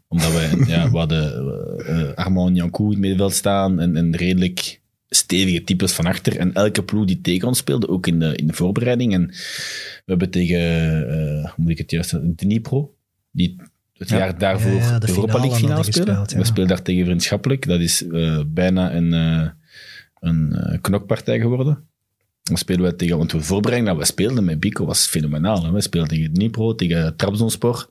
[0.08, 1.32] Omdat wij, ja, we hadden
[1.78, 6.36] eh, eh, Armand Jankou in het middenveld staan en, en redelijk stevige types van achter.
[6.36, 9.12] En elke ploeg die tegen ons speelde, ook in de, in de voorbereiding.
[9.14, 10.60] En we hebben tegen,
[11.08, 12.94] eh, hoe moet ik het juist zeggen, Dnipro,
[13.30, 13.56] die
[13.98, 14.16] het Ja.
[14.18, 16.06] jaar daarvoor Ja, ja, de de Europa League finale spelen.
[16.06, 16.38] gespeeld, ja.
[16.38, 17.66] We spelen daar tegen vriendschappelijk.
[17.66, 19.48] Dat is eh, bijna een, eh,
[20.20, 21.86] een eh, knokpartij geworden.
[22.42, 25.64] Dan spelen we tegen, want de voorbereiding dat we speelden met Bico was fenomenaal.
[25.64, 25.70] Hè.
[25.72, 27.88] We speelden tegen Dnipro, tegen Trabzonspor.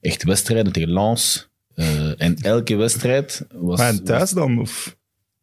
[0.00, 1.48] Echt wedstrijden tegen Lens.
[1.74, 3.78] Eh, en elke wedstrijd was...
[3.78, 4.60] Maar en thuis dan?
[4.60, 4.98] Of?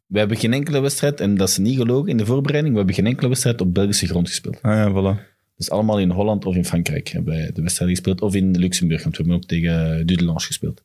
[0.08, 2.96] we hebben geen enkele wedstrijd, en dat is niet gelogen in de voorbereiding, we hebben
[2.98, 4.60] geen enkele wedstrijd op Belgische grond gespeeld.
[4.62, 5.37] Ah ja, voilà.
[5.58, 8.22] Dus allemaal in Holland of in Frankrijk hebben wij de wedstrijden gespeeld.
[8.22, 10.84] Of in Luxemburg, want we hebben ook tegen Dudelange gespeeld.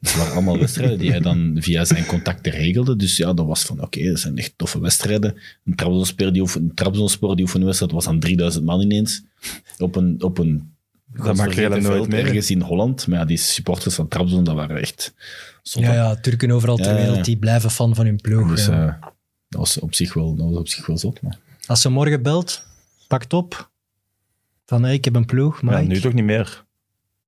[0.00, 2.96] Dus het waren allemaal wedstrijden die hij dan via zijn contacten regelde.
[2.96, 5.36] Dus ja, dat was van, oké, dat zijn echt toffe wedstrijden.
[5.64, 9.22] Een Trabzonspor die, oefen, een Trabzonspor die oefenwedstrijd was aan 3000 man ineens.
[9.78, 10.74] Op een, op een
[11.06, 12.26] Dat maakt nooit veld meer.
[12.26, 13.06] ergens in Holland.
[13.06, 15.14] Maar ja, die supporters van Trabzon, dat waren echt
[15.62, 15.88] zotte.
[15.88, 18.48] Ja, ja, Turken overal ter Ja, wereld, die blijven fan van hun ploeg.
[18.48, 18.86] Dus ja.
[18.86, 19.08] eh,
[19.48, 21.22] dat, was op zich wel, dat was op zich wel zot.
[21.22, 21.38] Maar.
[21.66, 22.62] Als ze morgen belt,
[23.08, 23.69] pakt op.
[24.70, 26.64] Van, hey, ik heb een ploeg, maar Ja, ik- nu toch niet meer.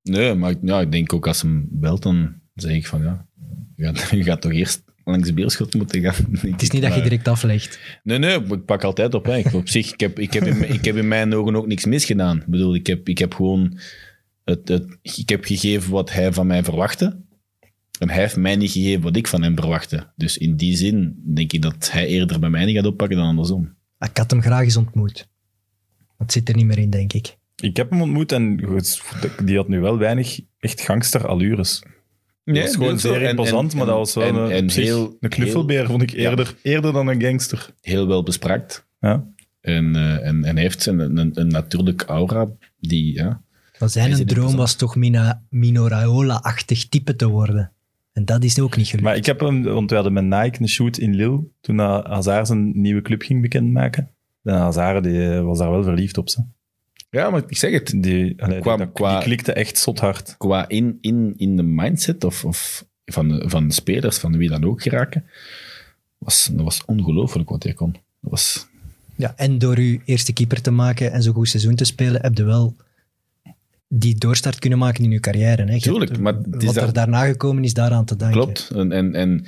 [0.02, 3.26] Nee, maar ik- ja, ik denk ook als hem belt, dan zeg ik van ja,
[3.76, 6.14] je gaat, je gaat toch eerst langs Beerschot moeten gaan.
[6.52, 7.80] het is niet dat je direct aflegt.
[8.02, 9.24] Nee, nee, ik pak altijd op.
[9.24, 9.36] Hè.
[9.36, 11.84] Ik, op zich, ik heb, ik, heb in, ik heb in mijn ogen ook niks
[11.84, 12.36] misgedaan.
[12.38, 13.78] Ik bedoel, ik heb, ik heb gewoon
[14.44, 17.20] het, het, ik heb gegeven wat hij van mij verwachtte.
[17.98, 20.12] En hij heeft mij niet gegeven wat ik van hem verwachtte.
[20.16, 23.26] Dus in die zin denk ik dat hij eerder bij mij niet gaat oppakken dan
[23.26, 23.74] andersom.
[23.98, 25.30] Ik had hem graag eens ontmoet.
[26.22, 27.36] Dat zit er niet meer in, denk ik.
[27.56, 29.02] Ik heb hem ontmoet en goed,
[29.44, 31.82] die had nu wel weinig echt gangster-allures.
[32.44, 35.86] Dat was gewoon zeer imposant, maar dat was wel en, een, en heel, een knuffelbeer,
[35.86, 37.70] vond ik eerder, eerder dan een gangster.
[37.80, 38.86] heel wel bespraakt.
[39.00, 39.26] Ja.
[39.60, 42.48] En, eh, en, en heeft een, een, een natuurlijk aura
[42.80, 43.42] die, ja,
[43.78, 47.72] Maar zijn een droom was toch Mina, Mino Raiola-achtig type te worden.
[48.12, 49.04] En dat is ook niet gelukt.
[49.04, 52.46] Maar ik heb hem, want we hadden met Nike een shoot in Lille, toen Hazard
[52.46, 54.10] zijn nieuwe club ging bekendmaken.
[54.42, 56.42] En Hazard die, eh, was daar wel verliefd op ze.
[57.10, 57.94] Ja, maar ik zeg het.
[58.02, 60.34] Die, allee, Qua- die, dat- qua- die klikte echt zot hard.
[60.38, 64.48] Qua in, in, in de mindset of, of van, de, van de spelers, van wie
[64.48, 65.24] dan ook geraken,
[66.18, 67.92] was, dat was ongelooflijk wat hij kon.
[67.92, 68.66] Dat was,
[69.16, 72.36] Ja, en door uw eerste keeper te maken en zo'n goed seizoen te spelen, heb
[72.36, 72.76] je wel
[73.88, 75.64] die doorstart kunnen maken in je carrière.
[75.64, 75.80] Hè.
[75.80, 78.40] Tuurlijk, hebt- maar het is wat er daar- daarna gekomen is daaraan te danken.
[78.40, 78.70] klopt.
[78.74, 79.44] En, en, en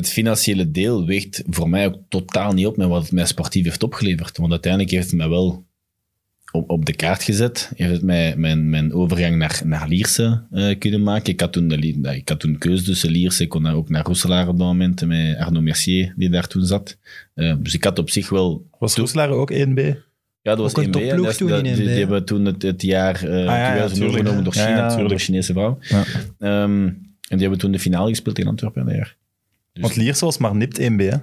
[0.00, 3.64] het financiële deel weegt voor mij ook totaal niet op met wat het mij sportief
[3.64, 4.36] heeft opgeleverd.
[4.38, 5.64] Want uiteindelijk heeft het mij wel
[6.52, 7.72] op, op de kaart gezet.
[7.76, 11.32] Heeft het mij mijn, mijn overgang naar, naar Lierse eh, kunnen maken.
[11.32, 11.76] Ik had toen, de,
[12.16, 13.42] ik had toen keuze tussen Lierse.
[13.42, 16.66] Ik kon daar ook naar Roeselaar op dat moment met Arnaud Mercier, die daar toen
[16.66, 16.98] zat.
[17.34, 19.80] Eh, dus ik had op zich wel Was Roeselaar ook 1B?
[20.42, 20.92] Ja, dat was Ook een 1B.
[20.92, 21.00] hè.
[21.00, 21.98] topploeg Dat- toen dat- in die, 1B, die hè.
[21.98, 23.18] hebben toen het, het jaar ja,
[23.70, 24.68] 2000 tuurlijk, overgenomen door ja.
[24.68, 25.78] Ja, China, ja, door Chinese vrouw.
[26.38, 26.96] Ehm, en
[27.28, 29.16] die hebben toen de finale gespeeld tegen Antwerpen dat jaar.
[29.74, 31.16] Dus Want Lierse was maar nipt 1B, hè?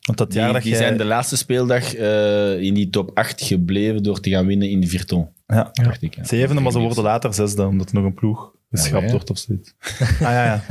[0.00, 0.80] Want dat jaar die, dat die jij...
[0.80, 4.80] zijn de laatste speeldag eh, in die top 8 gebleven door te gaan winnen in
[4.80, 5.28] de Virton.
[5.46, 5.70] Ja.
[5.72, 6.24] Dacht ik, ja.
[6.24, 9.10] Zevende, maar ze worden later zesde, omdat er nog een ploeg geschrapt ja.
[9.10, 9.74] wordt of zoiets.
[10.00, 10.64] ah ja, ja.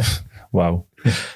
[0.52, 0.88] Wauw.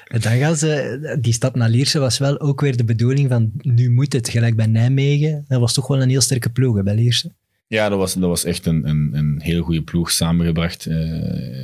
[0.04, 3.52] En dan gaan ze, die stap naar Lierse was wel ook weer de bedoeling van
[3.60, 5.44] nu moet het, gelijk bij Nijmegen.
[5.48, 7.32] Dat was toch wel een heel sterke ploeg hè, bij Lierse.
[7.66, 10.96] Ja, dat was, dat was echt een, een, een heel goede ploeg samengebracht eh,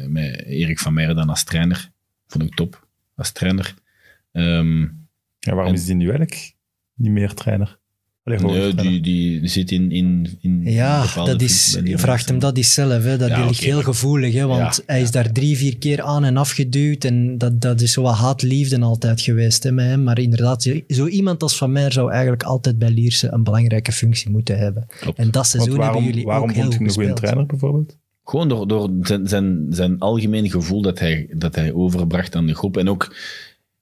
[0.07, 1.91] met Erik van Meijer dan als trainer.
[2.27, 2.87] Vond ik top,
[3.17, 3.75] als trainer.
[4.33, 4.81] Ehm,
[5.43, 6.55] Ja, waarom En- is die nu eigenlijk
[6.95, 7.79] niet meer trainer?
[8.25, 9.03] Allee, gewoon nee, trainer.
[9.03, 13.03] die, die zit in, in, in Ja, dat is, vraagt hem dat eens zelf.
[13.05, 13.17] Hè.
[13.17, 16.03] Dat Ja, ligt heel maar- gevoelig, hè, want Ja, hij is daar drie, vier keer
[16.03, 17.05] aan en afgeduwd.
[17.05, 20.03] En dat, dat is zo wat haat-liefde altijd geweest hè, met hem.
[20.03, 24.31] Maar inderdaad, zo, iemand als Van Meer zou eigenlijk altijd bij Lierse een belangrijke functie
[24.31, 24.87] moeten hebben.
[25.01, 25.19] Klopt.
[25.19, 27.99] En dat seizoen waarom, hebben jullie waarom ook heel goed een goede trainer, bijvoorbeeld?
[28.25, 32.55] Gewoon door, door zijn, zijn, zijn algemeen gevoel dat hij, dat hij overbracht aan de
[32.55, 32.77] groep.
[32.77, 33.15] En ook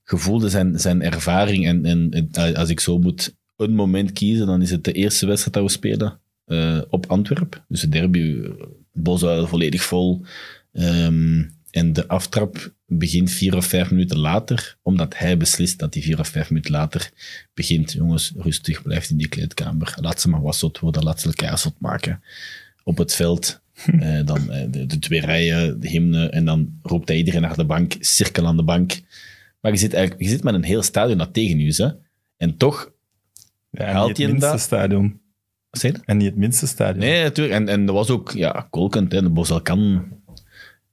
[0.08, 1.66] gevoelde zijn, zijn ervaring.
[1.66, 5.26] En, en en als ik zo moet een moment kiezen, dan is het de eerste
[5.26, 7.64] wedstrijd dat we spelen eh, op Antwerpen.
[7.68, 8.50] Dus de derby, eh,
[8.92, 10.24] Bosuil volledig vol.
[10.72, 16.02] Ehm, en de aftrap begint vier of vijf minuten later, omdat hij beslist dat hij
[16.02, 17.10] vier of vijf minuten later
[17.54, 17.92] begint.
[17.92, 19.94] Jongens, rustig, blijft in die kleedkamer.
[20.00, 22.22] Laat ze maar wat zot worden, laat ze elkaar zot maken.
[22.82, 23.60] Op het veld,
[24.00, 27.56] eh, dan eh, de, de twee rijen, de hymne, en dan roept hij iedereen naar
[27.56, 29.00] de bank, cirkel aan de bank.
[29.60, 31.78] Maar je zit, eigenlijk, je zit met een heel stadion dat tegen u is.
[31.78, 31.88] Hè?
[32.36, 32.92] En toch,
[33.70, 34.60] Ja, en Haalt hij het hem minste dat?
[34.60, 35.20] stadion.
[35.70, 35.98] wat zeg je?
[36.04, 36.98] En niet het minste stadion.
[36.98, 37.56] Nee, natuurlijk.
[37.56, 40.06] En, en dat was ook ja, kolkend, hè, de Boselkan.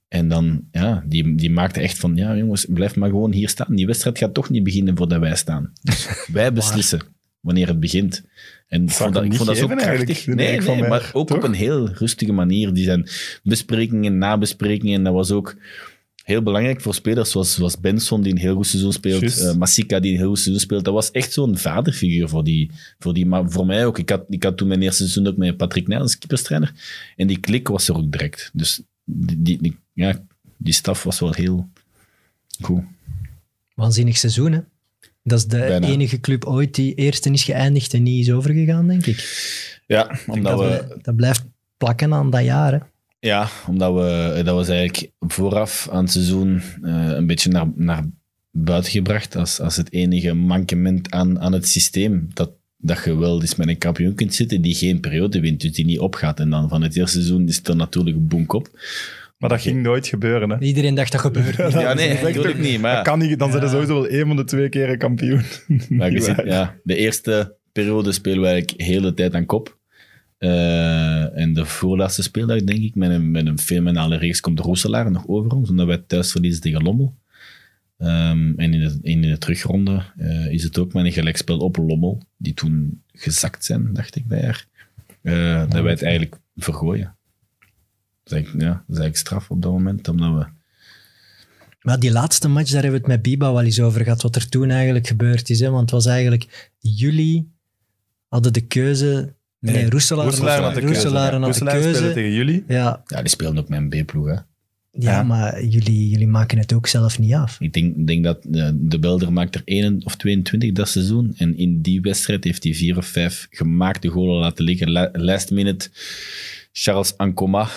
[0.08, 3.74] En dan, ja, die, die maakte echt van, ja jongens, blijf maar gewoon hier staan.
[3.74, 5.72] Die wedstrijd gaat toch niet beginnen voordat wij staan.
[5.82, 7.00] Dus wij beslissen
[7.40, 8.24] wanneer het begint.
[8.66, 10.26] En ik vond dat, ik vond dat zo krachtig.
[10.26, 11.36] Nee, maar ook toch?
[11.36, 12.74] op een heel rustige manier.
[12.74, 13.08] Die zijn
[13.42, 14.94] besprekingen, nabesprekingen.
[14.94, 15.56] En dat was ook
[16.26, 19.38] heel belangrijk voor spelers zoals, zoals Benson, die een heel goed seizoen speelt.
[19.38, 20.84] Eh Masika, die een heel goed seizoen speelt.
[20.84, 23.26] Dat was echt zo'n vaderfiguur voor die, voor die.
[23.26, 23.98] Maar voor mij ook.
[23.98, 26.72] Ik had, ik had toen mijn eerste seizoen ook met Patrick Nijl als keeperstrainer.
[27.16, 28.50] En die klik was er ook direct.
[28.52, 30.22] Dus die, die, die- ja,
[30.56, 31.68] die staf was wel heel
[32.60, 32.82] goed.
[33.74, 34.60] Waanzinnig seizoen, hè?
[35.22, 35.86] Dat is de Bijna.
[35.86, 39.18] enige club ooit die eerste is geëindigd en niet is overgegaan, denk ik.
[39.86, 41.44] Ja, omdat dat, we, dat blijft
[41.76, 42.72] plakken aan dat jaar.
[42.72, 42.78] Hè?
[43.26, 48.04] Ja, omdat we dat was eigenlijk vooraf aan het seizoen eh, een beetje naar, naar
[48.50, 52.28] buiten gebracht als, als het enige mankement aan, aan het systeem.
[52.32, 55.72] Dat, dat je wel eens met een kampioen kunt zitten die geen periode wint, dus
[55.72, 56.40] die niet opgaat.
[56.40, 58.68] En dan van het eerste seizoen is het er natuurlijk boek op.
[59.38, 60.50] Maar dat ging nooit gebeuren.
[60.50, 60.58] Hè.
[60.60, 61.58] Iedereen dacht dat gebeurt.
[61.58, 61.72] niet.
[61.82, 62.80] Ja, nee, natuurlijk niet.
[62.80, 65.42] Maar, Dat kan niet, dan zijn er sowieso wel één van de twee keren kampioen.
[65.88, 69.78] Maar je ziet, ja, de eerste periode spelen we eigenlijk de hele tijd aan kop.
[70.38, 75.10] Eh, en de voorlaatste speeldag, denk ik, met een, met een fenomenale reeks komt Roeselaar
[75.10, 77.14] nog over ons, omdat wij thuis verliezen tegen Lommel.
[77.98, 81.76] Ehm, en in de, in de terugronde eh, is het ook met een gelijkspel op
[81.76, 84.66] Lommel, die toen gezakt zijn, dacht ik, bij haar.
[85.22, 87.16] Eh, dat wij het eigenlijk vergooien.
[88.22, 90.46] Dat is ja, dat is eigenlijk straf op dat moment, omdat we...
[91.80, 94.36] Maar die laatste match, daar hebben we het met Biba wel eens over gehad, wat
[94.36, 95.60] er toen eigenlijk gebeurd is.
[95.60, 95.70] Hè?
[95.70, 97.52] Want het was eigenlijk, jullie
[98.28, 99.34] hadden de keuze...
[99.60, 100.94] Nee, Nee, Roeselaar, Roeselaar had de keuze.
[100.94, 102.14] Roeselaar had de Roeselaar speelde keuze.
[102.14, 102.64] tegen jullie.
[102.68, 104.32] Ja, Ja, die spelen ook met een B-ploeg, hè.
[104.32, 104.42] ja,
[104.90, 105.22] Ja.
[105.22, 107.56] maar jullie, jullie maken het ook zelf niet af.
[107.60, 111.34] Ik denk, denk dat eh, de Belder maakt er 1 of 22 dat seizoen.
[111.36, 114.90] En in die wedstrijd heeft hij vier of vijf gemaakte goalen laten liggen.
[114.90, 115.88] La- Last minute,
[116.72, 117.68] Charles Ancoma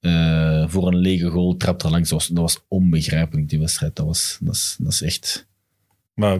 [0.00, 2.08] eh, voor een lege goal trapt er langs.
[2.08, 3.96] Dat was, dat was onbegrijpelijk, die wedstrijd.
[3.96, 5.46] Dat, was, dat, is, dat is echt...
[6.14, 6.38] Maar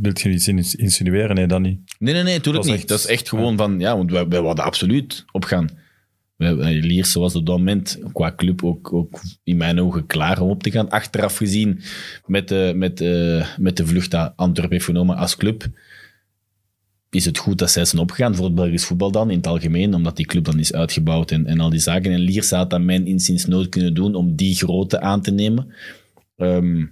[0.00, 1.36] wilt je iets ins- insinueren?
[1.36, 1.80] Nee, dat niet.
[1.98, 2.74] Nee, nee, nee, natuurlijk niet.
[2.74, 3.80] echt- dat is echt gewoon van...
[3.80, 5.68] Ja, want wij, wij wilden absoluut opgaan.
[6.36, 10.62] Lierse was op dat moment qua club ook, ook in mijn ogen klaar om op
[10.62, 10.88] te gaan.
[10.90, 11.80] Achteraf gezien,
[12.26, 15.66] met de, met, eh, met de vlucht dat Antwerpen heeft genomen als club,
[17.10, 19.94] is het goed dat zij zijn opgegaan voor het Belgisch voetbal dan, in het algemeen,
[19.94, 22.12] omdat die club dan is uitgebouwd en, en al die zaken.
[22.12, 25.72] En Lierse had dat mijn inziens nooit kunnen doen om die grootte aan te nemen.
[26.36, 26.84] Ehm,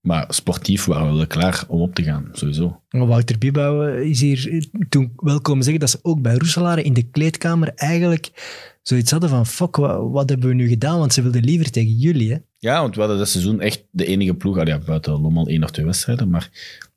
[0.00, 2.80] maar sportief waren we wel klaar om op te gaan, sowieso.
[2.90, 6.34] Maar Wouter Bibouw eh, is hier eh, toen wel komen zeggen dat ze ook bij
[6.34, 8.30] Roeselaar in de kleedkamer eigenlijk
[8.82, 10.98] zoiets hadden van fuck, wat, wat hebben we nu gedaan?
[10.98, 12.32] Want ze wilden liever tegen jullie.
[12.32, 12.38] Hè?
[12.58, 15.62] Ja, want we hadden dat seizoen echt de enige ploeg, allee, ja, buiten Lommel één
[15.62, 16.50] of twee wedstrijden, maar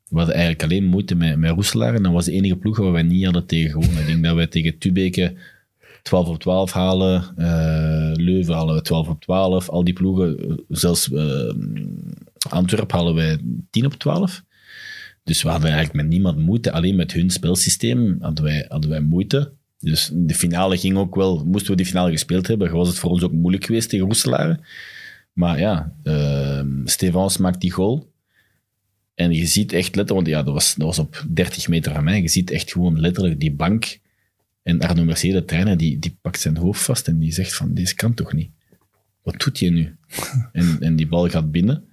[0.08, 2.92] we hadden eigenlijk alleen moeite met, met Roeselaar en dat was de enige ploeg waar
[2.92, 4.00] wij niet hadden tegen gewonnen.
[4.00, 5.34] Ik denk dat wij tegen Tubeke
[6.02, 10.56] 12 op 12 halen, eh, Leuven halen we 12 op 12, al die ploegen, eh,
[10.68, 11.10] zelfs
[12.48, 13.38] Antwerpen halen wij
[13.70, 14.44] 10 op 12.
[15.24, 19.00] Dus we hadden eigenlijk met niemand moeite, alleen met hun spelsysteem hadden wij, hadden wij
[19.00, 19.52] moeite.
[19.78, 23.10] Dus de finale ging ook wel, moesten we die finale gespeeld hebben, was het voor
[23.10, 24.58] ons ook moeilijk geweest tegen Roeselaar.
[25.32, 28.10] Maar ja, ehm Stevens maakt die goal.
[29.14, 32.04] En je ziet echt letterlijk, want ja, dat was, dat was op 30 meter van
[32.04, 33.98] mij, je ziet echt gewoon letterlijk die bank.
[34.62, 37.74] En Arno Mercier, de trainer, die, die pakt zijn hoofd vast en die zegt van,
[37.74, 38.50] deze kan toch niet?
[39.22, 39.96] Wat doet je nu?
[40.52, 41.84] en, en die bal gaat binnen.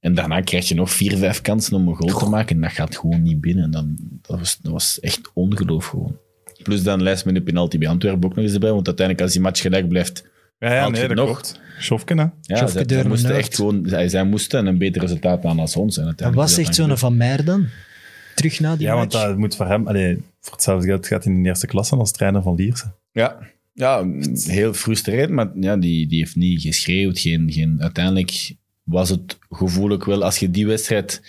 [0.00, 2.72] En daarna krijg je nog vier, vijf kansen om een goal te maken en dat
[2.72, 3.64] gaat gewoon niet binnen.
[3.64, 6.16] En dan, dat, was, dat was echt ongeloof gewoon.
[6.62, 9.34] Plus dan lijst met de penalty bij Antwerpen ook nog eens erbij, want uiteindelijk als
[9.34, 10.24] die match gelijk blijft,
[10.58, 11.26] Ja, ja nee, dat nog?
[11.26, 11.60] klopt.
[11.78, 12.24] Schofken, hè?
[12.40, 15.98] ja, Schofke zij, moesten echt gewoon, zij, zij moesten een beter resultaat aan als ons.
[15.98, 17.66] En was dan zo'n Van Meer dan?
[18.34, 19.26] Terug na die Ja, want match?
[19.26, 19.86] dat moet voor hem...
[19.88, 22.94] Allee, voor hetzelfde geld gaat hij in de eerste klasse als trainer van Lierse.
[23.12, 23.38] Ja,
[23.72, 24.06] ja
[24.46, 27.18] heel frustrerend, maar ja, die, die heeft niet geschreeuwd.
[27.18, 28.54] Geen, geen, uiteindelijk
[28.88, 31.22] was het gevoelig wel, als je die wedstrijd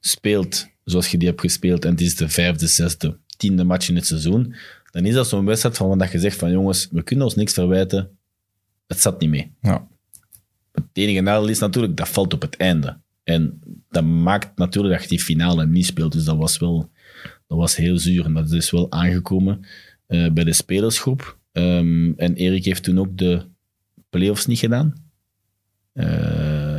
[0.00, 3.96] speelt zoals je die hebt gespeeld, en het is de vijfde, zesde, tiende match in
[3.96, 4.54] het seizoen,
[4.90, 7.52] dan is dat zo'n wedstrijd van wat je zegt van jongens, we kunnen ons niks
[7.52, 8.18] verwijten,
[8.86, 9.52] het zat niet mee.
[9.60, 9.88] Ja.
[10.72, 13.00] Het enige nadeel is natuurlijk, dat valt op het einde.
[13.24, 13.60] En
[13.90, 16.12] dat maakt natuurlijk dat je die finale niet speelt.
[16.12, 16.90] Dus dat was wel
[17.50, 18.24] dat was heel zuur.
[18.24, 19.66] En dat is wel aangekomen
[20.06, 21.38] eh, bij de spelersgroep.
[21.52, 23.42] Ehm, en Erik heeft toen ook de
[24.10, 24.94] play-offs niet gedaan.
[25.92, 26.69] Eh,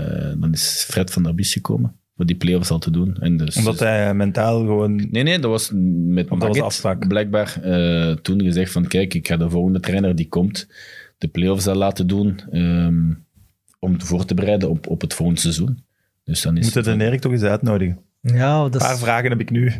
[0.41, 3.17] dan is Fred van der Bies gekomen voor die play-offs al te doen.
[3.19, 4.95] En dus, Omdat hij mentaal gewoon...
[4.95, 9.37] Nee, nee, dat was met dat was blijkbaar eh, toen gezegd van kijk, ik ga
[9.37, 10.67] de volgende trainer die komt
[11.17, 13.13] de play-offs al laten doen ehm,
[13.79, 15.83] om voor te bereiden op, op het volgende seizoen.
[16.23, 17.99] Dus dan is Moet het het een Erik toch eens uitnodigen?
[18.21, 18.99] Ja, dat Een paar is...
[18.99, 19.73] vragen heb ik nu.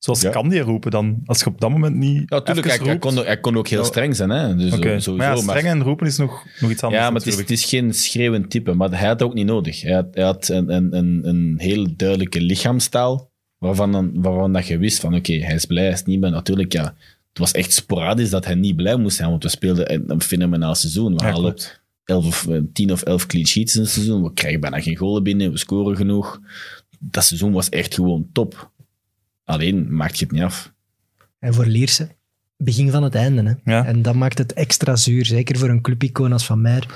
[0.00, 0.30] Zoals Ja.
[0.30, 1.20] kan die roepen dan?
[1.24, 4.16] Als je op dat moment niet Ja, tuurlijk, hij, kon, hij kon ook heel streng
[4.16, 4.30] zijn.
[4.30, 4.56] Hè?
[4.56, 5.00] Dus Oké.
[5.00, 7.36] sowieso, Maar ja, streng en roepen is nog, nog iets anders Ja, maar het is,
[7.36, 7.50] het natuurlijk.
[7.50, 8.74] is geen schreeuwend type.
[8.74, 9.80] Maar hij had het ook niet nodig.
[9.82, 14.66] Hij had, hij had een, een, een, een heel duidelijke lichaamstaal, waarvan, dan- waarvan dat
[14.66, 16.30] je wist van oké, hij is blij, hij is niet blij.
[16.32, 16.84] Natuurlijk, ja,
[17.28, 20.22] het was echt sporadisch dat hij niet blij moest zijn, want we speelden een, een
[20.22, 21.14] fenomenaal seizoen.
[21.16, 21.80] We Ja, halen klopt.
[22.04, 24.22] 11 of, eh, 10 of 11 clean sheets in het seizoen.
[24.22, 26.40] We krijgen bijna geen golen binnen, we scoren genoeg.
[26.98, 28.69] Dat seizoen was echt gewoon top.
[29.50, 30.72] Alleen maakt je het niet af.
[31.38, 32.08] En voor Lierse,
[32.56, 33.42] begin van het einde.
[33.64, 33.72] Hè?
[33.72, 33.84] Ja.
[33.86, 36.86] En dat maakt het extra zuur, zeker voor een clubicoon als Van Meer.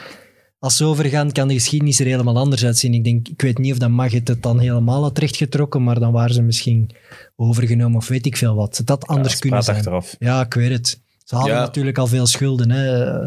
[0.59, 2.95] als ze overgaan, kan de geschiedenis er helemaal anders uitzien.
[2.95, 6.13] Ik denk, ik weet niet of dat Magget het dan helemaal had rechtgetrokken, maar dan
[6.13, 6.91] waren ze misschien
[7.37, 8.83] overgenomen of weet ik veel wat.
[8.85, 9.77] Dat anders Ja, kunnen zijn.
[9.77, 10.17] achteraf.
[10.19, 11.01] Ja, ik weet het.
[11.25, 11.61] Ze hadden Ja.
[11.61, 12.71] natuurlijk al veel schulden.
[12.71, 13.25] Hè.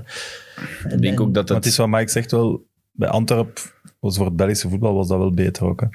[0.89, 1.89] Ik denk ook dat Maar het is het...
[1.89, 5.63] wat Mike zegt wel, bij Antwerp was voor het Belgische voetbal was dat wel beter
[5.65, 5.81] ook.
[5.81, 5.87] Hè.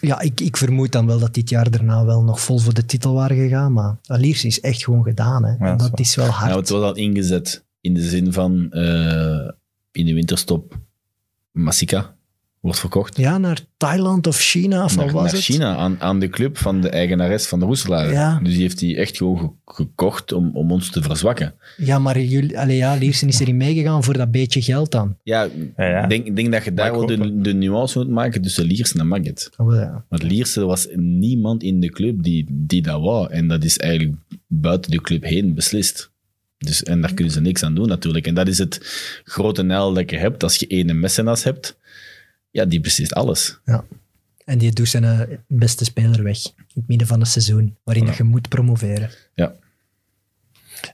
[0.00, 2.84] Ja, ik, ik vermoed dan wel dat dit jaar daarna wel nog vol voor de
[2.84, 3.72] titel waren gegaan.
[3.72, 5.44] Maar Aliers is echt gewoon gedaan.
[5.44, 5.56] Hè.
[5.58, 6.50] dat is dat is wel hard.
[6.50, 9.50] Ja, het was al ingezet in de zin van eh,
[9.92, 10.78] in de winterstop
[11.52, 12.16] Masika
[12.68, 13.16] wordt verkocht.
[13.16, 15.40] Ja, naar Thailand of China of wat naar, was naar het?
[15.42, 18.10] China, aan, aan de club van de eigenares van de Roeselaar.
[18.12, 18.40] Ja.
[18.42, 21.54] Dus die heeft die echt gewoon ge- gekocht om, om ons te verzwakken.
[21.76, 25.16] Ja, maar jullie, allee, ja, Liersen is erin meegegaan voor dat beetje geld dan.
[25.22, 26.02] Ja, Ja, ja.
[26.02, 29.08] Ik denk, denk dat je daar wel de, de nuance moet maken tussen Liersen en
[29.08, 29.50] Magget.
[29.56, 30.04] Oh, ja.
[30.08, 33.30] Want Lierse was niemand in de club die, die dat wou.
[33.30, 34.16] En dat is eigenlijk
[34.46, 36.10] buiten de club heen beslist.
[36.58, 38.26] Dus, en daar kunnen ze niks aan doen natuurlijk.
[38.26, 38.80] En dat is het
[39.24, 40.42] grote nel dat je hebt.
[40.42, 41.76] Als je ene mecenas hebt,
[42.50, 43.58] ja, die beslist alles.
[44.44, 46.44] En die doet zijn eh, beste speler weg.
[46.46, 49.10] In het midden van het seizoen, waarin je moet promoveren.
[49.34, 49.52] Ja.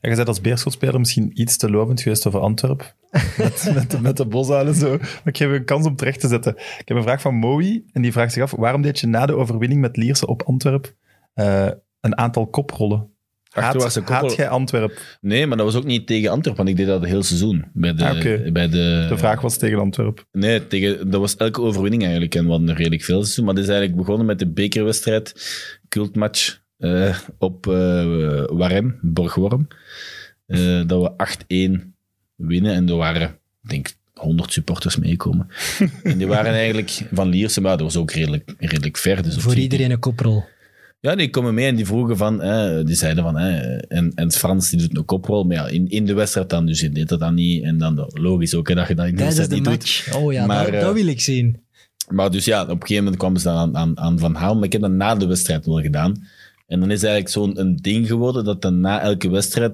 [0.01, 2.95] En je bent als Beerschot-speler misschien iets te lovend geweest over Antwerp.
[3.39, 4.89] Met, met, de- met de zo.
[4.99, 6.57] Maar ik geef je een kans om terecht te zetten.
[6.57, 7.83] Ik heb een vraag van Moe.
[7.93, 10.95] En die vraagt zich af, waarom deed je na de overwinning met Lierse op Antwerp
[11.35, 11.69] eh,
[12.01, 13.09] een aantal koprollen?
[13.55, 15.01] Haat, Achterwaartse haat jij Antwerp?
[15.21, 17.65] Nee, maar dat was ook niet tegen Antwerpen, want ik deed dat het hele seizoen.
[17.73, 18.51] Bij de, Ah, oké.
[18.53, 20.27] bij de, De vraag was tegen Antwerp.
[20.33, 22.35] Nee, tegen, dat was elke overwinning eigenlijk.
[22.35, 23.45] En we hadden er redelijk veel seizoen.
[23.45, 25.35] Maar het is eigenlijk begonnen met de bekerwedstrijd,
[25.89, 29.69] cultmatch eh, op eh Warem, Borgworm.
[30.47, 31.13] Eh, dat we
[31.79, 31.95] 8-1
[32.37, 32.75] winnen.
[32.75, 33.29] En er waren,
[33.63, 35.49] ik denk, 100 supporters meekomen.
[36.03, 39.23] en die waren eigenlijk van Lierse, maar dat was ook redelijk, redelijk ver.
[39.23, 40.45] Dus op Voor zich- iedereen een koprol.
[41.05, 44.33] Ja, die komen mee en die vroegen van, eh, die zeiden van, eh, en, en
[44.33, 47.09] Frans die doet een koprol, maar ja, in, in de wedstrijd dan, dus je deed
[47.09, 47.63] dat dan niet.
[47.63, 50.09] En dan logisch ook hè, dat je dat in de wedstrijd niet doet.
[50.17, 51.63] Oh ja, Maar, dat, eh, dat wil ik zien.
[52.09, 54.55] Maar dus ja, op een gegeven moment kwamen ze dan aan, aan, aan Van Haal.
[54.55, 56.27] Maar ik heb dat na de wedstrijd wel gedaan.
[56.67, 59.73] En dan is eigenlijk zo'n een ding geworden dat dan na elke wedstrijd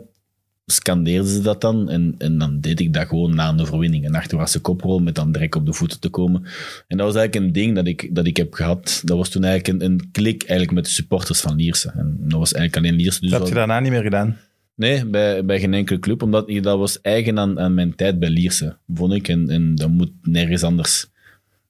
[0.71, 1.89] scandeerden ze dat dan.
[1.89, 4.07] En, en dan deed ik dat gewoon na een overwinning.
[4.07, 6.45] Een achterwaartse koprol met dan direct op de voeten te komen.
[6.89, 9.03] En dat was eigenlijk een ding dat ik, dat ik heb gehad.
[9.05, 11.93] Dat was toen eigenlijk een, een klik eigenlijk met de supporters van Lierse.
[11.97, 13.21] En dat was eigenlijk alleen Lierse.
[13.21, 14.37] Dus Dat heb je daarna niet meer gedaan.
[14.75, 16.23] Nee, bij, bij geen enkele club.
[16.23, 19.29] Omdat dat was eigen aan, aan mijn tijd bij Lierse, vond ik.
[19.29, 21.11] En, en dat moet nergens anders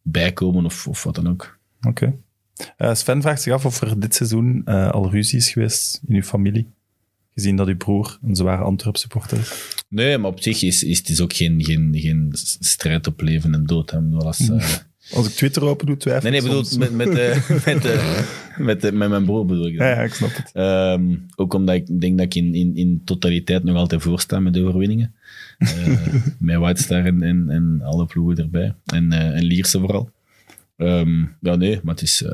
[0.02, 1.59] bijkomen of, of wat dan ook.
[1.82, 2.14] Oké.
[2.77, 6.14] Eh, Sven vraagt zich af of er dit seizoen eh, al ruzie is geweest in
[6.14, 6.66] uw familie.
[7.41, 9.53] Gezien dat uw broer een zware Antwerp-supporter is.
[9.89, 12.31] Nee, maar op zich is, is het is ook geen, geen, geen
[12.61, 13.91] strijd op leven en dood.
[13.91, 13.99] Hè.
[14.17, 14.67] Als, eh,
[15.12, 17.37] Als ik Twitter open doe, twijfel nee, nee, bedoel, met, met, de,
[18.59, 19.87] met, de, met, mijn broer bedoel ik dat.
[19.87, 20.51] Ja, ja, ik snap het.
[20.53, 24.55] Ehm, ook omdat ik denk dat ik in, in, in totaliteit nog altijd voorsta met
[24.55, 25.15] de overwinningen.
[25.59, 28.75] Eh, met White Star en, en, en alle ploegen erbij.
[28.85, 30.11] En, eh, en Lierse vooral.
[30.77, 32.25] Ehm, ja, nee, maar het is...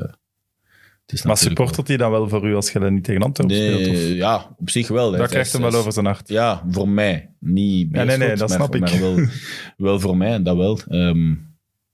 [1.11, 3.87] is Maar supportert hij dan wel voor u als je dat niet tegen Antwerp speelt?
[3.87, 3.93] Of?
[3.93, 5.11] Nee, ja, op zich wel.
[5.11, 6.29] Dat krijgt hem wel over zijn hart.
[6.29, 7.29] Ja, voor mij.
[7.39, 8.81] Niet Ja, nee, nee, dat maar, snap ik.
[8.81, 9.19] Maar wel,
[9.87, 10.79] wel voor mij, dat wel.
[10.87, 11.29] Ehm,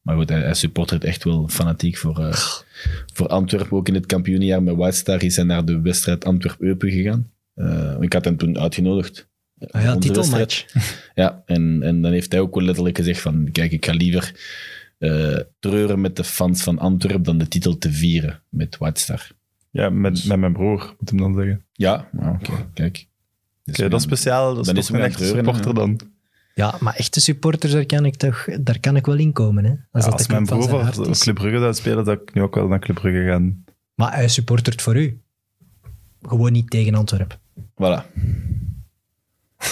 [0.02, 2.34] maar goed, hij, hij supportert echt wel fanatiek voor, eh,
[3.14, 3.78] voor Antwerpen.
[3.78, 7.32] Ook in het kampioenenjaar met White Star is hij naar de wedstrijd Antwerp-Eupen gegaan.
[7.54, 9.28] Eh, ik had hem toen uitgenodigd.
[9.72, 10.66] Ah ja, titelmatch.
[11.16, 14.34] Ja, en, en dan heeft hij ook wel letterlijk gezegd van, kijk, ik ga liever
[15.04, 19.32] eh, treuren met de fans van Antwerpen dan de titel te vieren met White Star.
[19.70, 21.66] Ja, met, met mijn broer, moet hem dan zeggen.
[21.74, 23.08] Ja, oké, kijk.
[23.64, 24.56] Dus Oké, dat is speciaal.
[24.56, 26.00] Dat is toch een echte supporter dan.
[26.56, 29.64] Ja, maar echte supporters, daar kan ik, toch, daar kan ik wel in komen.
[29.64, 29.70] Hè?
[29.70, 31.22] Als, Ja, dat als mijn club van broer zijn voor hart is.
[31.24, 33.64] Club Brugge zou spelen, zou ik nu ook wel naar Club Brugge gaan.
[33.96, 35.22] Maar hij supportert voor u.
[36.22, 37.38] Gewoon niet tegen Antwerpen.
[37.56, 38.22] Voilà.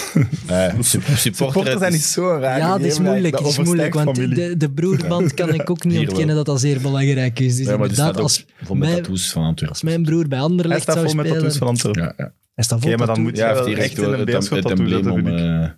[0.80, 2.58] Supporters zijn niet zo raar.
[2.58, 3.38] ja, dat is moeilijk.
[3.38, 6.60] Het is moeilijk want de, de broerband kan ik ook niet Hier ontkennen dat dat
[6.60, 7.56] zeer belangrijk is.
[7.56, 9.68] Dus Ja, maar die inderdaad, staat ook als, vol met mijn- van Antwerpen.
[9.68, 11.42] als mijn broer bij Hij Anderlecht staat zou vol met spelen...
[11.42, 12.02] tattoos van Antwerpen.
[12.02, 12.32] Ja, ja.
[12.54, 14.70] Hij staat vol Oké, maar dan moet je Ja, hij echt in een tattoo, dat
[14.70, 15.26] embleem vind om...
[15.26, 15.38] ik.
[15.38, 15.68] eh,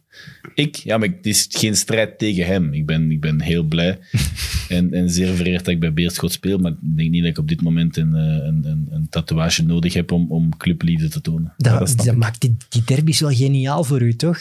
[0.54, 0.76] ik?
[0.76, 2.72] Ja, maar het is geen strijd tegen hem.
[2.72, 3.98] Ik ben, ik ben heel blij
[4.68, 7.38] en, en zeer vereerd dat ik bij Beerschot speel, maar ik denk niet dat ik
[7.38, 11.20] op dit moment een, eh, een, een, een tatoeage nodig heb om, om clubliefde te
[11.20, 11.54] tonen.
[11.56, 14.38] Dat, Ja, dat maakt die, die derby's wel geniaal voor u, toch?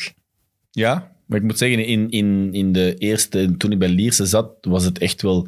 [0.72, 4.52] Ja, maar ik moet zeggen, in, in, in de eerste, toen ik bij Lierse zat,
[4.62, 5.48] was het echt wel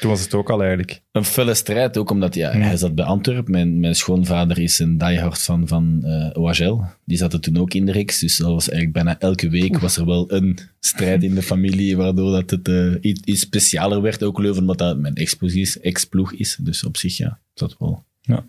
[0.00, 1.02] Toen was het ook al eigenlijk.
[1.12, 1.98] een felle strijd.
[1.98, 3.52] Ook omdat ja, hij zat bij Antwerpen.
[3.52, 6.80] Mijn, mijn schoonvader is een diehard fan van OHL.
[7.04, 8.18] Die zat er toen ook in de reeks.
[8.18, 11.96] Dus dat was eigenlijk bijna elke week was er wel een strijd in de familie,
[11.96, 14.22] waardoor dat het eh, iets, iets specialer werd.
[14.22, 16.58] Ook Leuven, omdat dat mijn ex-ploeg is.
[16.60, 18.04] Dus op zich, ja, dat wel.
[18.20, 18.44] Ja,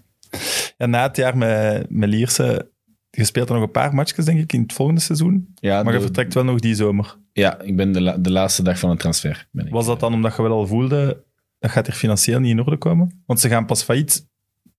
[0.77, 2.69] na het jaar met, met Lierse,
[3.17, 5.47] je speelt er nog een paar matchjes, denk ik, in het volgende seizoen.
[5.55, 7.17] Ja, Maar je vertrekt wel nog die zomer.
[7.33, 9.47] Ja, ik ben de, la- de laatste dag van de transfer.
[9.51, 9.71] Ben ik.
[9.71, 11.23] Was dat dan omdat je wel al voelde,
[11.59, 13.23] dat gaat er financieel niet in orde komen?
[13.25, 14.27] Want ze gaan pas failliet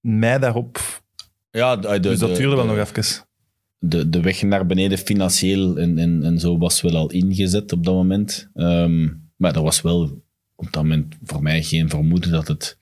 [0.01, 1.03] mei daarop.
[1.51, 3.25] Ja, de, Dus dat de- duurde wel nog even.
[3.79, 7.85] de, de weg naar beneden financieel en, en, en zo was wel al ingezet op
[7.85, 8.51] dat moment.
[8.55, 10.23] Ehm, maar er was wel
[10.55, 12.78] op dat moment voor mij geen vermoeden dat het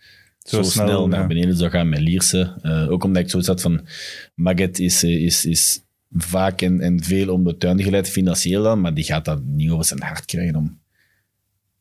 [0.46, 1.26] Zo zo, snel, snel, naar ja.
[1.26, 2.58] beneden zou gaan met Lierse.
[2.62, 3.86] Eh, ook omdat ik zo zat van,
[4.34, 8.80] Maget is, eh, is, is vaak en, en veel om de tuin geleid financieel dan,
[8.80, 10.78] maar die gaat dat niet over zijn hart krijgen om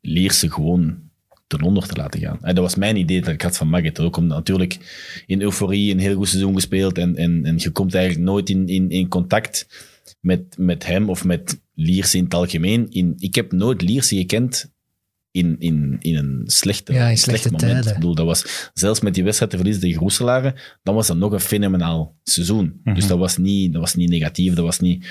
[0.01, 1.03] Lierse gewoon
[1.47, 2.37] ten onder te laten gaan.
[2.41, 3.99] En dat was mijn idee dat ik had van Maget.
[3.99, 4.77] Ook omdat natuurlijk
[5.25, 8.67] in euforie een heel goed seizoen gespeeld en, en, en je komt eigenlijk nooit in,
[8.67, 9.67] in, in contact
[10.19, 12.87] met, met hem of met Lierse in het algemeen.
[12.89, 14.73] In, ik heb nooit Lierse gekend
[15.35, 17.85] in, in, in een slechte, Ja, in slecht slechte moment.
[17.87, 21.17] Ik bedoel, dat was, zelfs met die wedstrijd te verliezen tegen Roeselare, dan was dat
[21.17, 22.79] nog een fenomenaal seizoen.
[22.83, 22.95] Mhm.
[22.95, 25.05] Dus dat was, niet, dat was niet negatief, dat was niet...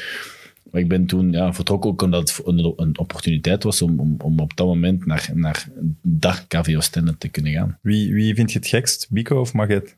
[0.70, 4.14] Maar ik ben toen ja, vertrokken ook omdat het een, een opportuniteit was om, om,
[4.18, 5.68] om op dat moment naar, naar
[6.02, 7.78] dat KV Oostende te kunnen gaan.
[7.82, 9.96] Wie, wie vind je het gekst, Bico of Maget?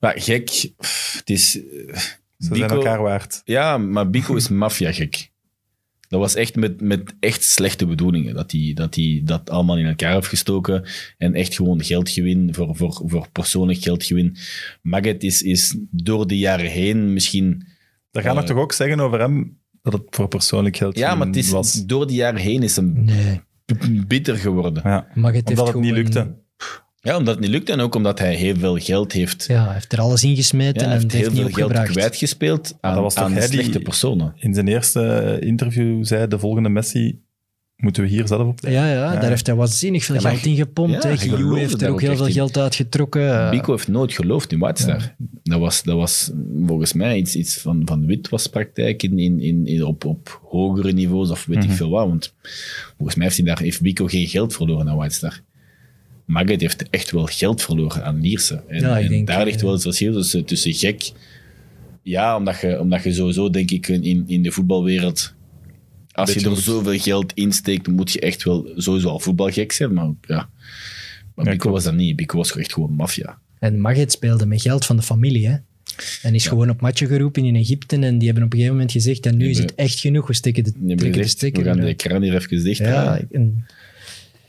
[0.00, 1.56] Maar gek, pff, het is...
[1.56, 1.62] eh,
[2.38, 3.42] Ze Bico- zijn elkaar waard.
[3.44, 5.30] Ja, maar Bico is maffia gek.
[6.08, 8.34] Dat was echt met, met echt slechte bedoelingen.
[8.34, 10.84] Dat hij dat, hij dat allemaal in elkaar heeft gestoken.
[11.18, 14.36] En echt gewoon geldgewin, voor, voor, voor persoonlijk geldgewin.
[14.82, 17.66] Maget is, is door de jaren heen misschien...
[18.10, 21.14] Daar gaan we Eh, toch ook zeggen over hem dat het voor persoonlijk geld Ja,
[21.14, 21.84] maar het is, was.
[21.86, 23.40] door de jaren heen is hem Nee,
[24.06, 24.82] bitter geworden.
[24.84, 26.46] Ja, maar het omdat heeft het niet gewoon- lukte.
[27.00, 29.44] Ja, omdat het niet lukt en ook omdat hij heel veel geld heeft...
[29.48, 32.76] Ja, hij heeft er alles ingesmeten Ja, hij en heeft heel heeft veel geld kwijtgespeeld
[32.80, 34.32] aan, dat was toch aan hij die- slechte personen.
[34.36, 37.20] In zijn eerste interview zei de volgende Messi,
[37.76, 40.56] moeten we hier zelf op Ja, ja, daar heeft hij waanzinnig veel Ja, geld in
[40.56, 41.02] gepompt.
[41.02, 42.32] ja, Giroud heeft er ook heel veel in.
[42.32, 43.40] geld uitgetrokken.
[43.44, 45.14] Eh, Bico heeft nooit geloofd in White Star.
[45.42, 46.30] Dat, was, dat was
[46.66, 51.30] volgens mij iets, iets van, van witwaspraktijk in, in, in, in- op, op hogere niveaus
[51.30, 52.06] of weet ik veel wat.
[52.08, 52.34] Want
[52.96, 55.14] volgens mij heeft, hij daar, heeft Bico geen geld verloren aan White
[56.28, 58.62] Maget heeft echt wel geld verloren aan Lierse.
[58.68, 61.10] En, Ja, ik en denk, daar ligt eh, wel het verschil tussen, tussen gek.
[62.02, 65.34] Ja, omdat je, omdat je sowieso, denk ik, in, in de voetbalwereld.
[66.12, 69.72] Als je er moet- zoveel geld in steekt, moet je echt wel sowieso al voetbalgek
[69.72, 69.92] zijn.
[69.92, 70.48] Maar ja,
[71.34, 71.74] maar Ja, Bico klopt.
[71.74, 72.16] was dat niet.
[72.16, 73.38] Bico was echt gewoon maffia.
[73.58, 75.46] En Maged speelde met geld van de familie.
[75.48, 75.56] Hè?
[76.22, 77.96] En is gewoon op matchen geroepen in Egypte.
[77.98, 80.26] En die hebben op een gegeven moment gezegd: en nu is het echt genoeg.
[80.26, 81.62] We steken de, trekken de gezegd, stekker.
[81.62, 83.64] we gaan de kraan hier even dicht Ja, en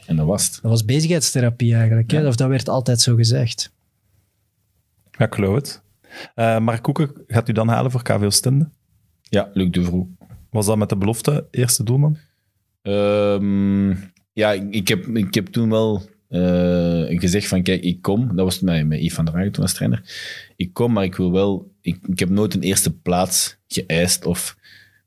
[0.10, 0.60] En dat was het.
[0.62, 2.12] dat was bezigheidstherapie eigenlijk.
[2.12, 2.28] Hè?
[2.28, 3.72] Of dat werd altijd zo gezegd.
[5.12, 5.82] Ja, ik geloof het.
[6.36, 8.70] Eh Mark Koeken gaat u dan halen voor KV Oostende.
[9.22, 10.08] Ja, Luc de Vroe.
[10.50, 12.18] Was dat met de belofte eerste doelman?
[12.82, 13.90] Ehm,
[14.34, 18.36] ja, ik, ik heb, ik heb toen wel eh, gezegd van, kijk, ik kom.
[18.36, 20.02] Dat was met, met Yves van der Hagen toen als trainer.
[20.56, 21.72] Ik kom, maar ik wil wel...
[21.82, 24.58] Ik, ik heb nooit een eerste plaats geëist, of,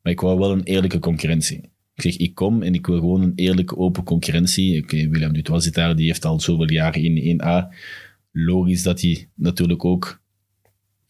[0.03, 1.72] maar ik wou wel een eerlijke concurrentie.
[2.05, 4.83] Ik zeg, ik kom en ik wil gewoon een eerlijke, open concurrentie.
[4.83, 7.75] Oké, Willem Dutois zit daar, die heeft al zoveel jaren in 1A.
[8.33, 10.21] Logisch dat hij natuurlijk ook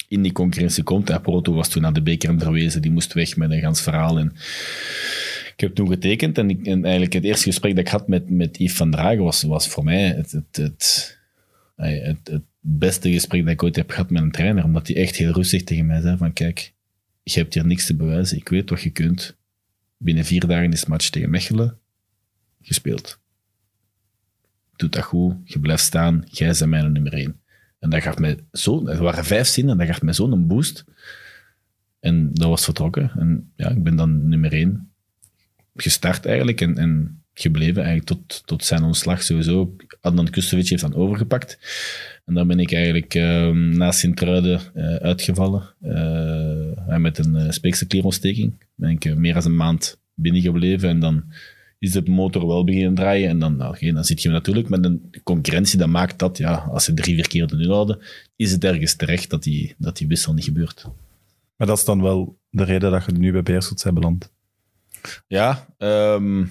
[0.09, 1.09] in die concurrentie komt.
[1.09, 4.19] Ja, Porto was toen aan de beker verwezen, die moest weg met een gans verhaal.
[4.19, 4.33] En
[5.53, 8.59] ik heb toen getekend en, en eigenlijk het eerste gesprek dat ik had met, met
[8.59, 11.19] Yves van Dragen was, was voor mij het, het, het,
[11.77, 14.65] eh, het, het beste gesprek dat ik ooit heb gehad met een trainer.
[14.65, 16.73] Omdat hij echt heel rustig tegen mij zei van kijk,
[17.23, 18.37] je hebt hier niks te bewijzen.
[18.37, 19.37] Ik weet wat je kunt.
[20.03, 21.79] Binnen vier dagen is het match tegen Mechelen
[22.61, 23.21] gespeeld.
[24.77, 27.41] Doe dat goed, je blijft staan, jij bent mijn nummer één.
[27.79, 30.85] En dat gaf mij zo, er waren vijf zinnen, dat gaf mij zo'n boost.
[32.01, 33.13] En dat was vertrokken.
[33.17, 34.93] En ja, ik ben dan nummer één
[35.77, 39.77] gestart eigenlijk en, en gebleven eigenlijk tot, tot zijn ontslag sowieso.
[40.03, 41.59] Adnan Kustovic heeft dan overgepakt.
[42.25, 45.75] En dan ben ik eigenlijk ehm na Sint-Truiden eh, uitgevallen.
[45.81, 48.67] Eh, met een uh, speekselklierontsteking.
[48.75, 51.25] Ben ik eh, meer dan een maand binnengebleven en dan
[51.79, 53.29] is de motor wel beginnen draaien.
[53.29, 55.79] En dan, nou, dan zit je natuurlijk met een concurrentie.
[55.79, 57.99] Dat maakt dat, ja, als ze drie, vier keer de nul houden,
[58.37, 60.87] is het ergens terecht dat die, dat die wissel niet gebeurt.
[61.57, 64.33] Maar dat is dan wel de reden dat je nu bij Beerschot bent beland.
[65.27, 66.45] Ja, ehm,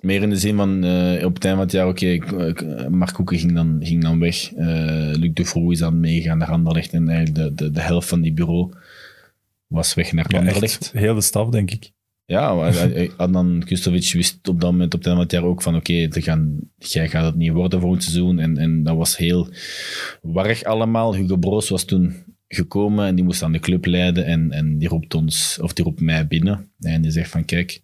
[0.00, 3.12] meer in de zin van eh, op het einde van het jaar, oké, ik- Mark
[3.12, 4.52] Koeken ging dan, ging dan weg.
[4.54, 4.66] Eh,
[5.12, 8.32] Luc Vroe is dan meegegaan naar Anderlecht en eigenlijk de, de, de helft van die
[8.32, 8.72] bureau
[9.66, 10.62] was weg naar Ja, Anderlecht.
[10.62, 11.90] echt heel de staf, denk ik.
[12.24, 15.62] Ja, eh, Adnan Kustovic wist op dat moment op het einde van het jaar ook
[15.62, 18.38] van oké, te gaan, jij gaat het niet worden volgend seizoen.
[18.38, 19.48] En, en dat was heel
[20.22, 21.14] warrig allemaal.
[21.14, 22.14] Hugo Broos was toen
[22.48, 25.84] gekomen en die moest aan de club leiden en, en die roept ons, of die
[25.84, 26.70] roept mij binnen.
[26.80, 27.80] En die zegt van kijk,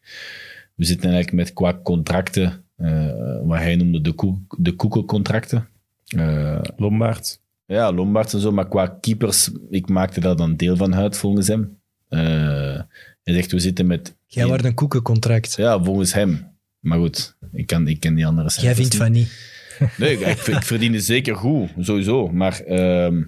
[0.75, 5.69] we zitten eigenlijk met qua contracten, eh, wat hij noemde de, koek, de koekencontracten.
[6.07, 7.43] Eh, Lombard.
[7.67, 11.49] Ja, Lombards en zo, maar qua keepers, ik maakte daar dan deel van uit volgens
[11.49, 11.79] hem.
[12.09, 12.81] Eh,
[13.23, 14.17] hij zegt, we zitten met...
[14.27, 15.55] Jij wordt een koekencontract.
[15.57, 16.53] Ja, volgens hem.
[16.81, 19.03] Maar goed, ik, kan, ik ken die andere Jij vindt niet.
[19.03, 19.53] van niet.
[19.99, 22.29] Nee, ik, ik verdien het zeker goed, sowieso.
[22.29, 23.23] Maar ehm,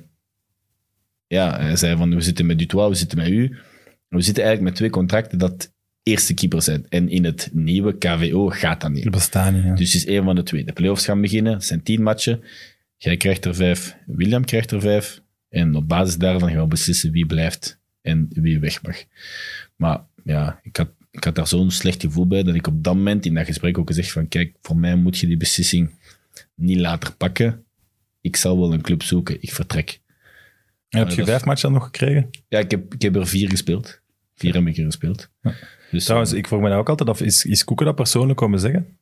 [1.27, 3.57] ja, hij zei van, we zitten met Dutois, we zitten met u.
[4.09, 5.73] We zitten eigenlijk met twee contracten dat
[6.07, 6.87] eerste keeper zijn.
[6.89, 9.03] En in het nieuwe KVO gaat dat niet.
[9.03, 9.65] Dat bestaat niet.
[9.65, 9.75] Ja.
[9.75, 10.65] Dus het is één van de twee.
[10.65, 12.43] De playoffs gaan beginnen, het zijn tien matchen.
[12.97, 15.23] Jij krijgt er vijf, William krijgt er vijf.
[15.49, 19.05] En op basis daarvan gaan we beslissen wie blijft en wie weg mag.
[19.77, 22.95] Maar ja, ik had, ik had daar zo'n slecht gevoel bij dat ik op dat
[22.95, 25.91] moment in dat gesprek ook gezegd van kijk, voor mij moet je die beslissing
[26.55, 27.65] niet later pakken.
[28.21, 30.01] Ik zal wel een club zoeken, ik vertrek.
[30.89, 32.31] En heb je vijf matchen nog gekregen?
[32.49, 34.01] Ja, ik heb, ik heb er vier gespeeld.
[34.35, 35.31] Vier heb ik er gespeeld.
[35.91, 37.21] Dus Trouwens, eh, ik vroeg me dat ook altijd af.
[37.21, 38.99] Is, is Koeken dat persoonlijk komen zeggen?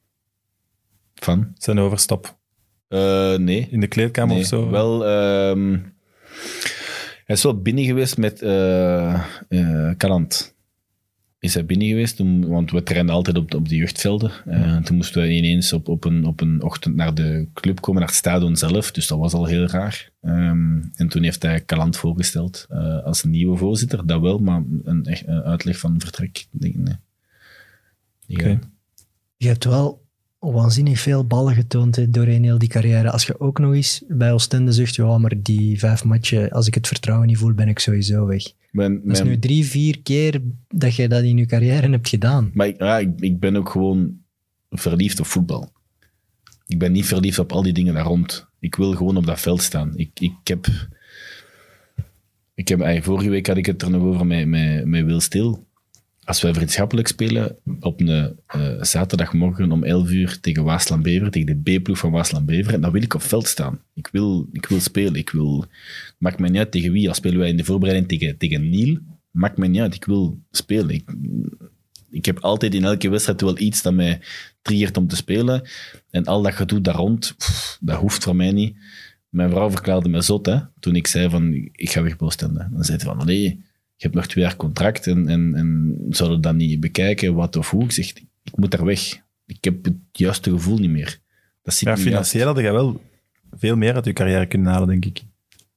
[1.15, 1.53] van?
[1.59, 2.37] Zijn overstap
[2.89, 3.69] Eh, nee.
[3.71, 4.71] in de kleedkamer Nee, of zo?
[4.71, 5.79] Wel, ehm,
[7.25, 9.21] hij is wel binnen geweest met eh,
[9.97, 10.54] Kalant.
[11.45, 14.31] Is hij binnen geweest, toen, want we trainden altijd op, de- op de jeugdvelden.
[14.47, 18.01] Eh, Toen moesten we ineens op, op, een, op een ochtend naar de club komen,
[18.01, 18.91] naar het stadion zelf.
[18.91, 20.11] Dus dat was al heel raar.
[20.21, 24.07] Ehm, en toen heeft hij Kalant voorgesteld eh, als nieuwe voorzitter.
[24.07, 26.97] Dat wel, maar een, echt, een uitleg van vertrek, denk ik, nee.
[28.43, 28.73] Gaan-
[29.37, 30.04] Je hebt wel
[30.53, 33.11] waanzinnig veel ballen getoond hè, doorheen heel die carrière.
[33.11, 36.75] Als je ook nog eens bij Oostende zegt, ja, maar die vijf matchen, als ik
[36.75, 38.43] het vertrouwen niet voel, ben ik sowieso weg.
[38.71, 42.51] Mijn- Dat is nu drie, vier keer dat je dat in je carrière hebt gedaan.
[42.55, 44.17] Maar ik, ja, ik, ik ben ook gewoon
[44.71, 45.73] verliefd op voetbal.
[46.67, 48.47] Ik ben niet verliefd op al die dingen daar rond.
[48.61, 49.93] Ik wil gewoon op dat veld staan.
[49.97, 50.67] Ik, ik heb...
[52.55, 55.64] Ik heb vorige week had ik het er nog over met, met, met Wil Stil.
[56.25, 61.63] Als wij vriendschappelijk spelen op een eh, zaterdagmorgen om 11 uur tegen Waasland Bever, tegen
[61.63, 63.81] de B-ploeg van Waasland Bever, dan wil ik op veld staan.
[63.95, 65.15] Ik wil, ik wil spelen.
[65.15, 65.65] Ik wil,
[66.19, 67.09] maakt mij niet uit tegen wie.
[67.09, 68.99] Als spelen wij in de voorbereiding tegen, tegen Niel,
[69.31, 69.95] maakt mij niet uit.
[69.95, 70.91] Ik wil spelen.
[70.91, 71.05] Ik,
[72.11, 74.21] ik heb altijd in elke wedstrijd wel iets dat mij
[74.63, 75.69] triggert om te spelen.
[76.11, 77.37] En al dat gedoe daar rond,
[77.81, 78.77] dat hoeft voor mij niet.
[79.29, 82.29] Mijn vrouw verklaarde me zot, hè, toen ik zei van, ik ga weg bij.
[82.37, 83.65] Dan zei ze van, nee,
[83.97, 87.71] je hebt nog twee jaar contract en, en, en zouden dat niet bekijken, wat of
[87.71, 87.85] hoe?
[87.85, 88.13] Ik zeg,
[88.43, 89.23] ik moet daar weg.
[89.47, 91.19] Ik heb het juiste gevoel niet meer.
[91.63, 93.01] Dat zit ja, financieel had jij wel
[93.51, 95.23] veel meer uit je carrière kunnen halen, denk ik.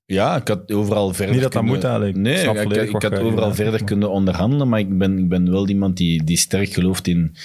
[0.05, 2.17] Ja, ik had overal verder Niet dat dat moet eigenlijk.
[2.17, 5.97] Nee, ik, had je overal verder kunnen onderhandelen, maar ik ben, ik ben wel iemand
[5.97, 7.35] die, die sterk gelooft in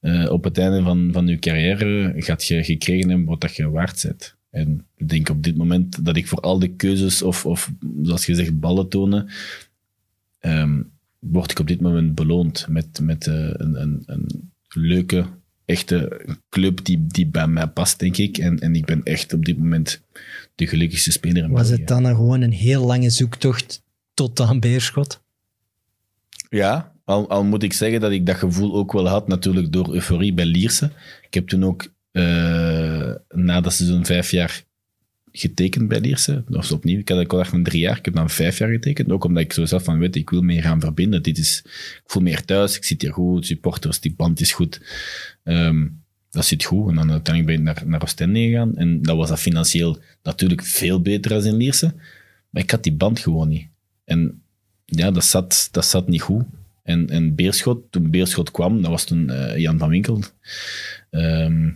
[0.00, 3.70] eh, op het einde van, van je carrière gaat je gekregen hebben wat dat je
[3.70, 4.36] waard bent.
[4.50, 7.70] En ik denk op dit moment dat ik voor al de keuzes of, of
[8.02, 9.30] zoals je zegt, ballen tonen,
[10.42, 10.82] ehm,
[11.18, 15.26] word ik op dit moment beloond met, met eh, een, een, een leuke,
[15.64, 18.38] echte club die, die bij mij past, denk ik.
[18.38, 20.02] En, en ik ben echt op dit moment
[20.54, 21.78] de gelukkigste speler in Was België.
[21.80, 23.82] het dan een- gewoon een heel lange zoektocht
[24.14, 25.20] tot aan Beerschot?
[26.48, 29.94] Ja, al, al moet ik zeggen dat ik dat gevoel ook wel had, natuurlijk door
[29.94, 30.90] euforie bij Lierse.
[31.26, 34.62] Ik heb toen ook eh, na dat seizoen vijf jaar
[35.32, 36.44] getekend bij Lierse.
[36.48, 36.98] Dat opnieuw.
[36.98, 37.98] Ik had een contract van drie jaar.
[37.98, 39.10] Ik heb dan vijf jaar getekend.
[39.10, 41.22] Ook omdat ik zo zag van, weet ik wil me hier gaan verbinden.
[41.22, 42.76] Dit is, ik voel me hier thuis.
[42.76, 43.46] Ik zit hier goed.
[43.46, 44.80] Supporters, die band is goed.
[45.44, 45.86] Ehm,
[46.30, 46.88] dat zit goed.
[46.88, 48.76] En dan uiteindelijk ben ik naar, naar Oostende gegaan.
[48.76, 51.94] En dat was dat financieel natuurlijk veel beter dan in Lierse.
[52.50, 53.66] Maar ik had die band gewoon niet.
[54.04, 54.42] En
[54.84, 56.44] ja, dat zat, dat zat niet goed.
[56.82, 60.22] En, en Beerschot, toen Beerschot kwam, dat was toen eh, Jan van Winkel.
[61.10, 61.70] Ehm,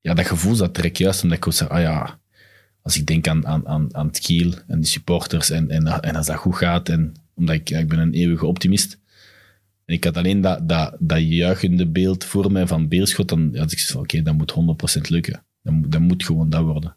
[0.00, 2.18] ja, dat gevoel zat direct juist, omdat ik zei, ah ja,
[2.86, 6.16] als ik denk aan, aan, aan, aan het Kiel en die supporters en, en, en
[6.16, 8.98] als dat goed gaat, en omdat ik, ja, ik ben een eeuwige optimist,
[9.84, 13.72] en ik had alleen dat, dat, dat juichende beeld voor mij van Beerschot, dan had
[13.72, 14.54] ik zoiets van, oké, dat moet
[14.98, 15.44] 100% lukken.
[15.62, 16.96] Dat, moet- dat moet gewoon dat worden.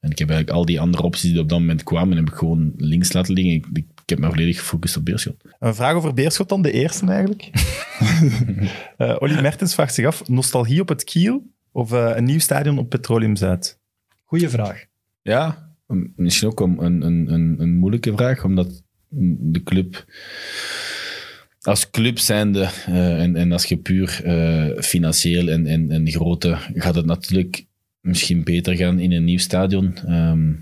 [0.00, 2.34] En ik heb eigenlijk al die andere opties die op dat moment kwamen, heb ik
[2.34, 3.54] gewoon links laten liggen.
[3.54, 5.36] Ik, ik, ik heb me volledig gefocust op Beerschot.
[5.58, 7.50] Een vraag over Beerschot dan, de eerste eigenlijk.
[8.96, 12.78] Eh Olly Mertens vraagt zich af, nostalgie op het Kiel of eh, een nieuw stadion
[12.78, 13.78] op Petroleum Zuid?
[14.24, 14.84] Goeie vraag.
[15.26, 15.72] Ja,
[16.16, 18.82] misschien ook een, een, een, een, moeilijke vraag, omdat
[19.38, 20.04] de club
[21.60, 26.56] als club zijnde eh, en, en als je puur eh, financieel en, en, en grootte
[26.74, 27.66] gaat het natuurlijk
[28.00, 29.96] misschien beter gaan in een nieuw stadion.
[29.96, 30.52] Ehm,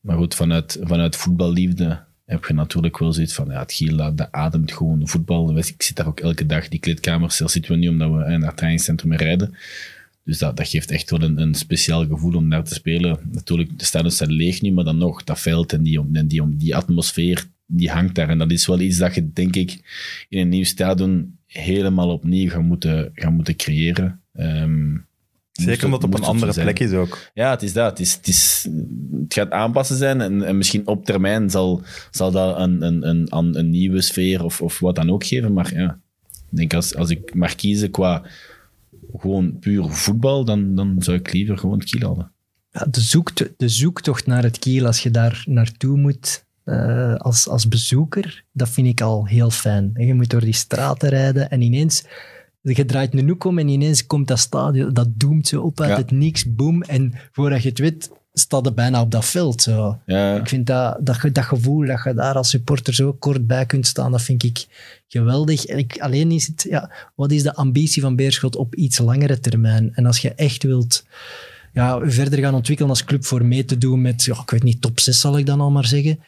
[0.00, 4.32] maar goed, vanuit, vanuit voetballiefde heb je natuurlijk wel zoiets van, ja, het Giel, dat,
[4.32, 5.56] ademt gewoon voetbal.
[5.56, 8.40] Ik zit daar ook elke dag, die kleedkamers, daar zitten we niet omdat we naar
[8.40, 9.54] het trainingscentrum rijden.
[10.28, 13.18] Dus dat, dat geeft echt wel een, een speciaal gevoel om daar te spelen.
[13.32, 16.56] Natuurlijk, de stadions zijn leeg nu, maar dan nog, dat veld en die, en die,
[16.56, 18.28] die atmosfeer, die hangt daar.
[18.28, 19.80] En dat is wel iets dat je, denk ik,
[20.28, 24.20] in een nieuw stadion helemaal opnieuw gaat moeten, gaat moeten creëren.
[24.32, 24.96] Ehm,
[25.52, 27.30] Zeker omdat het op een andere plek is ook.
[27.34, 27.90] Ja, het is dat.
[27.90, 28.68] Het, is, het, is,
[29.22, 33.26] het gaat aanpassen zijn en, en misschien op termijn zal, zal dat een, een, een,
[33.30, 35.52] een, een nieuwe sfeer of, of wat dan ook geven.
[35.52, 36.00] Maar ja,
[36.50, 38.22] ik denk als, als ik mag kiezen qua
[39.16, 42.32] gewoon puur voetbal, dan, dan zou ik liever gewoon het kiel houden.
[42.70, 47.48] Ja, de, zoekt, de zoektocht naar het kiel, als je daar naartoe moet uh, als,
[47.48, 49.90] als bezoeker, dat vind ik al heel fijn.
[49.94, 52.04] En je moet door die straten rijden en ineens...
[52.60, 55.90] Je draait een hoek om en ineens komt dat stadion, dat doemt zo op uit
[55.90, 55.96] Ja.
[55.96, 56.82] het niks, boom.
[56.82, 58.10] En voordat je het weet,
[58.40, 59.62] staat er bijna op dat veld.
[59.62, 59.98] Zo.
[60.06, 63.66] Ja, Ik vind dat, dat, dat gevoel dat je daar als supporter zo kort bij
[63.66, 64.66] kunt staan, dat vind ik
[65.08, 65.64] geweldig.
[65.66, 69.40] En ik, alleen is het, ja, wat is de ambitie van Beerschot op iets langere
[69.40, 69.94] termijn?
[69.94, 71.04] En als je echt wilt
[71.72, 74.80] ja, verder gaan ontwikkelen als club voor mee te doen met, ja, ik weet niet,
[74.80, 76.18] top 6 zal ik dan al maar zeggen,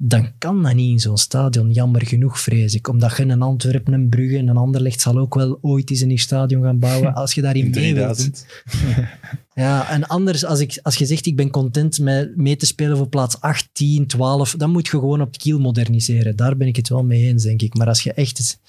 [0.00, 1.70] dan kan dat niet in zo'n stadion.
[1.72, 2.88] Jammer genoeg, vrees ik.
[2.88, 6.08] Omdat je een Antwerpen, een Brugge en een Anderlecht zal ook wel ooit eens een
[6.08, 7.14] nieuw stadion gaan bouwen.
[7.14, 8.16] Als je daarin In mee wilt.
[8.16, 8.46] 3000.
[9.54, 12.96] Ja, en anders, als, ik, als je zegt ik ben content met mee te spelen
[12.96, 16.36] voor plaats 8, 10, 12, dan moet je gewoon op kiel moderniseren.
[16.36, 17.74] Daar ben ik het wel mee eens, denk ik.
[17.74, 18.60] Maar als je echt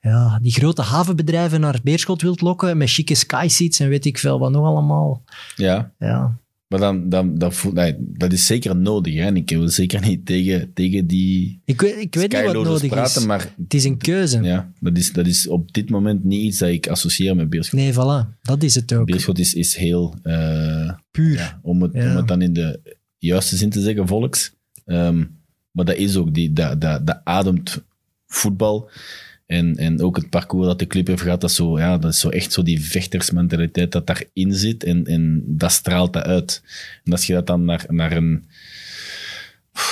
[0.00, 4.38] ja, die grote havenbedrijven naar Beerschot wilt lokken met chique skyseats en weet ik veel
[4.38, 5.22] wat nog allemaal.
[5.56, 5.92] ja.
[5.98, 6.38] Ja,
[6.68, 9.14] Maar dan, dan, dat, voelt, nee, dat is zeker nodig.
[9.14, 9.20] Hè?
[9.22, 12.86] En ik wil zeker niet tegen, tegen die ik weet, ik weet niet wat nodig
[12.88, 13.26] praten, is.
[13.26, 14.42] maar Het is een keuze.
[14.42, 17.78] ja, dat, is, dat is op dit moment niet iets dat ik associeer met Beerschot.
[17.80, 18.38] Nee, voilà.
[18.42, 19.06] Dat is het ook.
[19.06, 21.34] Beerschot is, is heel, eh, Puur.
[21.36, 22.10] ja, om, het, Ja.
[22.10, 22.80] om het dan in de
[23.18, 24.52] juiste zin te zeggen, volks.
[24.84, 25.24] Ehm,
[25.70, 27.82] maar dat is ook, die, dat, dat, dat ademt
[28.26, 28.90] voetbal.
[29.48, 32.12] En, en ook het parcours dat de club heeft gehad, dat is, zo, ja, dat
[32.12, 34.84] is zo echt zo die vechtersmentaliteit dat daarin zit.
[34.84, 36.62] En, en dat straalt dat uit.
[37.04, 38.44] En als je dat dan naar, naar een,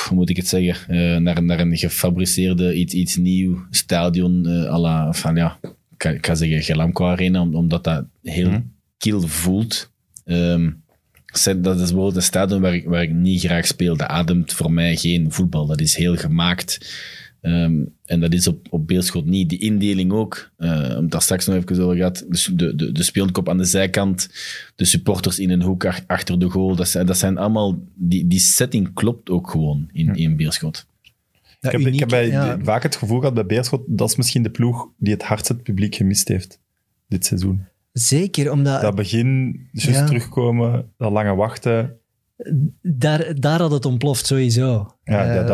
[0.08, 4.72] hoe moet ik het zeggen, eh, naar, naar een gefabriceerde, iets, iets nieuw stadion, eh
[4.72, 5.58] à la, van ja,
[5.98, 8.60] ik ga, zeggen Gelamco Arena, om- omdat dat heel Mhm.
[8.98, 9.90] kil voelt.
[10.24, 10.70] Ehm,
[11.44, 13.96] dat is bijvoorbeeld een stadion waar ik, waar ik niet graag speel.
[13.96, 15.66] Dat ademt voor mij geen voetbal.
[15.66, 16.78] Dat is heel gemaakt.
[17.46, 19.48] Ehm, en dat is op, op Beerschot niet.
[19.48, 20.50] Die indeling ook.
[20.56, 22.24] eh om daar straks nog even over gehad.
[22.28, 24.28] Dus de, de, de speelkop aan de zijkant.
[24.76, 26.76] De supporters in een hoek ach- achter de goal.
[26.76, 27.78] Dat zijn, dat zijn allemaal...
[27.94, 30.50] Die, die setting klopt ook gewoon in, in Ik
[31.60, 32.58] heb, ik heb bij, ja.
[32.62, 35.62] vaak het gevoel gehad bij Beerschot, dat is misschien de ploeg die het hardst het
[35.62, 36.60] publiek gemist heeft
[37.08, 37.64] dit seizoen.
[37.92, 40.04] Zeker, omdat Dat begin, juist Ja.
[40.06, 41.98] terugkomen, dat lange wachten.
[42.82, 44.90] Daar, daar had het ontploft sowieso.
[45.04, 45.46] Ja, ja, Eh,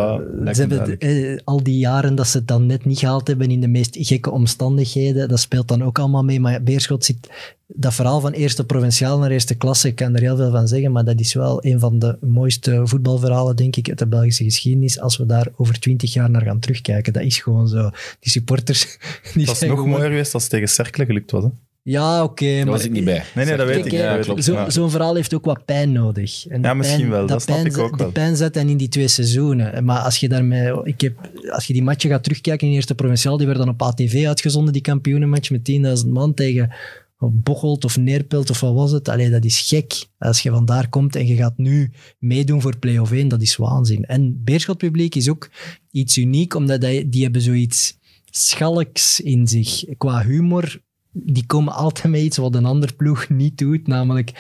[0.45, 3.27] dat ze hebben het, eh, al die jaren dat ze het dan net niet gehaald
[3.29, 6.41] hebben in de meest gekke omstandigheden, dat speelt dan ook allemaal mee.
[6.41, 7.31] Maar Beerschot zit,
[7.67, 10.93] dat verhaal van eerste provinciaal naar eerste klasse, ik kan er heel veel van zeggen,
[10.93, 15.01] maar dat is wel een van de mooiste voetbalverhalen, denk ik, uit de Belgische geschiedenis,
[15.01, 17.13] als we daar over twintig jaar naar gaan terugkijken.
[17.13, 17.91] Dat is gewoon zo.
[18.21, 18.99] Die supporters,
[19.35, 21.45] die Dat is nog gewoon- mooier geweest als het tegen Cercle gelukt was.
[21.45, 21.49] Hè?
[21.85, 22.45] Ja, oké.
[22.47, 23.23] Daar maar was ik niet bij.
[23.35, 23.99] Nee, nee, dat weet ik.
[24.27, 24.43] dat ik.
[24.43, 26.47] zo- Zo'n verhaal heeft ook wat pijn nodig.
[26.47, 27.27] En Ja, misschien pijn- wel.
[27.27, 28.07] Dat snap pijn ik zet- ook wel.
[28.07, 29.85] Die pijn zet dan in die twee seizoenen.
[29.85, 32.95] Maar als je, daarmee, ik heb, als je die matchen gaat terugkijken in de eerste
[32.95, 36.73] provinciaal, die werden op ATV uitgezonden, die kampioenenmatch met 10.000 man tegen
[37.19, 39.09] Bocholt of Neerpelt of wat was het.
[39.09, 40.07] Allee, dat is gek.
[40.19, 44.05] Als je vandaar komt en je gaat nu meedoen voor play-off 1, dat is waanzin.
[44.05, 45.51] En Beerschot publiek is ook
[45.91, 47.99] iets uniek, omdat die, die hebben zoiets
[48.31, 49.85] schalks in zich.
[49.97, 50.81] Qua humor,
[51.13, 54.31] die komen altijd met iets wat een ander ploeg niet doet, namelijk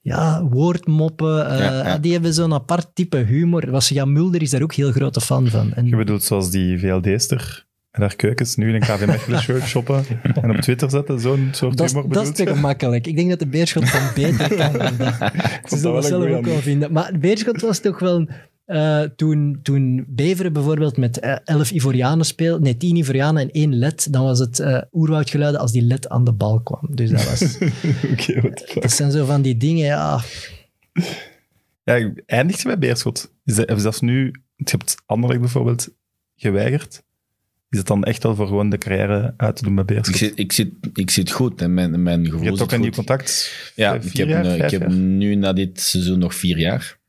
[0.00, 1.48] ja, woordmoppen.
[1.50, 1.98] eh, Ja, ja.
[1.98, 3.70] Die hebben zo'n apart type humor.
[3.70, 5.72] Was Jan Mulder is daar ook heel grote fan van.
[5.72, 9.62] En Je bedoelt zoals die VLD-ster en haar keukens nu in een KV Mechelen shirt
[9.66, 10.04] shoppen
[10.40, 13.06] en op Twitter zetten, zo'n soort dat, humor dat is te gemakkelijk.
[13.06, 15.14] Ik denk dat de Beerschot van beter kan dan dat.
[15.68, 16.92] Ze zullen dat een zelf ook wel vinden.
[16.92, 18.26] Maar Beerschot was toch wel...
[18.64, 23.74] eh, toen, toen Beveren bijvoorbeeld met eh, elf Ivorianen speelde, nee, tien Ivorianen en één
[23.74, 26.94] led, dan was het eh oerwoudgeluiden als die led aan de bal kwam.
[26.94, 27.58] Dus dat was...
[28.12, 28.82] Oké, what the fuck.
[28.82, 30.20] dat zijn zo van die dingen, ja...
[31.84, 33.32] Ja, eindigt je bij Beerschot?
[33.44, 34.24] Is dat, of zelfs nu,
[34.56, 35.88] je hebt Anderlecht bijvoorbeeld
[36.36, 37.02] geweigerd.
[37.70, 40.14] Is het dan echt wel voor gewoon de carrière uit te doen bij Beerschot?
[40.14, 42.80] Ik zit, ik, zit, ik zit goed en mijn, mijn gevoel je hebt ook een
[42.80, 43.52] nieuw contact.
[43.74, 47.00] Ja, ik heb, jaar, eh, ik heb nu na dit seizoen nog vier jaar.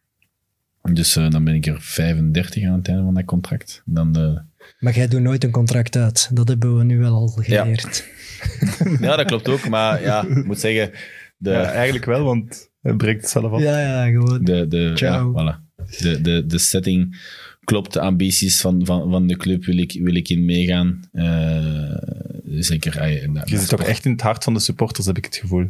[0.92, 3.82] Dus eh, dan ben ik er 35 aan het einde van dat contract.
[3.86, 6.30] Dan, eh, Maar jij doet nooit een contract uit.
[6.34, 8.08] Dat hebben we nu wel al geleerd.
[9.00, 9.70] ja, dat klopt ook.
[9.70, 10.92] Maar ja, ik moet zeggen,
[11.38, 13.62] de, Ja, eigenlijk wel, want hij breekt het zelf af.
[13.62, 14.44] Ja, ja, gewoon.
[14.44, 15.32] de, de, ja, Ciao.
[15.32, 15.76] voilà.
[16.00, 17.22] de, de, de setting
[17.64, 17.94] klopt.
[17.94, 21.00] De ambities van, van, van de club wil ik, wil ik in meegaan.
[21.12, 21.96] Eh,
[22.44, 23.10] zeker.
[23.10, 25.70] ja, Je zit toch echt in het hart van de supporters, heb ik het gevoel.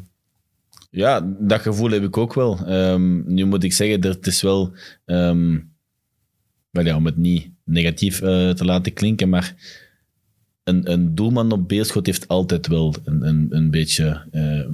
[0.95, 2.65] Ja, dat gevoel heb ik ook wel.
[2.65, 4.74] Ehm, nu moet ik zeggen, dat het is wel...
[6.72, 9.56] wel ja, om het niet negatief eh, te laten klinken, maar
[10.64, 14.28] een, een doelman op Beerschot heeft altijd wel een, een, een beetje...
[14.32, 14.68] eh,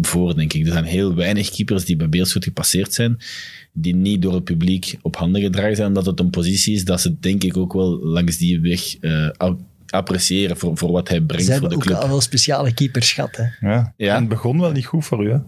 [0.00, 0.66] voor, denk ik.
[0.66, 3.16] Er zijn heel weinig keepers die bij Beerschot gepasseerd zijn,
[3.72, 7.00] die niet door het publiek op handen gedragen zijn, omdat het een positie is dat
[7.00, 8.80] ze denk ik ook wel langs die weg
[9.36, 9.60] ap-
[9.90, 11.96] appreciëren voor, voor wat hij brengt Ze voor hebben de ook club.
[12.02, 13.36] al wel speciale keepers gehad.
[13.36, 13.68] Hè.
[13.68, 13.94] Ja.
[13.96, 14.14] Ja.
[14.14, 15.38] En het begon wel niet goed voor u, hè?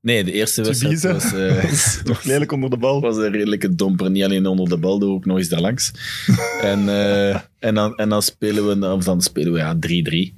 [0.00, 1.64] Nee, de eerste wedstrijd was, eh,
[2.04, 3.00] Toch lelijk onder de bal.
[3.00, 4.10] was een redelijke domper.
[4.10, 5.90] Niet alleen onder de bal, ook nog eens daarlangs.
[6.62, 10.34] en, eh, en, dan, en dan spelen we, of dan spelen we ja, 3-3.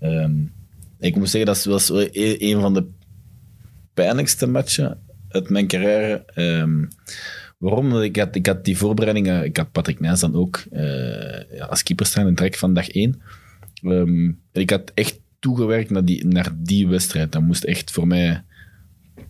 [0.00, 0.32] Ehm,
[0.98, 2.86] ik moet zeggen, dat was wel e- een van de
[3.94, 4.98] pijnlijkste matchen
[5.28, 6.22] uit mijn carrière.
[6.34, 6.84] Ehm,
[7.56, 8.02] waarom?
[8.02, 12.06] Ik had, ik had die voorbereidingen, ik had Patrick Nijs dan ook eh, als keeper
[12.06, 13.22] staan in trek van dag 1.
[13.82, 17.32] Ehm, ik had echt toegewerkt naar die, naar die wedstrijd.
[17.32, 18.44] Dat moest echt voor mij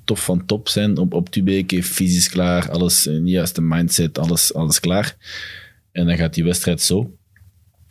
[0.04, 0.96] tof van top zijn.
[0.96, 5.16] Op, op Tubeke, fysisch klaar, alles in de juiste mindset, alles, alles klaar.
[5.92, 7.16] En dan gaat die wedstrijd zo.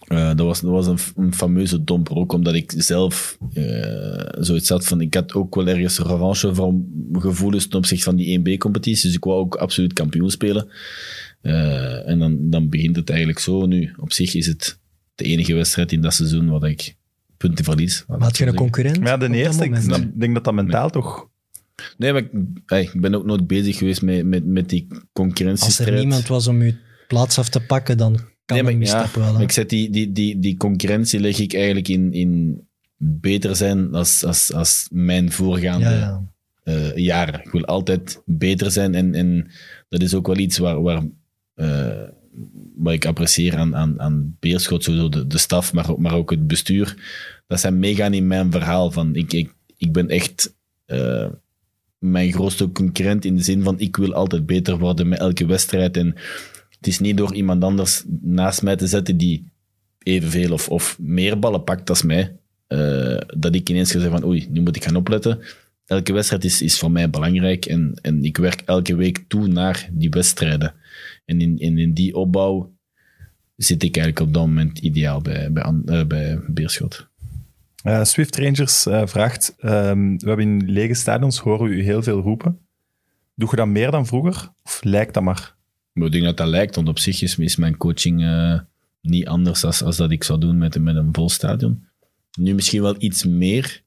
[0.05, 4.69] Eh, dat was, dat was een, een fameuze domper, ook omdat ik zelf eh, zoiets
[4.69, 5.01] had van...
[5.01, 9.05] Ik had ook wel ergens revanche van gevoelens ten opzichte van die 1B-competitie.
[9.05, 10.67] Dus ik wou ook absoluut kampioen spelen.
[11.41, 13.65] Eh, en dan, dan begint het eigenlijk zo.
[13.65, 14.79] Nu, op zich is het
[15.15, 16.95] de enige wedstrijd in dat seizoen wat ik
[17.37, 18.03] punten verlies.
[18.07, 18.99] Maar had je een concurrent?
[18.99, 21.29] Maar ja, de eerste, ik denk dat dat mentaal toch...
[21.97, 22.29] Nee, maar ik,
[22.65, 25.89] hey, ik ben ook nooit bezig geweest met, met, met die Als concurrentiestrijd.
[25.89, 26.75] er niemand was om je
[27.07, 29.41] plaats af te pakken, dan kan Nee, maar, ja, wel.
[29.41, 32.61] ik zeg, die, die, die, die concurrentie leg ik eigenlijk in, in
[32.97, 36.23] beter zijn als, als, als mijn voorgaande ja,
[36.63, 37.39] eh, jaren.
[37.43, 39.51] Ik wil altijd beter zijn en, en
[39.89, 41.03] dat is ook wel iets waar, waar,
[41.55, 42.01] eh,
[42.75, 46.29] wat ik apprecieer aan, aan, aan Beerschot, sowieso de, de staf, maar, ook- maar ook
[46.31, 46.95] het bestuur.
[47.47, 50.55] Dat zij meegaan in mijn verhaal van ik, ik, ik ben echt
[50.85, 51.27] eh,
[51.97, 55.97] mijn grootste concurrent in de zin van ik wil altijd beter worden met elke wedstrijd
[55.97, 56.15] en
[56.77, 59.51] het is niet door iemand anders naast mij te zetten die
[60.05, 62.35] evenveel of, of meer ballen pakt als mij,
[62.67, 65.39] eh, dat ik ineens ga zeggen van oei, nu moet ik gaan opletten.
[65.85, 69.89] Elke wedstrijd is, is voor mij belangrijk en, en ik werk elke week toe naar
[69.91, 70.73] die wedstrijden.
[71.25, 72.73] En in, in, in die opbouw
[73.55, 77.07] zit ik eigenlijk op dat moment ideaal bij, bij, eh, bij Beerschot.
[77.83, 82.59] Eh, Swift Rangers vraagt, ehm, we hebben in lege stadions, horen u heel veel roepen.
[83.35, 84.49] Doe je dat meer dan vroeger?
[84.63, 85.54] Of lijkt dat maar?
[85.95, 88.59] Maar ik denk dat dat lijkt, want op zich is, is mijn coaching eh,
[89.01, 91.85] niet anders als, als dat ik zou doen met, met een vol stadion.
[92.37, 93.83] Nu misschien wel iets meer,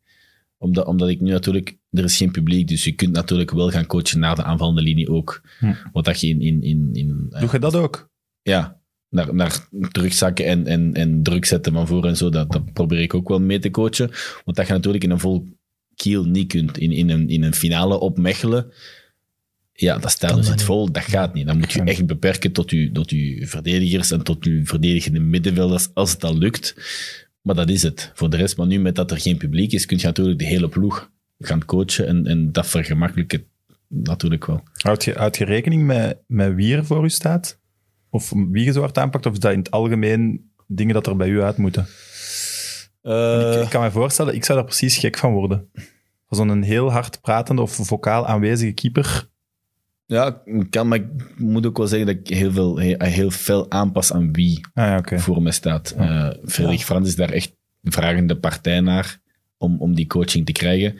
[0.58, 1.76] omdat, omdat ik nu natuurlijk...
[1.90, 5.08] Er is geen publiek, dus je kunt natuurlijk wel gaan coachen naar de aanvallende linie
[5.08, 5.42] ook.
[5.58, 5.74] Hm.
[5.92, 6.40] Wat dat je in...
[6.40, 8.10] in, in, in eh, Doe je dat ook?
[8.42, 12.72] ja, naar, naar terugzakken en, en, en druk zetten van voor en zo, dat, dat
[12.72, 14.10] probeer ik ook wel mee te coachen.
[14.44, 15.46] Want dat je natuurlijk in een vol
[15.94, 16.78] kiel niet kunt.
[16.78, 18.72] In, in, een, in een finale op Mechelen,
[19.80, 21.46] ja, dat stadion Kan dat zit vol, dat gaat niet.
[21.46, 25.88] Dan moet je echt beperken tot je, tot je verdedigers en tot je verdedigende middenvelders,
[25.94, 26.74] als het al lukt.
[27.42, 28.56] Maar dat is het voor de rest.
[28.56, 31.64] Maar nu met dat er geen publiek is, kun je natuurlijk de hele ploeg gaan
[31.64, 33.44] coachen en, en dat vergemakkelijkt het
[33.88, 34.62] natuurlijk wel.
[34.72, 37.58] Houd je, houd je rekening met, met wie er voor u staat?
[38.10, 39.26] Of wie je zo hard aanpakt?
[39.26, 41.86] Of is dat in het algemeen dingen dat er bij u uit moeten?
[43.02, 45.70] ik, ik kan me voorstellen, ik zou daar precies gek van worden.
[46.28, 49.27] Voor zo'n heel hard pratende of vocaal aanwezige keeper.
[50.10, 53.70] Ja, kan, maar ik moet ook wel zeggen dat ik heel veel, heel, heel fel
[53.70, 55.90] aanpas aan wie Ah ja, voor me staat.
[55.90, 59.18] Eh Frederik Frans is daar echt een vragende partij naar
[59.58, 60.94] om, om die coaching te krijgen.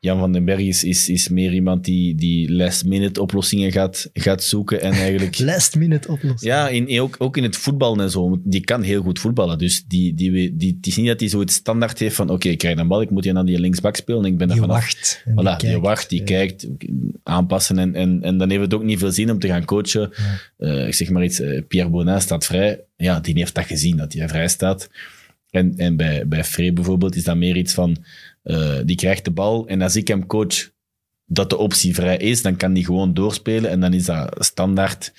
[0.00, 4.42] Jan van den Berg is, is, is meer iemand die, die last-minute oplossingen gaat, gaat
[4.42, 5.38] zoeken en eigenlijk...
[5.50, 6.52] Last minute oplossing.
[6.52, 8.40] Ja, in, in- ook, ook in het voetballen en zo.
[8.44, 9.58] Die kan heel goed voetballen.
[9.58, 12.48] Dus die, die, die, die, het is niet dat hij zoiets standaard heeft van oké,
[12.48, 14.24] ik krijg een bal, ik moet hier naar die linksbak spelen.
[14.24, 15.24] En ik ben die vanaf wacht.
[15.28, 15.80] Voilà, die, kijkt.
[15.80, 16.24] wacht, die Ja.
[16.24, 16.66] kijkt,
[17.22, 17.78] aanpassen.
[17.78, 20.10] En, en, en dan heeft het ook niet veel zin om te gaan coachen.
[20.58, 22.80] Eh, ik zeg maar iets, eh, Pierre Bonin staat vrij.
[22.96, 24.90] Ja, die heeft dat gezien, dat hij vrij staat.
[25.50, 28.04] En, en bij, bij Frey bijvoorbeeld is dat meer iets van,
[28.42, 30.70] eh, die krijgt de bal en als ik hem coach
[31.32, 35.12] dat de optie vrij is, dan kan die gewoon doorspelen en dan is dat standaard.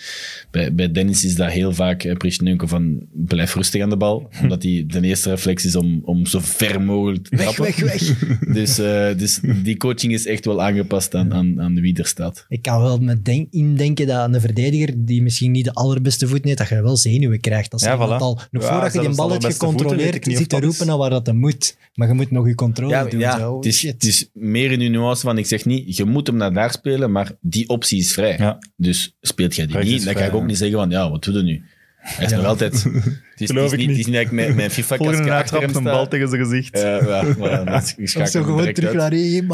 [0.51, 4.61] Bij, bij Dennis is dat heel vaak Prishnenko van blijf rustig aan de bal, omdat
[4.61, 7.63] die de eerste reflex is om, om zo ver mogelijk te Weg, trappen.
[7.85, 7.99] weg, weg.
[8.53, 12.45] Dus, eh, dus die coaching is echt wel aangepast aan, aan, aan wie er staat.
[12.47, 16.43] Ik kan wel met denk, indenken dat een verdediger die misschien niet de allerbeste voet
[16.43, 17.73] heeft, dat je wel zenuwen krijgt.
[17.73, 18.17] Als Ja, voilà.
[18.21, 21.33] al, nog Ja, voordat je die bal hebt gecontroleerd, zit te roepen naar waar dat
[21.33, 21.77] moet.
[21.93, 23.19] Maar je moet nog je controle Ja, doen.
[23.19, 23.55] ja zo.
[23.55, 26.35] het, is, het is meer in de nuance van, ik zeg niet, je moet hem
[26.35, 28.35] naar daar spelen, maar die optie is vrij.
[28.37, 28.57] Ja.
[28.75, 30.45] Dus speelt jij die niet, dan ga vrij, ik ook ja.
[30.47, 31.63] niet zeggen van, ja, wat doe je nu?
[31.97, 32.37] Hij is Ja.
[32.37, 32.73] nog altijd...
[32.83, 33.89] Het is, het Geloof is ik niet.
[33.89, 36.77] Het is niet dat mijn FIFA-kastje Volgende achter hem een bal tegen zijn gezicht.
[36.77, 39.11] Ja, ja, maar is- zo gewoon terug uit.
[39.11, 39.11] naar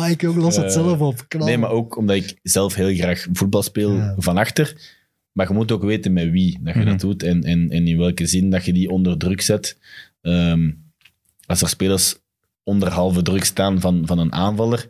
[0.07, 1.25] Mike, jongen, los het Eh, zelf op.
[1.27, 1.47] Knal.
[1.47, 4.15] Nee, maar ook omdat ik zelf heel graag voetbal speel Ja.
[4.17, 4.75] van achter.
[5.31, 6.89] Maar je moet ook weten met wie dat je Mhm.
[6.89, 9.77] dat doet en, en, en in welke zin dat je die onder druk zet.
[10.21, 10.71] Ehm,
[11.45, 12.15] als er spelers
[12.63, 14.87] onder halve druk staan van, van een aanvaller,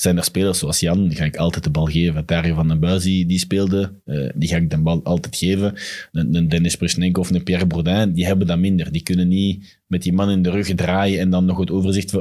[0.00, 2.26] zijn er spelers zoals Jan, die ga ik altijd de bal geven.
[2.26, 5.74] Dario van den Buis, die, die speelde, eh, die ga ik de bal altijd geven.
[6.12, 8.92] Een, een Dennis Prusnenko of een Pierre Bourdin, die hebben dat minder.
[8.92, 12.16] Die kunnen niet met die man in de rug draaien en dan nog het overzicht.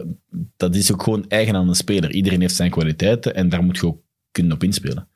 [0.57, 2.11] Dat is ook gewoon eigen aan een speler.
[2.11, 4.01] Iedereen heeft zijn kwaliteiten en daar moet je ook
[4.31, 5.07] kunnen op inspelen.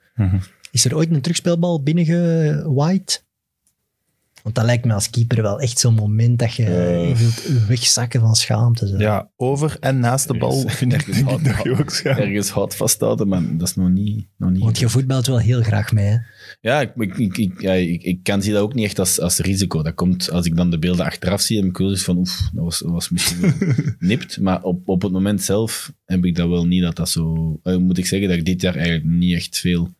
[0.71, 3.25] Is er ooit een terugspeelbal binnengewaaid?
[4.43, 8.19] Want dat lijkt me als keeper wel echt zo'n moment dat je je wilt wegzakken
[8.21, 8.87] van schaamte.
[8.87, 8.97] Zo.
[8.97, 11.81] Ja, over en naast de bal Ergens- vind ik, ergens denk ik hout- dat je
[11.81, 12.17] ook schaam.
[12.17, 14.27] Ergens hout vasthouden, maar dat is nog niet...
[14.37, 16.05] Nog niet Want je voetbalt wel heel graag mee.
[16.05, 16.17] Hè?
[16.61, 19.19] Ja, ik, ik, ik, ik- ja, ik, ik kan zie dat ook niet echt als,
[19.19, 19.83] als risico.
[19.83, 22.49] Dat komt als ik dan de beelden achteraf zie en ik wil dus van oef,
[22.53, 23.53] dat was, misschien
[23.99, 24.39] nipt.
[24.39, 27.59] Maar op, op het moment zelf heb ik dat wel niet dat dat zo...
[27.63, 29.93] eh, moet ik zeggen dat ik dit jaar eigenlijk niet echt veel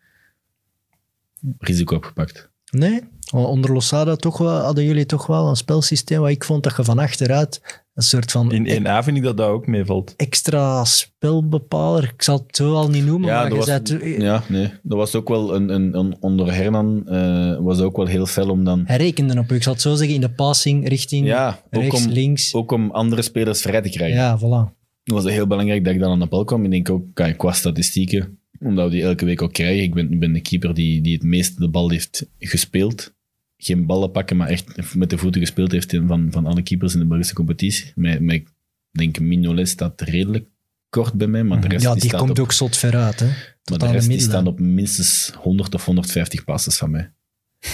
[1.57, 2.49] risico heb gepakt.
[2.72, 3.02] Nee,
[3.40, 6.84] onder Losada toch wel, hadden jullie toch wel een spelsysteem waar ik vond dat je
[6.84, 10.14] van achteruit een soort van In 1A vind ik dat dat ook meevalt.
[10.18, 13.80] extra spelbepaler, ik zal het zo al niet noemen, maar dat je was, zei
[14.14, 14.72] het- ja, nee.
[14.84, 18.50] Dat was ook wel een, een, een onder Hernan eh, was ook wel heel fel
[18.50, 18.84] om dan...
[18.86, 19.56] hij rekende op u.
[19.56, 22.54] Ik zal het zo zeggen, in de passing richting Ja, ook rechts, om, links.
[22.54, 24.18] ook om andere spelers vrij te krijgen.
[24.20, 24.82] Ja, voilà.
[25.04, 26.64] Het was heel belangrijk dat ik dan aan de bal kwam.
[26.66, 29.84] Ik denk ook kijk, qua statistieken, omdat we die elke week ook krijgen.
[29.84, 33.14] Ik ben, ik ben de keeper die, die het meeste de bal heeft gespeeld.
[33.64, 36.99] Geen ballen pakken, maar echt met de voeten gespeeld heeft van, van alle keepers in
[36.99, 37.91] de Belgische competitie.
[37.95, 38.48] Met, met ik
[38.91, 40.45] denk Mignolet staat redelijk
[40.90, 43.19] kort bij mij, maar de rest Ja, die komt op, ook zot ver uit.
[43.19, 43.26] Hè?
[43.26, 47.14] maar Tot de rest die staan op minstens 100 of 150 passes van mij.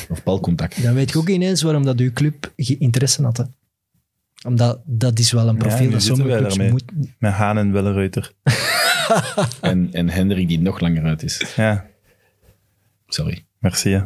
[0.09, 0.83] Of balcontact.
[0.83, 3.37] Dan weet je ook ineens waarom dat uw club interesse had.
[3.37, 3.43] Hè?
[4.47, 6.71] Omdat dat is wel een profiel dat sommige clubs daarmee.
[6.71, 7.15] moeten...
[7.19, 8.31] Met Haan en Wellereuter.
[9.61, 11.53] En, en Hendrik die nog langer uit is.
[11.55, 11.89] Ja,
[13.07, 13.45] Sorry.
[13.59, 13.89] Merci.
[13.89, 14.01] hè.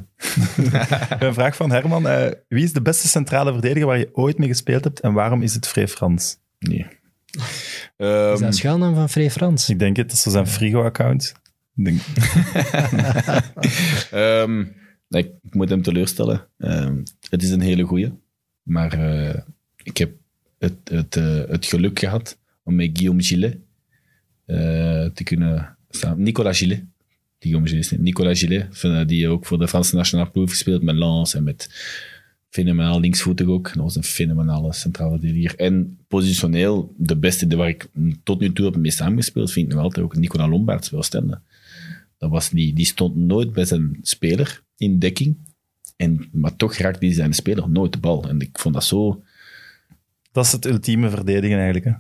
[1.27, 2.07] een vraag van Herman.
[2.07, 5.41] eh, wie is de beste centrale verdediger waar je ooit mee gespeeld hebt en waarom
[5.41, 6.37] is het Free Frans?
[6.59, 6.85] Nee.
[7.31, 9.69] Is Ehm, dat een schuilnaam van Free Frans?
[9.69, 11.33] Ik denk het, dat is zo zijn Frigo-account.
[11.75, 12.01] Ik denk-
[14.11, 14.57] Ehm,
[15.07, 16.47] nee, ik, ik moet hem teleurstellen.
[16.57, 18.11] Ehm, het is een hele goeie.
[18.63, 19.39] Maar eh,
[19.83, 20.11] ik heb
[20.59, 23.57] het, het, eh, het geluk gehad om met Guillaume Gillet
[24.45, 24.55] eh,
[25.13, 26.21] te kunnen staan.
[26.23, 26.83] Nicolas Gillet.
[27.43, 27.99] Is niet.
[27.99, 31.69] Nicolas Gillet, die ook voor de Franse nationale ploeg gespeeld met Lens en met
[32.49, 33.73] fenomenaal linksvoetig ook.
[33.73, 35.59] Dat was een fenomenale centrale verdediger.
[35.59, 37.87] En positioneel, de beste die waar ik
[38.23, 41.39] tot nu toe heb mee samengespeeld, vind ik nog altijd ook Lombaerts bij Oostende.
[42.17, 45.37] Dat was die, die stond nooit bij zijn speler in dekking.
[45.95, 48.29] En, maar toch raakte hij zijn speler nooit de bal.
[48.29, 49.23] En ik vond dat zo...
[50.31, 51.85] Dat is het ultieme verdedigen eigenlijk.
[51.85, 51.91] Hè?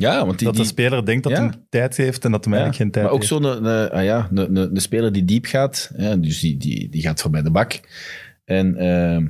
[0.00, 1.40] Ja, want die, dat de die- speler denkt dat Ja.
[1.40, 3.32] hij tijd heeft en dat hij ja, eigenlijk geen tijd maar ook heeft.
[3.32, 5.90] zo'n een, een- ah ja, een, een, een speler die diep gaat.
[5.96, 7.80] Ja, dus die, die, die gaat voorbij de bak.
[8.44, 9.26] En ehm,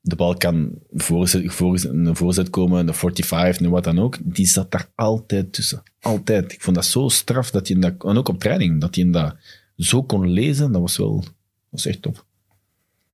[0.00, 4.18] de bal kan voorzet, voorzet, een voorzet komen, een 45, nu wat dan ook.
[4.22, 5.82] Die zat daar altijd tussen.
[6.00, 6.52] Altijd.
[6.52, 7.50] Ik vond dat zo straf.
[7.50, 9.36] Dat hij in dat, en ook op training, dat hij in dat
[9.76, 10.72] zo kon lezen.
[10.72, 11.32] Dat was wel dat
[11.70, 12.24] was echt top.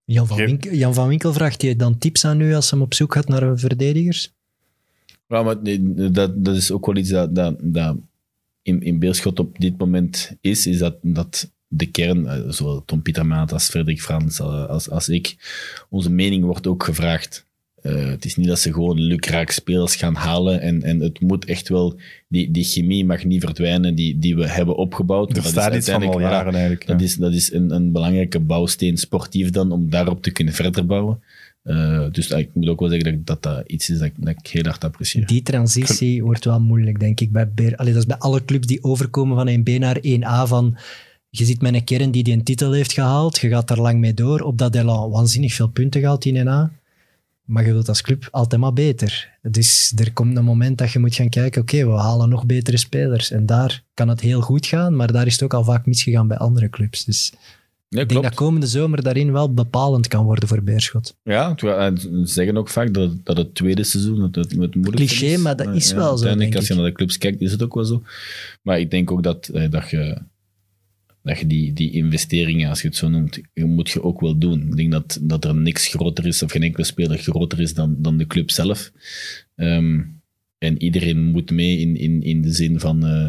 [0.04, 2.94] Jan van, Winkel, Jan van Winkel vraagt je dan tips aan u als hij op
[2.94, 4.36] zoek gaat naar verdedigers?
[5.28, 7.96] Ja, maar nee, dat, dat is ook wel iets dat, dat, dat
[8.62, 13.02] in, in Beerschot op dit moment is, is dat, dat de kern, eh, zowel Tom
[13.02, 15.36] Pietermaat als Frederik Frans eh, als, als ik,
[15.90, 17.46] onze mening wordt ook gevraagd.
[17.82, 21.44] Eh, het is niet dat ze gewoon lukraak spelers gaan halen en, en het moet
[21.44, 21.98] echt wel,
[22.28, 25.28] die, die chemie mag niet verdwijnen die, die we hebben opgebouwd.
[25.28, 26.86] Er Dat staat iets van al jaren eigenlijk.
[26.86, 27.06] dat ja.
[27.06, 31.22] is, dat is een, een belangrijke bouwsteen sportief dan, om daarop te kunnen verder bouwen.
[31.68, 34.84] Eh, dus ik moet ook wel zeggen dat dat, iets is dat, ik- heel hard
[34.84, 35.26] apprecieer.
[35.26, 37.32] Die transitie wordt wel moeilijk, denk ik.
[37.32, 37.76] Bij Beer.
[37.76, 40.46] Allee, dat is bij alle clubs die overkomen van 1B naar 1A.
[40.46, 40.76] Van,
[41.30, 43.38] je zit met een kern die die een titel heeft gehaald.
[43.38, 44.40] Je gaat daar lang mee door.
[44.40, 46.72] Op dat elan waanzinnig veel punten gehaald in 1A.
[47.44, 49.30] Maar je wilt als club altijd maar beter.
[49.42, 52.76] Dus er komt een moment dat je moet gaan kijken, oké, we halen nog betere
[52.76, 53.30] spelers.
[53.30, 56.28] En daar kan het heel goed gaan, maar daar is het ook al vaak misgegaan
[56.28, 57.04] bij andere clubs.
[57.04, 57.32] Dus
[57.88, 61.16] Ja, ik denk dat komende zomer daarin wel bepalend kan worden voor Beerschot.
[61.22, 65.26] Ja, eh, ze zeggen ook vaak dat, dat het tweede seizoen het, het, het Cliché,
[65.26, 65.38] is.
[65.38, 67.74] maar dat is wel zo, uiteindelijk, Als je naar de clubs kijkt, is het ook
[67.74, 68.02] wel zo.
[68.62, 70.18] Maar ik denk ook dat, eh, dat je,
[71.22, 74.66] dat je die, die investeringen, als je het zo noemt, moet je ook wel doen.
[74.68, 77.96] Ik denk dat, dat er niks groter is, of geen enkele speler groter is dan,
[77.98, 78.92] dan de club zelf.
[79.54, 80.00] Ehm,
[80.58, 83.28] en iedereen moet mee in, in, in de zin van eh,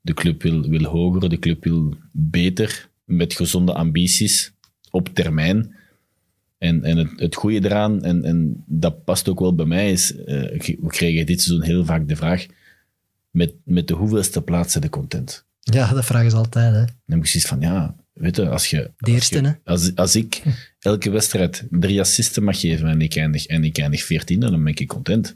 [0.00, 4.52] de club wil, wil hoger, de club wil beter, met gezonde ambities
[4.90, 5.76] op termijn.
[6.58, 10.16] En, en het, het goede eraan, en, en dat past ook wel bij mij, is,
[10.16, 12.46] eh, we kregen dit seizoen heel vaak de vraag,
[13.30, 15.46] met, met de hoeveelste plaatsen de content?
[15.60, 16.74] Ja, dat vragen ze altijd.
[16.74, 16.84] Hè.
[16.84, 18.90] Dan heb ik zoiets van, ja, weet je, als je...
[18.96, 19.56] De als je-?
[19.64, 20.42] Als, als ik
[20.78, 24.74] elke wedstrijd drie assisten mag geven en ik eindig, en ik eindig veertiende, dan ben
[24.74, 25.34] ik content.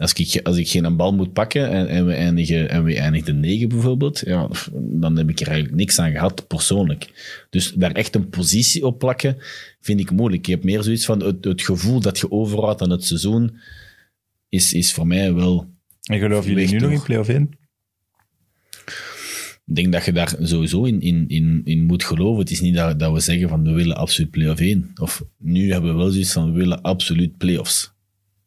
[0.00, 3.40] Als ik, als ik geen bal moet pakken en, en, we eindigen, en we eindigen
[3.40, 7.10] negen bijvoorbeeld, ja, dan heb ik er eigenlijk niks aan gehad, persoonlijk.
[7.50, 9.36] Dus daar echt een positie op plakken,
[9.80, 10.46] vind ik moeilijk.
[10.46, 13.58] Ik heb meer zoiets van het, het gevoel dat je overhoudt aan het seizoen,
[14.48, 15.70] is, is voor mij wel...
[16.02, 17.50] En geloven jullie nu nog in play-off 1?
[19.66, 22.40] Ik denk dat je daar sowieso in, in, in, in moet geloven.
[22.40, 24.90] Het is niet dat, dat we zeggen van we willen absoluut play-off 1.
[25.00, 27.92] Of nu hebben we wel zoiets van we willen absoluut play-offs.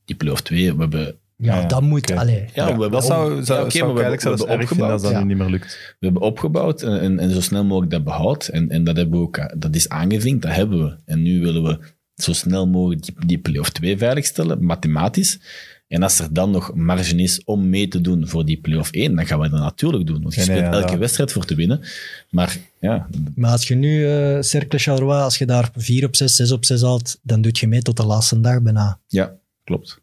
[0.06, 2.12] Die play-off 2, we hebben Ja, Ja, dat moet.
[2.12, 4.68] Allee, Ja, we hebben Dat zou, zou, ja, oké, zou we eigenlijk hebben- zelfs erg
[4.68, 5.96] vinden als dat nu niet meer lukt.
[6.00, 8.48] We hebben opgebouwd en, en, en zo snel mogelijk dat behoud.
[8.48, 10.96] En, en dat, hebben we ook, dat is aangevinkt, dat hebben we.
[11.06, 11.80] En nu willen we
[12.16, 15.40] zo snel mogelijk die, die play-off 2 veiligstellen, mathematisch.
[15.88, 19.16] En als er dan nog marge is om mee te doen voor die play-off 1,
[19.16, 20.22] dan gaan we dat natuurlijk doen.
[20.22, 21.82] Want je speelt ja, elke wedstrijd voor te winnen.
[22.30, 26.36] Maar ja, Maar als je nu eh Cercle Charleroi, als je daar 4 op 6,
[26.36, 29.00] 6 op 6 haalt, dan doe je mee tot de laatste dag bijna.
[29.08, 29.34] ja
[29.64, 30.02] klopt.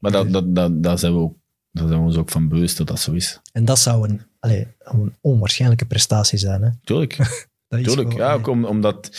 [0.00, 1.34] Maar dat, dat, dat, daar zijn we ook,
[1.72, 3.40] daar zijn we ons ook van bewust dat dat zo is.
[3.52, 6.62] En dat zou een, allee, een onwaarschijnlijke prestatie zijn.
[6.62, 6.68] Hè?
[6.84, 7.16] Tuurlijk.
[7.68, 9.10] Dat is Tuurlijk, gewoon- ja, ook om- omdat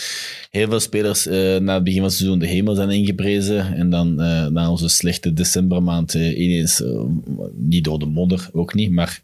[0.50, 3.90] heel veel spelers eh, na het begin van het seizoen de hemel zijn ingeprezen en
[3.90, 6.82] dan eh, na onze slechte decembermaand eh, ineens,
[7.54, 9.22] niet door de modder, ook niet, maar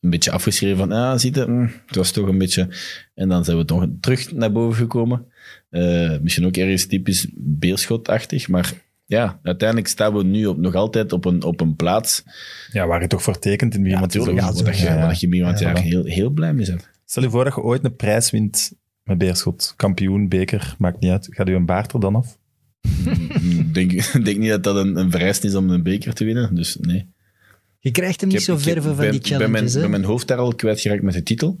[0.00, 2.68] een beetje afgeschreven van, ah, ziet het, mm, het was toch een beetje...
[3.14, 5.26] En dan zijn we toch terug naar boven gekomen.
[6.22, 8.72] Misschien ook ergens typisch beerschotachtig, maar
[9.12, 12.22] ja, uiteindelijk staan we nu op, nog altijd op een, op een plaats
[12.72, 15.06] Ja, waar je toch voor tekent in van het natuurlijk, dat je, Ja, ja.
[15.08, 16.90] dat je het Ja, heel, heel blij mee bent.
[17.04, 18.72] Stel je voor dat je ooit een prijs wint
[19.04, 19.72] met Beerschot.
[19.76, 21.28] Kampioen, beker, maakt niet uit.
[21.30, 22.38] Gaat u een baard er dan af?
[23.42, 26.24] Ik denk, ik denk niet dat dat een, een vereist is om een beker te
[26.24, 27.10] winnen, dus nee.
[27.78, 29.74] Je krijgt hem niet Ik heb- zo ik ver van ben- die ben mijn, challenges.
[29.74, 29.80] hè?
[29.80, 31.58] ben mijn hoofd daar al kwijtgeraakt met de titel.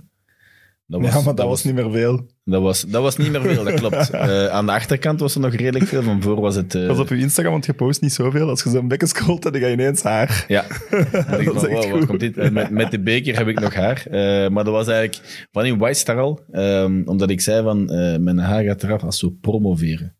[1.00, 2.26] Dat niet meer veel.
[2.44, 4.10] dat was, dat was niet meer veel, dat klopt.
[4.10, 6.74] Eh, aan de achterkant was er nog redelijk veel, van voor was het...
[6.74, 8.48] eh, Dat was op uw Instagram, want je post niet zoveel.
[8.48, 10.44] Als je zo'n bekken scrolt, dan ga je ineens haar.
[10.48, 10.64] Ja.
[11.44, 12.36] Dat wow, komt dit?
[12.38, 14.06] En Met, met de beker heb ik nog haar.
[14.10, 16.40] Eh, maar dat was eigenlijk van in White Star al.
[16.52, 20.14] ehm, omdat ik zei van, eh, mijn haar gaat eraf als we promoveren.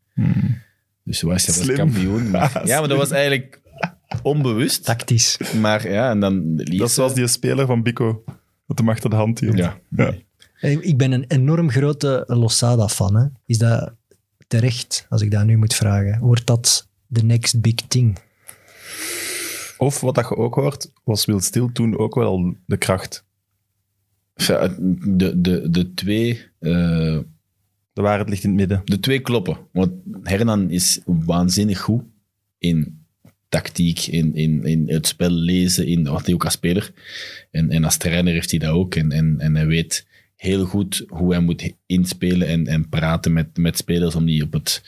[1.04, 2.30] Dus White Star was kampioen.
[2.30, 3.60] Maar, Ah, ja, maar dat was eigenlijk
[4.22, 4.84] onbewust.
[4.84, 5.38] Tactisch.
[5.60, 6.56] Maar ja, en dan...
[6.56, 8.24] Dat zoals die speler van Bico,
[8.66, 9.56] dat hem achter de hand hield.
[9.58, 9.78] Ja.
[9.96, 10.06] Ja.
[10.06, 10.14] Eh,
[10.62, 13.32] Ik ben een enorm grote Losada-fan.
[13.46, 13.94] Is dat
[14.46, 16.20] terecht, als ik dat nu moet vragen?
[16.20, 18.18] Wordt dat de next big thing?
[19.78, 23.24] Of wat dat je ook hoort, was Wil Stil toen ook wel de kracht.
[24.34, 26.40] Enfin, De, de, de twee...
[26.58, 27.18] eh,
[27.92, 28.80] De waarheid ligt in het midden.
[28.84, 29.58] De twee kloppen.
[29.72, 32.02] Want Hernan is waanzinnig goed
[32.58, 33.04] in
[33.48, 36.92] tactiek, in, in, in het spel lezen, in wat hij ook als speler.
[37.50, 38.94] En, en als trainer heeft hij dat ook.
[38.94, 40.06] En, en, en hij weet
[40.42, 44.52] heel goed hoe hij moet inspelen en, en praten met, met spelers om die op
[44.52, 44.82] het...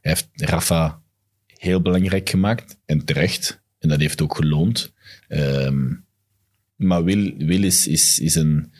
[0.00, 1.00] Hij heeft Rafa
[1.46, 3.62] heel belangrijk gemaakt en terecht.
[3.78, 4.92] En dat heeft ook geloond.
[5.28, 5.94] Ehm,
[6.76, 8.72] maar Will, is, is, is een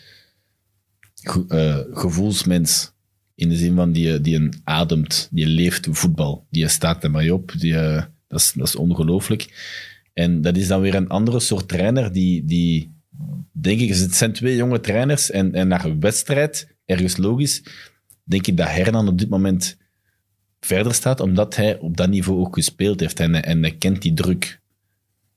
[1.14, 2.92] ge- eh, gevoelsmens.
[3.34, 6.46] In de zin van die, die een ademt, die leeft voetbal.
[6.50, 7.52] Die staat er maar op.
[7.58, 9.70] Die, eh, dat, is, dat is ongelooflijk.
[10.12, 12.91] En dat is dan weer een andere soort trainer die, die
[13.52, 17.62] denk ik, het zijn twee jonge trainers en, en naar een wedstrijd, ergens logisch,
[18.24, 19.76] denk ik dat Hernan op dit moment
[20.60, 24.02] verder staat, omdat hij op dat niveau ook gespeeld heeft en, hij- en hij kent
[24.02, 24.60] die druk.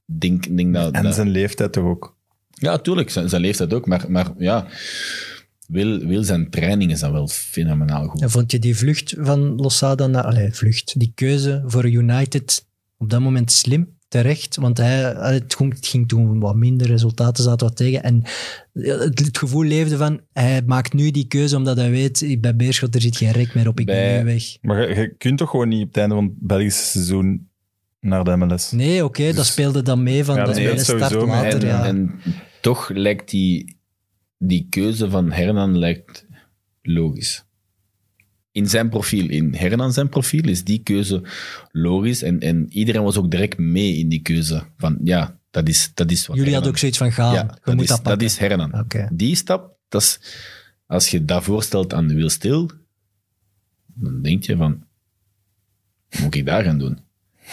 [0.05, 2.17] Denk, denk dat, En dat- zijn leeftijd toch ook.
[2.49, 4.67] ja, tuurlijk, zijn, zijn leeftijd ook, maar, maar ja,
[5.67, 8.21] wil, wil zijn training is dan wel fenomenaal goed.
[8.21, 10.23] En vond je die vlucht van Losada naar...
[10.23, 10.99] Allee, vlucht.
[10.99, 12.65] Die keuze voor United
[12.97, 13.97] op dat moment slim?
[14.07, 18.03] Terecht, want hij, het, ging, het ging toen wat minder, resultaten zaten wat tegen.
[18.03, 18.23] En
[18.73, 22.95] het, het gevoel leefde van, hij maakt nu die keuze omdat hij weet, bij Beerschot
[22.95, 24.43] er zit geen rek meer op, ik ben nu weg.
[24.61, 27.49] Maar je, je kunt toch gewoon niet op het einde van het Belgische seizoen
[27.99, 28.71] naar de MLS?
[28.71, 31.61] Nee, oké, dat speelde dan mee van, Ja, dat is speelt start later.
[31.63, 31.85] en, ja.
[31.85, 32.19] en
[32.61, 33.77] toch lijkt die,
[34.37, 36.25] die keuze van Hernan lijkt
[36.81, 37.44] logisch.
[38.55, 41.21] In zijn profiel, in Hernan zijn profiel, is die keuze
[41.71, 42.21] logisch.
[42.21, 44.63] En, en iedereen was ook direct mee in die keuze.
[44.77, 47.41] Van ja, dat is, dat is wat Jullie Hernan- hadden ook zoiets van, gaan, ja,
[47.41, 48.85] je dat, moet is, dat dat is Hernan.
[49.13, 50.19] Die stap, dat is,
[50.85, 52.71] als je dat voorstelt aan Wil Stil,
[53.85, 54.83] dan denk je van,
[56.09, 56.99] wat moet ik daar gaan doen?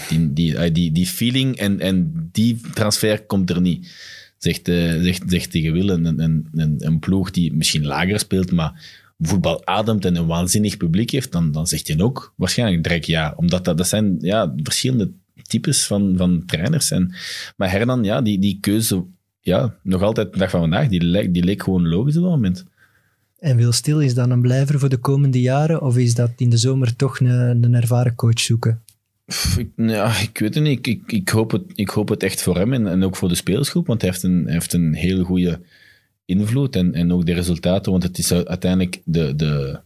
[0.09, 3.91] Die, die, eh, die, die feeling en, en die transfer komt er niet.
[4.39, 8.53] Zegt, eh, zegt, zegt tegen Wil, een, een, een, een ploeg die misschien lager speelt,
[8.53, 13.07] maar voetbal ademt en een waanzinnig publiek heeft, dan, dan zegt je ook waarschijnlijk direct
[13.07, 13.33] ja.
[13.37, 15.11] Omdat dat, dat zijn ja, verschillende
[15.43, 16.91] types van, van trainers.
[16.91, 17.15] En,
[17.57, 19.05] maar Hernan, ja, die, die keuze,
[19.41, 22.31] ja, nog altijd de dag van vandaag, die, leek- die leek gewoon logisch op dat
[22.31, 22.65] moment.
[23.39, 25.83] En Wil Stil, is dat een blijver voor de komende jaren?
[25.83, 28.83] Of is dat in de zomer toch een, een ervaren coach zoeken?
[29.57, 30.79] Ik, ja, ik weet het niet.
[30.79, 33.29] Ik, ik, ik, hoop het, ik hoop het echt voor hem en, en ook voor
[33.29, 35.61] de spelersgroep, want hij heeft een, hij heeft een heel goede
[36.39, 39.81] invloed en, en ook de resultaten, want het is uiteindelijk de, de,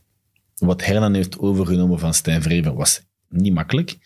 [0.55, 3.99] wat Hernan heeft overgenomen van Stijn Vreven was niet makkelijk.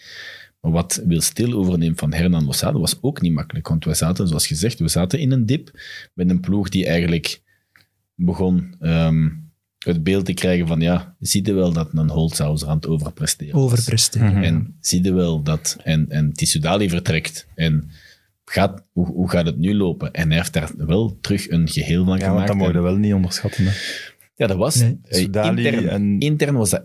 [0.61, 3.69] Maar wat Wil Stil overneemt van Hernan Losada was ook niet makkelijk.
[3.69, 5.81] Want we zaten, zoals gezegd, we zaten in een dip
[6.15, 7.43] met een ploeg die eigenlijk
[8.15, 9.29] begon ehm,
[9.79, 13.55] het beeld te krijgen van ja, zie je wel dat een Holtzhauser aan het overpresteren.
[13.55, 14.43] Overpresteren.
[14.43, 15.77] En zie je wel dat...
[15.83, 17.47] En, en Tissoudali vertrekt.
[17.55, 17.91] En
[18.51, 20.13] gaat, hoe, hoe gaat het nu lopen?
[20.13, 22.47] En hij heeft daar wel terug een geheel van Ja, gemaakt.
[22.47, 23.65] dat mogen En- we wel niet onderschatten.
[23.65, 23.73] Hè.
[24.35, 24.75] ja, dat was...
[24.75, 24.99] Nee.
[25.05, 26.85] eh, intern, en- intern was dat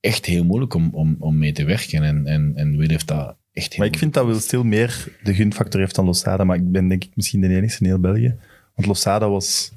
[0.00, 2.02] echt heel moeilijk om, om, om mee te werken.
[2.02, 5.08] En, en, en Will heeft dat echt heel Maar ik vind dat Will Stil meer
[5.22, 6.44] de gunfactor heeft dan Losada.
[6.44, 8.36] Maar ik ben denk ik misschien de enige in heel België.
[8.74, 9.72] Want Losada was...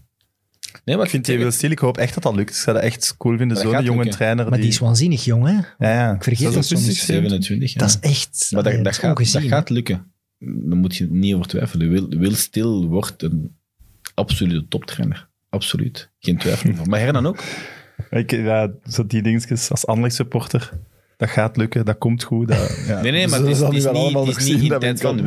[0.85, 2.49] Nee, maar Ik vind Will Stil, ik hoop echt dat dat lukt.
[2.49, 3.57] Ik zou dat echt cool vinden.
[3.57, 4.15] Dat Zo'n jonge lukken.
[4.17, 4.49] trainer.
[4.49, 5.51] Maar die is waanzinnig jong, hè?
[5.53, 6.13] Ja, ja.
[6.15, 6.83] Ik vergeet dat soms.
[6.85, 7.79] 26, 27, ja.
[7.79, 10.11] Dat is echt maar dat, dat, gaat, dat gaat lukken.
[10.43, 11.89] Daar moet je niet over twijfelen.
[11.89, 13.55] Will, Will Stil wordt een
[14.13, 15.27] absolute toptrainer.
[15.49, 16.09] Absoluut.
[16.19, 16.89] Geen twijfel over.
[16.89, 17.43] Maar Hernan ook.
[18.09, 20.71] Ik, ja, zo die dingetjes als Anderlecht supporter.
[21.17, 22.47] Dat gaat lukken, dat komt goed.
[22.47, 23.01] Dat, ja.
[23.01, 25.21] Nee, nee, maar het is, zullen het is niet, het is niet in tijd van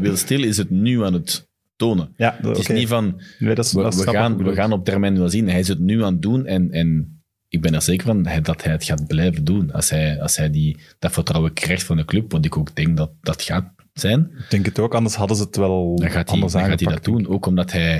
[0.00, 2.14] Will Stil is het nu aan het tonen.
[2.16, 4.84] Ja, Het is niet van, Nee, dat is, we, dat we gaan, we gaan op
[4.84, 5.48] termijn wel zien.
[5.48, 7.18] Hij is het nu aan het doen en, en
[7.48, 9.72] ik ben er zeker van hij- dat hij het gaat blijven doen.
[9.72, 12.96] Als hij, als hij die, dat vertrouwen krijgt van de club, wat ik ook denk
[12.96, 16.24] dat dat gaat zijn, Ik denk het ook, anders hadden ze het wel dan gaat
[16.26, 17.28] hij, anders dan gaat hij dat doen.
[17.28, 17.92] Ook omdat hij...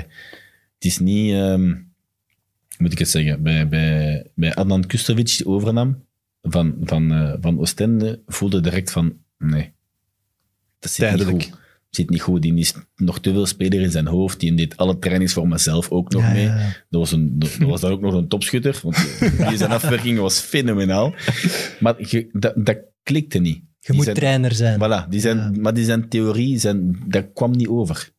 [0.73, 1.33] Het is niet...
[1.33, 1.85] hoe
[2.77, 3.43] moet ik het zeggen?
[3.43, 6.03] Bij, bij, bij Adnan Kustovic die overnam
[6.41, 9.13] van, van, eh, van Oostende voelde direct van...
[9.37, 9.71] Nee,
[10.79, 11.49] dat zit niet goed.
[11.89, 12.41] Zit niet goed.
[12.41, 14.39] Die is nog te veel speler in zijn hoofd.
[14.39, 16.43] Die deed alle trainings voor mezelf ook nog Ja, mee.
[16.43, 16.65] ja, ja.
[16.89, 18.79] Dat was, een, dat was dan ook nog een topschutter.
[18.83, 18.95] Want
[19.49, 21.13] die zijn afwerking was fenomenaal.
[21.79, 21.95] Maar
[22.31, 23.63] dat, dat klikte niet.
[23.85, 24.79] Je Die moet zijn- trainer zijn.
[24.79, 25.51] Voilà, die zijn, Ja.
[25.59, 28.09] maar die zijn theorie, zijn, dat kwam niet over.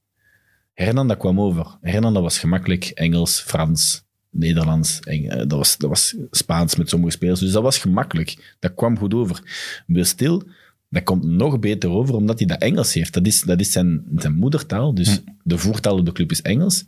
[0.72, 1.76] Hernan, dat kwam over.
[1.80, 6.88] Hernan, dat was gemakkelijk Engels, Frans, Nederlands, Eng- eh, dat, was, dat was Spaans met
[6.88, 8.56] sommige spelers, dus dat was gemakkelijk.
[8.58, 9.42] Dat kwam goed over.
[9.86, 10.42] Wil Stil,
[10.90, 13.12] dat komt nog beter over, omdat hij dat Engels heeft.
[13.14, 16.84] Dat is, dat is zijn, zijn moedertaal, dus de voertaal op de club is Engels,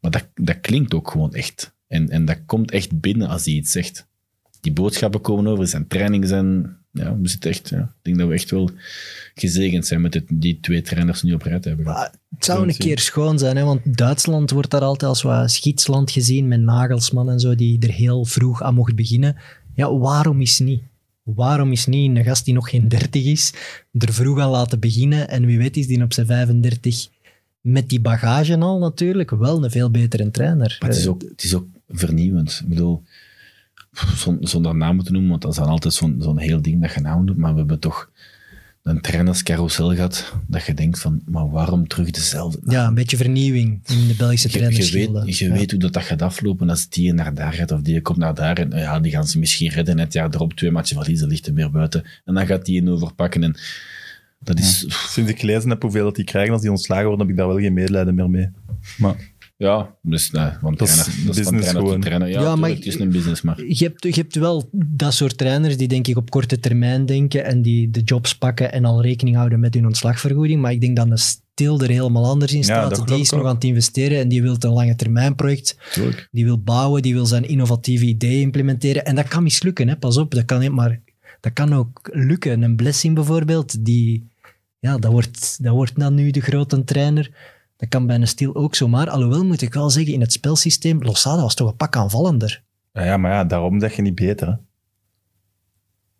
[0.00, 1.74] maar dat, dat klinkt ook gewoon echt.
[1.86, 4.06] En, en dat komt echt binnen als hij iets zegt.
[4.60, 6.76] Die boodschappen komen over, zijn trainingen zijn...
[6.90, 7.68] Ja, we zitten echt...
[7.68, 8.70] Ja, ik denk dat we echt wel
[9.34, 11.86] gezegend zijn met het, die twee trainers nu op rij te hebben.
[11.86, 13.64] Maar het zou een keer schoon zijn, hè?
[13.64, 17.92] want Duitsland wordt daar altijd als wat schietsland gezien met Nagelsman en zo, die er
[17.92, 19.36] heel vroeg aan mocht beginnen.
[19.74, 20.82] Ja, waarom is niet?
[21.22, 23.52] Waarom is niet een gast die nog geen 30 is,
[23.92, 27.08] er vroeg aan laten beginnen en wie weet is die op zijn 35
[27.60, 30.76] met die bagage al natuurlijk wel een veel betere trainer.
[30.80, 32.60] Maar het is Eh, ook, het is ook vernieuwend.
[32.62, 33.02] Ik bedoel,
[34.16, 36.92] zon- zonder namen te noemen, want dat is dan altijd zo'n zo'n heel ding dat
[36.94, 38.10] je naam doet, maar we hebben toch
[38.82, 43.80] een trainerscarousel gehad, dat je denkt van, maar waarom terug dezelfde ja, een beetje vernieuwing
[43.86, 45.52] in de Belgische Je, je, weet, je Ja.
[45.52, 48.34] weet hoe dat, dat gaat aflopen als die naar daar gaat of die komt naar
[48.34, 48.58] daar.
[48.58, 49.98] En ja, die gaan ze misschien redden.
[49.98, 52.04] Het jaar erop twee matchen verliezen, ligt er meer buiten.
[52.24, 53.42] En dan gaat die een overpakken.
[53.42, 53.56] En
[54.40, 54.84] dat is...
[54.88, 57.48] Sinds ik gelezen heb hoeveel dat die krijgen als die ontslagen worden, heb ik daar
[57.48, 58.48] wel geen medelijden meer mee.
[58.96, 59.16] Maar
[59.58, 62.28] Ja, dus, nee, Dat is trainer, dat is van trainer tot trainer.
[62.28, 63.64] Ja, Ja, maar- het is een business, maar...
[63.64, 67.44] Je hebt, je hebt wel dat soort trainers die denk ik op korte termijn denken
[67.44, 70.60] en die de jobs pakken en al rekening houden met hun ontslagvergoeding.
[70.60, 73.06] Maar ik denk dat een stil er helemaal anders in staat.
[73.06, 75.76] die is nog aan het investeren en die wil een lange termijn project.
[75.92, 76.28] Tuurlijk.
[76.30, 79.04] Die wil bouwen, die wil zijn innovatieve ideeën implementeren.
[79.04, 79.96] En dat kan mislukken, hè?
[79.96, 80.34] pas op.
[80.34, 81.00] Dat kan, niet, maar
[81.40, 82.62] dat kan ook lukken.
[82.62, 84.28] Een Blessing bijvoorbeeld, die,
[84.78, 87.30] ja, dat, wordt, dat wordt dan nu de grote trainer.
[87.78, 89.10] Dat kan bij een stil ook zomaar.
[89.10, 92.62] Alhoewel moet ik wel zeggen, in het spelsysteem, Losada was toch een pak aanvallender.
[92.92, 94.46] ja, ja, maar ja, daarom zeg je niet beter.
[94.48, 94.54] Hè?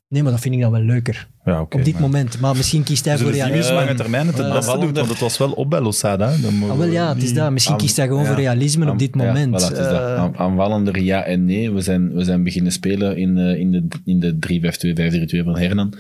[0.09, 1.29] Nee, maar dat vind ik dan wel leuker.
[1.45, 1.77] Ja, oké.
[1.77, 2.41] op dit maar- moment.
[2.41, 3.61] Maar misschien kiest hij Dus voor de realisme.
[3.61, 6.29] is lange termijn het het beste doet, want het was wel op bij Losada.
[6.31, 6.41] hè.
[6.41, 7.51] Dan mogen Ah, wel we ja, het is dat.
[7.51, 8.29] Misschien Aan- kiest hij gewoon ja.
[8.29, 9.49] voor realisme op dit Ja, moment.
[9.49, 9.93] voilà, het is dat.
[9.93, 11.71] Eh, Aan- Aanvallender ja en nee.
[11.73, 15.59] We zijn, we zijn beginnen spelen in, eh, in de, in de 3-5-2, 5-3-2 van
[15.59, 15.95] Hernan.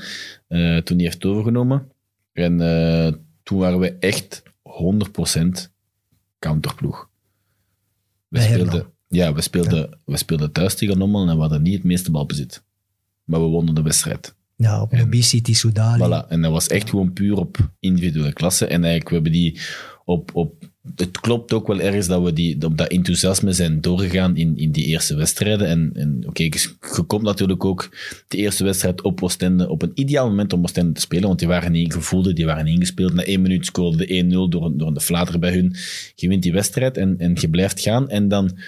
[0.49, 1.87] eh, toen hij heeft overgenomen.
[2.33, 3.13] En eh,
[3.43, 4.43] toen waren we echt
[4.79, 5.71] 100%
[6.39, 7.09] counterploeg.
[8.29, 11.85] We speelden, ja, we speelden, we speelden thuis tegen Nommel en we hadden niet het
[11.85, 12.63] meeste balbezit.
[13.25, 14.35] Maar we wonnen de wedstrijd.
[14.57, 16.03] ja, op En- Obesity, Soudali.
[16.05, 16.29] Voilà.
[16.29, 18.67] En dat was echt gewoon puur op individuele klasse.
[18.67, 19.61] En eigenlijk, we hebben die
[20.05, 20.71] op, op...
[20.97, 24.71] Het klopt ook wel ergens dat we die, op dat enthousiasme zijn doorgegaan in, in
[24.71, 25.69] die eerste wedstrijden.
[25.69, 27.97] En, en oké, je, je komt natuurlijk ook
[28.29, 31.49] de eerste wedstrijd op Oostende op een ideaal moment om Oostende te spelen, want die
[31.49, 33.15] waren niet gevoelde, die waren niet ingespeeld.
[33.15, 35.75] Na één minuut scoorde de 1-0 door, door een flater bij hun.
[36.15, 38.09] Je wint die wedstrijd en, en je blijft gaan.
[38.11, 38.59] En dan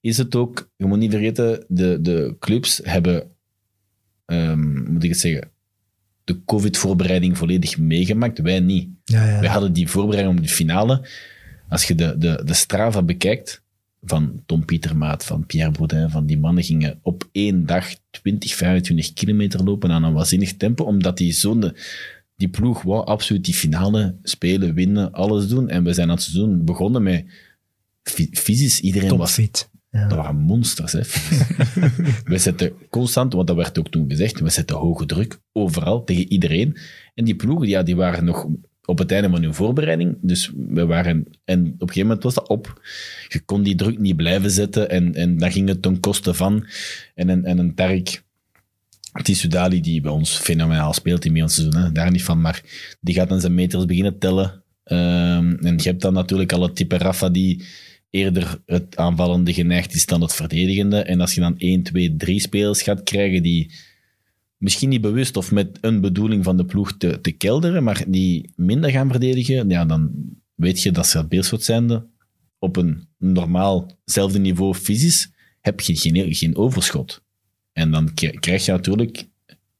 [0.00, 3.30] is het ook, je moet niet vergeten, de, de clubs hebben,
[4.26, 5.50] ehm, moet ik het zeggen,
[6.26, 8.38] de COVID-voorbereiding volledig meegemaakt.
[8.38, 8.88] Wij niet.
[9.04, 9.40] Ja, ja.
[9.40, 11.08] Wij hadden die voorbereiding op de finale.
[11.68, 13.64] Als je de, de, de Strava bekijkt,
[14.06, 19.12] van Tom Pietermaat, van Pierre Baudin, van die mannen gingen op één dag 20, 25
[19.12, 21.72] kilometer lopen aan een waanzinnig tempo, omdat die zo'n...
[22.36, 25.68] Die ploeg wou absoluut die finale spelen, winnen, alles doen.
[25.68, 27.24] En we zijn aan het seizoen begonnen met
[28.02, 28.80] fy- fysisch.
[28.80, 29.36] Iedereen was.
[29.90, 30.08] Ja.
[30.08, 31.00] dat waren monsters, hè.
[32.32, 36.32] we zetten constant, want dat werd ook toen gezegd, we zetten hoge druk overal, tegen
[36.32, 36.76] iedereen.
[37.14, 38.46] En die ploegen, ja, die waren nog
[38.86, 40.16] op het einde van hun voorbereiding.
[40.20, 41.26] Dus we waren...
[41.44, 42.80] En op een gegeven moment was dat op.
[43.28, 46.66] Je kon die druk niet blijven zetten en, en dan ging het ten koste van.
[47.14, 48.22] En een, en een Tarek
[49.22, 52.62] Tissoudali, die bij ons fenomenaal speelt in ons seizoen, hè, daar niet van, maar
[53.00, 54.62] die gaat dan zijn meters beginnen tellen.
[54.84, 57.64] Ehm, en je hebt dan natuurlijk al het type Rafa die
[58.10, 61.02] eerder het aanvallende geneigd is dan het verdedigende.
[61.02, 63.72] En als je dan 1, 2, 3 spelers gaat krijgen die
[64.56, 68.52] misschien niet bewust of met een bedoeling van de ploeg te, te kelderen, maar die
[68.56, 70.12] minder gaan verdedigen, ja, dan
[70.54, 72.06] weet je dat ze het Beerschot zijnde
[72.58, 75.30] op een normaalzelfde niveau fysisch
[75.60, 77.22] heb je geen, geen overschot.
[77.72, 79.26] En dan krijg je natuurlijk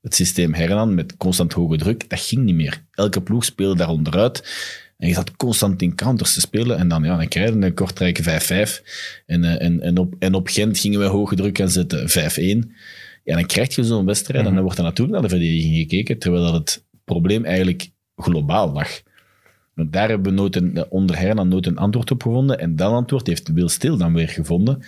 [0.00, 2.10] het systeem Hernan met constant hoge druk.
[2.10, 2.84] Dat ging niet meer.
[2.90, 4.42] Elke ploeg speelde daar onderuit.
[4.96, 6.78] En je zat constant in counters te spelen.
[6.78, 8.82] En dan, ja, dan krijg je een Kortrijk 5-5.
[9.26, 12.08] En, eh, en, en, op, en op Gent gingen we hoge druk aan zetten
[12.64, 12.70] 5-1.
[13.26, 14.46] Ja, dan krijg je zo'n wedstrijd.
[14.46, 16.18] En dan wordt er natuurlijk naar de verdediging gekeken.
[16.18, 19.02] Terwijl dat het probleem eigenlijk globaal lag.
[19.74, 22.58] Want daar hebben we nooit een, onder Hernan nooit een antwoord op gevonden.
[22.58, 24.82] En dat antwoord heeft Wil Stil dan weer gevonden.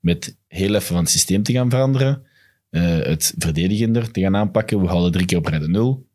[0.00, 2.22] Met heel even van het systeem te gaan veranderen.
[2.70, 4.80] eh, het verdedigender te gaan aanpakken.
[4.80, 6.06] We halen drie keer op rij de nul.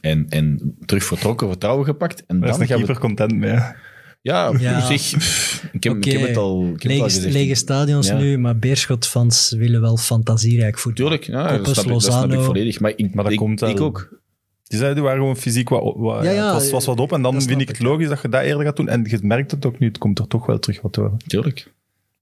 [0.00, 2.26] En, en terug vertrokken, vertrouwen gepakt.
[2.26, 2.78] En Daar is dan de we...
[2.78, 3.58] keeper content mee.
[4.22, 4.76] Ja, Ja.
[4.78, 5.12] op zich...
[5.72, 8.18] Ik heb, ik Oké, heb het al, ik heb het al Lege, stadions Ja.
[8.18, 11.04] nu, maar Beerschot-fans willen wel fantasierijk voetbal.
[11.06, 12.42] Tuurlijk, ja, dat, snap ik, dat snap ik Lozano.
[12.42, 12.80] volledig.
[12.80, 14.18] Maar ik, Maar dat ik, komt ik ook.
[14.64, 17.12] Die zeiden, waren gewoon fysiek wat, wat Ja, ja, het was, was wat op.
[17.12, 18.88] En dan vind ik het logisch dat je dat eerder gaat doen.
[18.88, 21.16] En je merkt het ook nu, het komt er toch wel terug wat door.
[21.26, 21.72] Tuurlijk.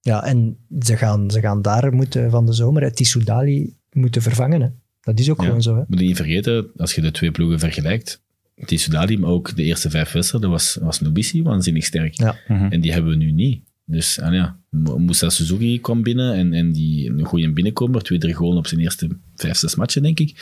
[0.00, 4.60] Ja, en ze gaan, ze gaan daar moeten van de zomer het Tissoudali moeten vervangen.
[4.60, 4.68] Hè.
[5.00, 5.44] Dat is ook Ja.
[5.46, 5.74] gewoon zo.
[5.76, 5.82] Hè.
[5.86, 8.22] Moet je niet vergeten, als je de twee ploegen vergelijkt,
[8.64, 12.14] Tissoudali, maar ook de eerste vijf wedstrijden, was, was Nobisi waanzinnig sterk.
[12.14, 12.36] Ja.
[12.46, 13.60] En die hebben we nu niet.
[13.84, 18.34] Dus ah ja, Moussa Suzuki kwam binnen en, en die een goede binnenkomer, twee, drie
[18.34, 20.34] goals op zijn eerste vijf, zes matchen, denk ik.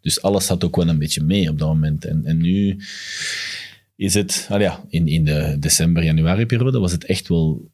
[0.00, 2.04] Dus alles zat ook wel een beetje mee op dat moment.
[2.04, 2.76] En, en nu
[3.96, 7.70] is het, ah ja, in, in de december-januari-periode was het echt wel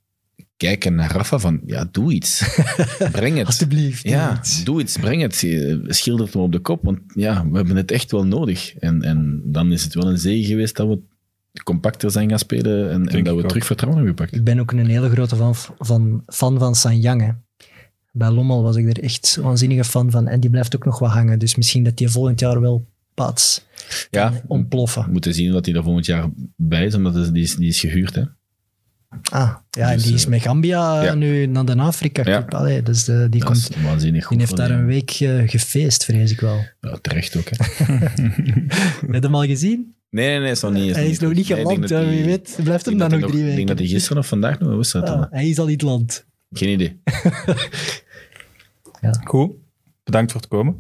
[0.56, 2.56] kijken naar Rafa van, ja, doe iets.
[3.12, 3.46] Breng het.
[3.46, 4.02] Alsjeblieft.
[4.02, 4.64] doe Ja, iets.
[4.64, 5.34] doe iets, breng het.
[5.96, 8.74] Schilder het hem op de kop, want ja, we hebben het echt wel nodig.
[8.76, 10.98] En, en dan is het wel een zegen geweest dat we
[11.64, 13.48] compacter zijn gaan spelen en, en dat we ook.
[13.48, 14.38] terug vertrouwen hebben gepakt.
[14.38, 17.20] Ik ben ook een hele grote fan van, fan van Sanyang.
[17.20, 17.30] hè.
[18.12, 20.28] Bij Lommel was ik er echt waanzinnige fan van.
[20.28, 21.38] En die blijft ook nog wat hangen.
[21.38, 23.64] Dus misschien dat die volgend jaar wel pats
[24.10, 25.04] Ja, ontploffen.
[25.04, 27.80] we moeten zien wat hij er volgend jaar bij is, omdat die is, die is
[27.80, 28.14] gehuurd.
[28.14, 28.22] Hè.
[29.22, 31.14] Ah, ja, en Dus, die is eh, met Gambia ja.
[31.14, 32.54] nu naar de Afrika Cup.
[32.54, 34.36] Allee, dus eh, die, Dat komt, is waanzinnig goed.
[34.38, 36.64] die heeft daar die- een week eh, gefeest, vrees ik wel.
[36.80, 37.48] Ja, terecht ook.
[37.50, 37.56] Hè.
[39.00, 39.94] Heb je hem al gezien?
[40.10, 40.94] Nee, nee, nee, is nog niet.
[40.94, 42.58] Hij is nog niet geland, wie weet.
[42.62, 43.66] Blijft hem dan nog drie hij Ik denk weken.
[43.66, 45.26] dat hij gisteren of vandaag nog Ah, dan.
[45.30, 46.26] hij is al in het land.
[46.50, 47.00] Geen idee.
[49.24, 49.52] Goed,
[50.04, 50.76] bedankt voor het komen.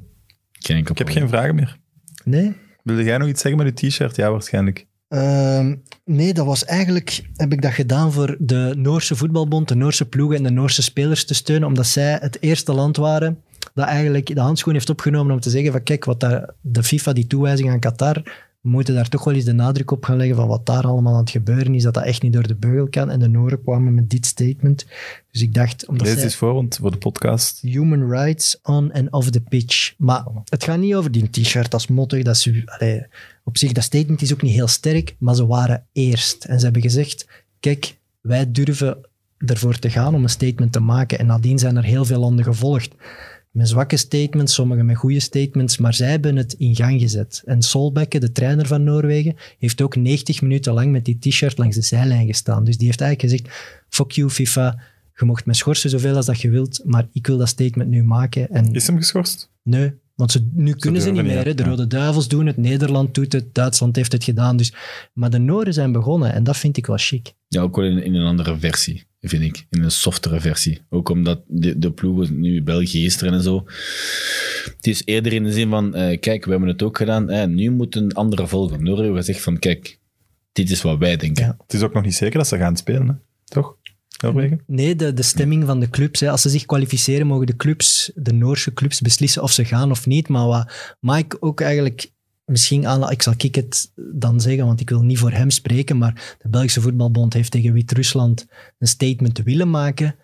[0.52, 1.76] Geen Ik heb geen vragen meer.
[2.24, 2.52] Nee?
[2.82, 4.16] Wilde jij nog iets zeggen met je t-shirt?
[4.16, 4.86] Ja, waarschijnlijk.
[5.08, 5.74] Ehm,
[6.04, 10.36] nee, dat was eigenlijk, heb ik dat gedaan voor de Noorse voetbalbond, de Noorse ploegen
[10.36, 13.42] en de Noorse spelers te steunen, omdat zij het eerste land waren
[13.74, 17.12] dat eigenlijk de handschoen heeft opgenomen om te zeggen van kijk, wat daar, de FIFA,
[17.12, 20.36] die toewijzing aan Qatar, we moeten daar toch wel eens de nadruk op gaan leggen
[20.36, 22.88] van wat daar allemaal aan het gebeuren is, dat dat echt niet door de beugel
[22.88, 23.10] kan.
[23.10, 24.86] En de Nooren kwamen met dit statement.
[25.30, 27.60] Dus ik dacht, omdat Lees eens voor, want voor de podcast.
[27.60, 29.94] human rights on and off the pitch.
[29.98, 32.22] Maar het gaat niet over die t-shirt, dat is mottig.
[32.22, 32.50] Dat is,
[33.44, 36.44] op zich, dat statement is ook niet heel sterk, maar ze waren eerst.
[36.44, 37.28] En ze hebben gezegd,
[37.60, 38.98] kijk, wij durven
[39.38, 41.18] ervoor te gaan om een statement te maken.
[41.18, 42.94] En nadien zijn er heel veel landen gevolgd.
[43.56, 47.42] Met zwakke statements, sommigen met goede statements, maar zij hebben het in gang gezet.
[47.44, 51.76] En Solbekke, de trainer van Noorwegen, heeft ook 90 minuten lang met die t-shirt langs
[51.76, 52.64] de zijlijn gestaan.
[52.64, 53.56] Dus die heeft eigenlijk gezegd,
[53.88, 54.78] fuck you FIFA,
[55.14, 58.02] je mocht me schorsen zoveel als dat je wilt, maar ik wil dat statement nu
[58.02, 58.50] maken.
[58.50, 59.50] En Is hem geschorst?
[59.62, 61.56] nee, want ze, nu kunnen ze niet meer.
[61.56, 61.68] De ja.
[61.68, 64.56] Rode Duivels doen het, Nederland doet het, Duitsland heeft het gedaan.
[64.56, 64.74] Dus,
[65.12, 67.32] maar de Noren zijn begonnen en dat vind ik wel chic.
[67.48, 69.66] Ja, ook wel in, in een andere versie, vind ik.
[69.70, 70.80] In een softere versie.
[70.90, 73.64] Ook omdat de, de ploegen, nu België gisteren en zo.
[74.76, 77.54] Het is eerder in de zin van, eh, kijk, we hebben het ook gedaan.
[77.54, 78.82] nu moeten anderen volgen.
[78.82, 79.98] Noorwegen gezegd van, kijk,
[80.52, 81.44] dit is wat wij denken.
[81.44, 81.56] Ja.
[81.62, 83.14] Het is ook nog niet zeker dat ze gaan spelen, hè?
[83.44, 83.76] toch?
[84.22, 84.60] Noorwegen?
[84.66, 86.20] Nee, de, de stemming van de clubs.
[86.20, 86.30] Hè.
[86.30, 90.06] Als ze zich kwalificeren, mogen de clubs, de Noorse clubs, beslissen of ze gaan of
[90.06, 90.28] niet.
[90.28, 92.10] Maar wat Mike ook eigenlijk
[92.46, 95.98] misschien aan, ik zal ik het dan zeggen, want ik wil niet voor hem spreken,
[95.98, 98.46] maar de Belgische Voetbalbond heeft tegen Wit-Rusland
[98.78, 100.16] een statement willen maken,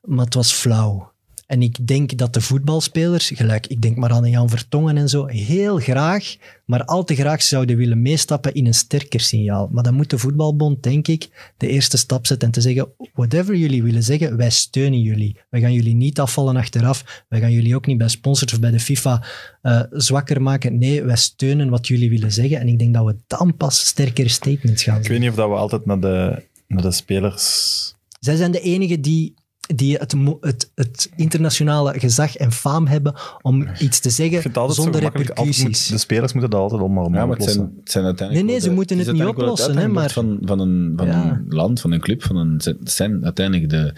[0.00, 1.11] maar het was flauw.
[1.52, 5.26] En ik denk dat de voetbalspelers, gelijk, ik denk maar aan Jan Vertongen en zo,
[5.26, 9.68] heel graag, maar al te graag zouden willen meestappen in een sterker signaal.
[9.72, 13.56] Maar dan moet de voetbalbond, denk ik, de eerste stap zetten en te zeggen, whatever
[13.56, 15.36] jullie willen zeggen, wij steunen jullie.
[15.50, 17.24] Wij gaan jullie niet afvallen achteraf.
[17.28, 19.24] Wij gaan jullie ook niet bij sponsors of bij de FIFA
[19.62, 20.78] uh, zwakker maken.
[20.78, 22.60] Nee, wij steunen wat jullie willen zeggen.
[22.60, 25.48] En ik denk dat we dan pas sterkere statements gaan Ik weet niet of dat
[25.48, 27.94] we altijd naar de, naar de spelers...
[28.20, 29.34] Zij zijn de enigen die
[29.66, 35.86] die het, het, het, internationale gezag en faam hebben om iets te zeggen zonder repercussies.
[35.86, 38.64] de spelers moeten dat altijd allemaal ja, maar het zijn, het zijn uiteindelijk Nee, nee,
[38.64, 39.76] ze moeten het, niet oplossen.
[39.76, 40.10] Hè, maar...
[40.10, 43.94] Van, van, een, van een land, van een club, van een, het zijn uiteindelijk de,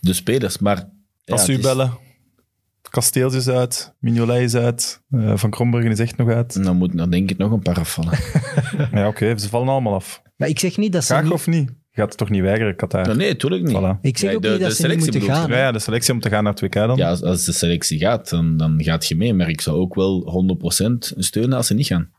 [0.00, 0.58] de spelers.
[0.58, 0.88] Maar,
[1.26, 1.98] Als u bellen,
[2.90, 6.64] Kasteels is uit, Mignolet is uit, uh, Van Krombergen is echt nog uit.
[6.64, 8.18] Dan moet dan denk ik nog een paar afvallen.
[8.92, 10.22] ja, oké, ze vallen allemaal af.
[10.36, 11.14] Maar ik zeg niet dat ze...
[11.14, 11.70] Graag of niet?
[11.92, 13.16] Gaat het toch niet weigeren, Qatar?
[13.16, 13.76] nee, natuurlijk niet.
[13.76, 14.00] Voilà.
[14.00, 15.50] Ik zeg ook niet dat ze niet moeten gaan.
[15.50, 16.96] Ja, de selectie om te gaan naar het WK dan.
[16.96, 19.34] Ja, als, als de selectie gaat, dan, dan gaat je mee.
[19.34, 20.46] Maar ik zou ook wel
[20.82, 22.10] 100% steunen als ze niet gaan.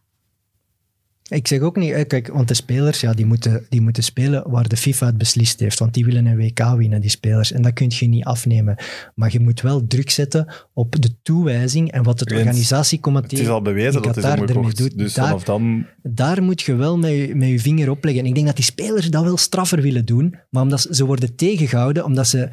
[1.31, 4.67] Ik zeg ook niet, kijk, want de spelers ja, die moeten, die moeten spelen waar
[4.67, 5.79] de FIFA het beslist heeft.
[5.79, 7.51] Want die willen een WK winnen, die spelers.
[7.51, 8.75] En dat kun je niet afnemen.
[9.15, 13.35] Maar je moet wel druk zetten op de toewijzing en wat het organisatiecomité.
[13.35, 14.97] Het is al bewezen dat het ermee doet.
[14.97, 15.85] Dus daar, vanaf dan...
[16.03, 18.23] daar moet je wel met je, met je vinger op leggen.
[18.23, 21.05] En ik denk dat die spelers dat wel straffer willen doen, maar omdat ze, ze
[21.05, 22.49] worden tegengehouden, omdat ze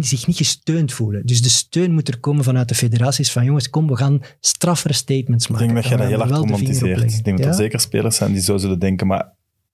[0.00, 1.26] zich niet gesteund voelen.
[1.26, 4.94] Dus de steun moet er komen vanuit de federaties van jongens, kom, we gaan straffere
[4.94, 5.66] statements maken.
[5.66, 7.14] Ik denk dat je dat heel erg romantiseert.
[7.14, 9.20] Ik denk dat er zeker spelers zijn die zo zullen denken, maar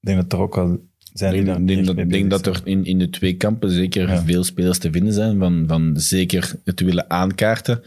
[0.00, 0.80] ik denk dat er ook wel
[1.12, 4.44] zijn ik denk, denk, dat, denk dat er in, in de twee kampen zeker veel
[4.44, 7.82] spelers te vinden zijn van, van zeker het willen aankaarten.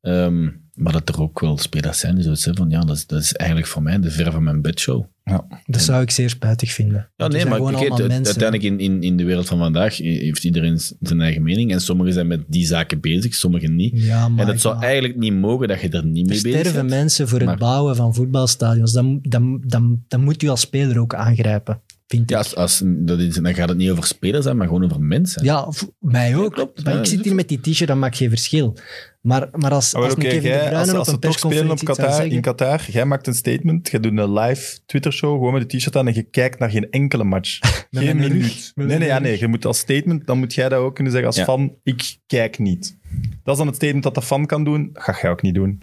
[0.00, 3.06] Um, maar dat er ook wel spelers zijn die zoiets zeggen van ja, dat is,
[3.06, 5.04] dat is eigenlijk voor mij de ver van mijn bedshow.
[5.24, 5.46] Ja.
[5.66, 7.10] Dat zou ik zeer spijtig vinden.
[7.16, 11.42] Ja, nee, maar uiteindelijk in, in, in de wereld van vandaag heeft iedereen zijn eigen
[11.42, 13.92] mening en sommigen zijn met die zaken bezig, sommigen niet.
[13.94, 16.54] Ja, en het zou eigenlijk niet mogen dat je er niet mee bezig bent.
[16.54, 18.92] Er sterven mensen voor het bouwen van voetbalstadions.
[18.92, 21.80] Dan, dan, dan, dan moet u als speler ook aangrijpen.
[22.06, 25.00] Ja, als, als, dat is, dan gaat het niet over spelers zijn, maar gewoon over
[25.00, 25.44] mensen.
[25.44, 25.68] Ja,
[25.98, 26.52] mij ook.
[26.52, 26.84] klopt.
[26.84, 28.76] Maar ik zit hier met die t-shirt, dat maakt geen verschil.
[29.20, 32.30] Maar, maar als, als, okay, jij, als, als op een toch spelen op Qatar, zeggen...
[32.30, 35.96] in Qatar, jij maakt een statement, jij doet een live Twitter-show, gewoon met de t-shirt
[35.96, 37.58] aan en je kijkt naar geen enkele match.
[37.90, 38.72] geen minuut.
[38.74, 41.30] Nee, nee, ja, nee, je moet als statement, dan moet jij dat ook kunnen zeggen
[41.30, 42.98] als fan, ik kijk niet.
[43.42, 45.54] Dat is dan het statement dat de fan kan doen, dat ga jij ook niet
[45.54, 45.82] doen.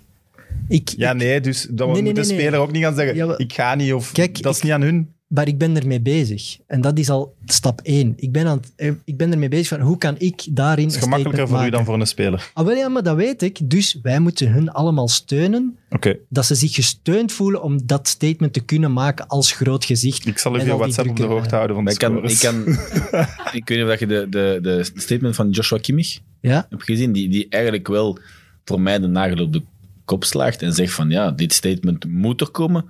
[0.67, 3.93] Ik, ja, nee, dus dan moet de speler ook niet gaan zeggen, ik ga niet,
[3.93, 5.15] of kijk, dat is niet aan hun.
[5.33, 6.57] Maar ik ben ermee bezig.
[6.67, 8.13] En dat is al stap één.
[8.15, 10.85] Ik ben, aan eh, ik ben ermee bezig van hoe kan ik daarin.
[10.85, 12.51] Het is gemakkelijker voor u dan voor een speler.
[12.53, 13.69] Ah, wel ja, maar dat weet ik.
[13.69, 15.77] Dus wij moeten hun allemaal steunen.
[15.89, 16.19] Okay.
[16.29, 20.25] Dat ze zich gesteund voelen om dat statement te kunnen maken als groot gezicht.
[20.25, 22.67] Ik zal u via WhatsApp op de hoogte houden van de ik kan, ik, kan,
[23.59, 26.65] ik weet niet of je de, de, de statement van Joshua Kimmich ja?
[26.69, 28.17] hebt gezien, die, die eigenlijk wel
[28.65, 29.61] voor mij de nagel op de
[30.05, 32.85] kop slaagt en zegt van ja, dit statement moet er komen,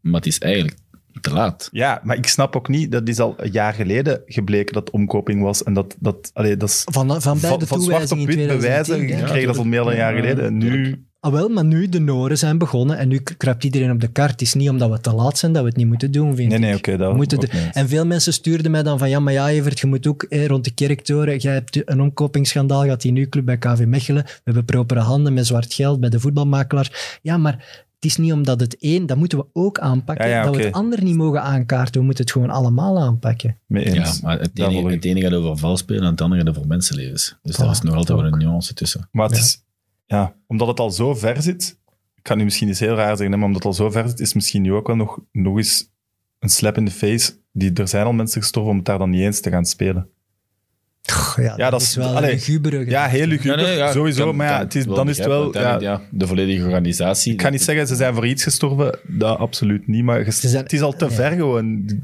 [0.00, 0.76] maar het is eigenlijk
[1.22, 1.68] te laat.
[1.72, 5.42] Ja, maar ik snap ook niet, dat is al een jaar geleden gebleken dat omkoping
[5.42, 5.62] was.
[5.62, 9.24] En dat, dat, allee, dat is van, van beide van, zwart op wit bewijzen, ja,
[9.24, 10.44] kreeg dat al meer dan een jaar geleden.
[10.44, 11.04] En nu...
[11.20, 14.30] Ah, wel, maar nu de Noren zijn begonnen en nu kruipt iedereen op de kaart.
[14.30, 16.48] Het is niet omdat we te laat zijn dat we het niet moeten doen, vind
[16.48, 16.92] nee, nee, oké.
[16.92, 20.06] Okay, moeten En veel mensen stuurden mij dan van, ja, maar ja, Evert, je moet
[20.06, 23.84] ook eh, rond de kerktoren, jij hebt een omkopingsschandaal gehad in uw club bij KV
[23.86, 24.22] Mechelen.
[24.24, 27.18] We hebben propere handen met zwart geld bij de voetbalmakelaar.
[27.22, 30.62] Ja, maar het is niet omdat het één, dat moeten we ook aanpakken, dat we
[30.62, 32.00] het ander niet mogen aankaarten.
[32.00, 33.58] We moeten het gewoon allemaal aanpakken.
[33.66, 37.38] Ja, maar het ene, het ene gaat over valspelen en het andere gaat over mensenlevens.
[37.42, 39.08] Dus daar is nog altijd wel een nuance tussen.
[39.12, 39.64] Maar het is,
[40.06, 41.78] ja, omdat het al zo ver zit,
[42.14, 44.20] ik kan nu misschien iets heel raar zeggen, maar omdat het al zo ver zit,
[44.20, 45.90] is misschien nu ook wel nog, nog eens
[46.38, 47.32] een slap in de face.
[47.52, 50.08] Die, er zijn al mensen gestorven om het daar dan niet eens te gaan spelen
[51.36, 52.88] ja, ja, dat, is wel allee, luguber.
[52.88, 54.32] Ja, heel luguber, sowieso.
[54.32, 55.58] maar ja, het is, dan is het wel...
[55.58, 57.32] Ja, de volledige organisatie.
[57.32, 58.98] Ik ga niet zeggen, ze zijn voor iets gestorven.
[59.06, 62.02] Dat absoluut niet, maar het is al te ver gewoon.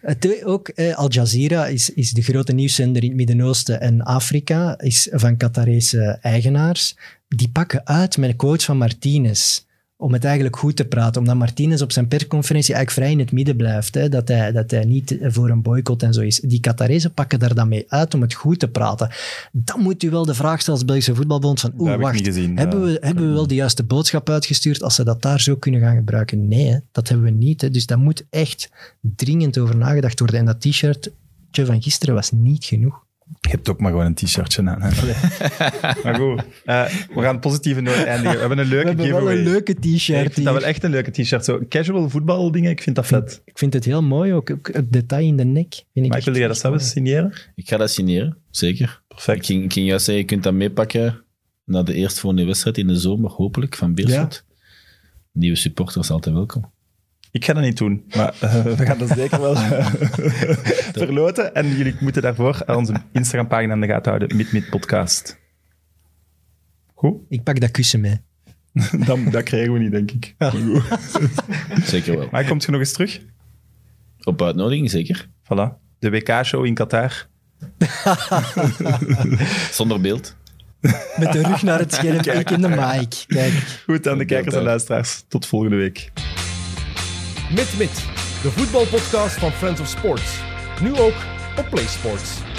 [0.00, 4.78] Het, ook eh, Al Jazeera is, is de grote nieuwszender in het Midden-Oosten en Afrika,
[4.78, 6.96] is van Qatarese eigenaars.
[7.28, 9.60] Die pakken uit met een quote van Martinez
[10.02, 11.20] om het eigenlijk goed te praten.
[11.20, 13.94] Omdat Martinez op zijn persconferentie eigenlijk vrij in het midden blijft.
[13.94, 16.40] Hè, dat, hij, dat hij niet voor een boycott en zo is.
[16.40, 19.10] Die Qatarezen pakken daar dan mee uit om het goed te praten.
[19.52, 22.98] Dan moet u wel de vraag stellen als Belgische voetbalbond van oeh, wacht, hebben, we,
[23.00, 26.48] hebben we wel de juiste boodschap uitgestuurd als ze dat daar zo kunnen gaan gebruiken?
[26.48, 27.60] Nee, hè, dat hebben we niet.
[27.60, 27.70] Hè.
[27.70, 28.70] Dus daar moet echt
[29.00, 30.38] dringend over nagedacht worden.
[30.38, 31.10] En dat t-shirt
[31.50, 33.04] van gisteren was niet genoeg.
[33.40, 34.78] Je hebt ook maar gewoon een t-shirtje aan.
[36.04, 36.84] maar goed, eh,
[37.14, 38.32] we gaan positieve noot eindigen.
[38.32, 39.38] We hebben een We leuke hebben wel giveaway.
[39.38, 41.44] een leuke Ik vind t-shirt dat wel echt een leuke t-shirt.
[41.44, 43.42] Zo casual voetbal dingen, ik vind dat vet.
[43.44, 45.74] Ik vind het heel mooi, ook, ook het detail in de nek.
[45.92, 47.32] Vind ik Maar wilde jij dat zelf signeren?
[47.54, 48.84] Ik ga dat signeren, zeker.
[49.08, 49.46] Ik Perfect.
[49.46, 51.24] ging, ik ging juist zeggen, je kunt dat meepakken
[51.64, 54.44] naar de eerstvolgende wedstrijd in de zomer, hopelijk, van Beerschot.
[55.32, 56.72] Nieuwe supporters altijd welkom.
[57.32, 59.86] Ik ga dat niet doen, maar eh, we gaan dat zeker wel eh,
[61.04, 61.54] verloten.
[61.54, 65.38] En jullie moeten daarvoor onze Instagram-pagina in de gaten houden, MidMid Podcast.
[66.94, 67.14] Goed?
[67.28, 68.20] Ik pak dat kussen mee.
[69.06, 70.34] Dan, dat krijgen we niet, denk ik.
[71.84, 72.28] Zeker wel.
[72.30, 73.20] Maar komt je nog eens terug?
[74.22, 75.28] Op uitnodiging, zeker.
[75.44, 75.80] Voilà.
[75.98, 77.26] De WK-show in Qatar.
[79.70, 80.36] Zonder beeld.
[81.16, 82.38] Met de rug naar het scherm.
[82.38, 83.24] Ik in de mic.
[83.26, 83.52] Kijk.
[83.84, 85.24] Goed aan de kijkers en luisteraars.
[85.28, 86.12] Tot volgende week.
[87.54, 87.94] Mit Mit,
[88.42, 90.38] de voetbalpodcast van Friends of Sports.
[90.80, 91.14] Nu ook
[91.58, 92.51] op PlaySports.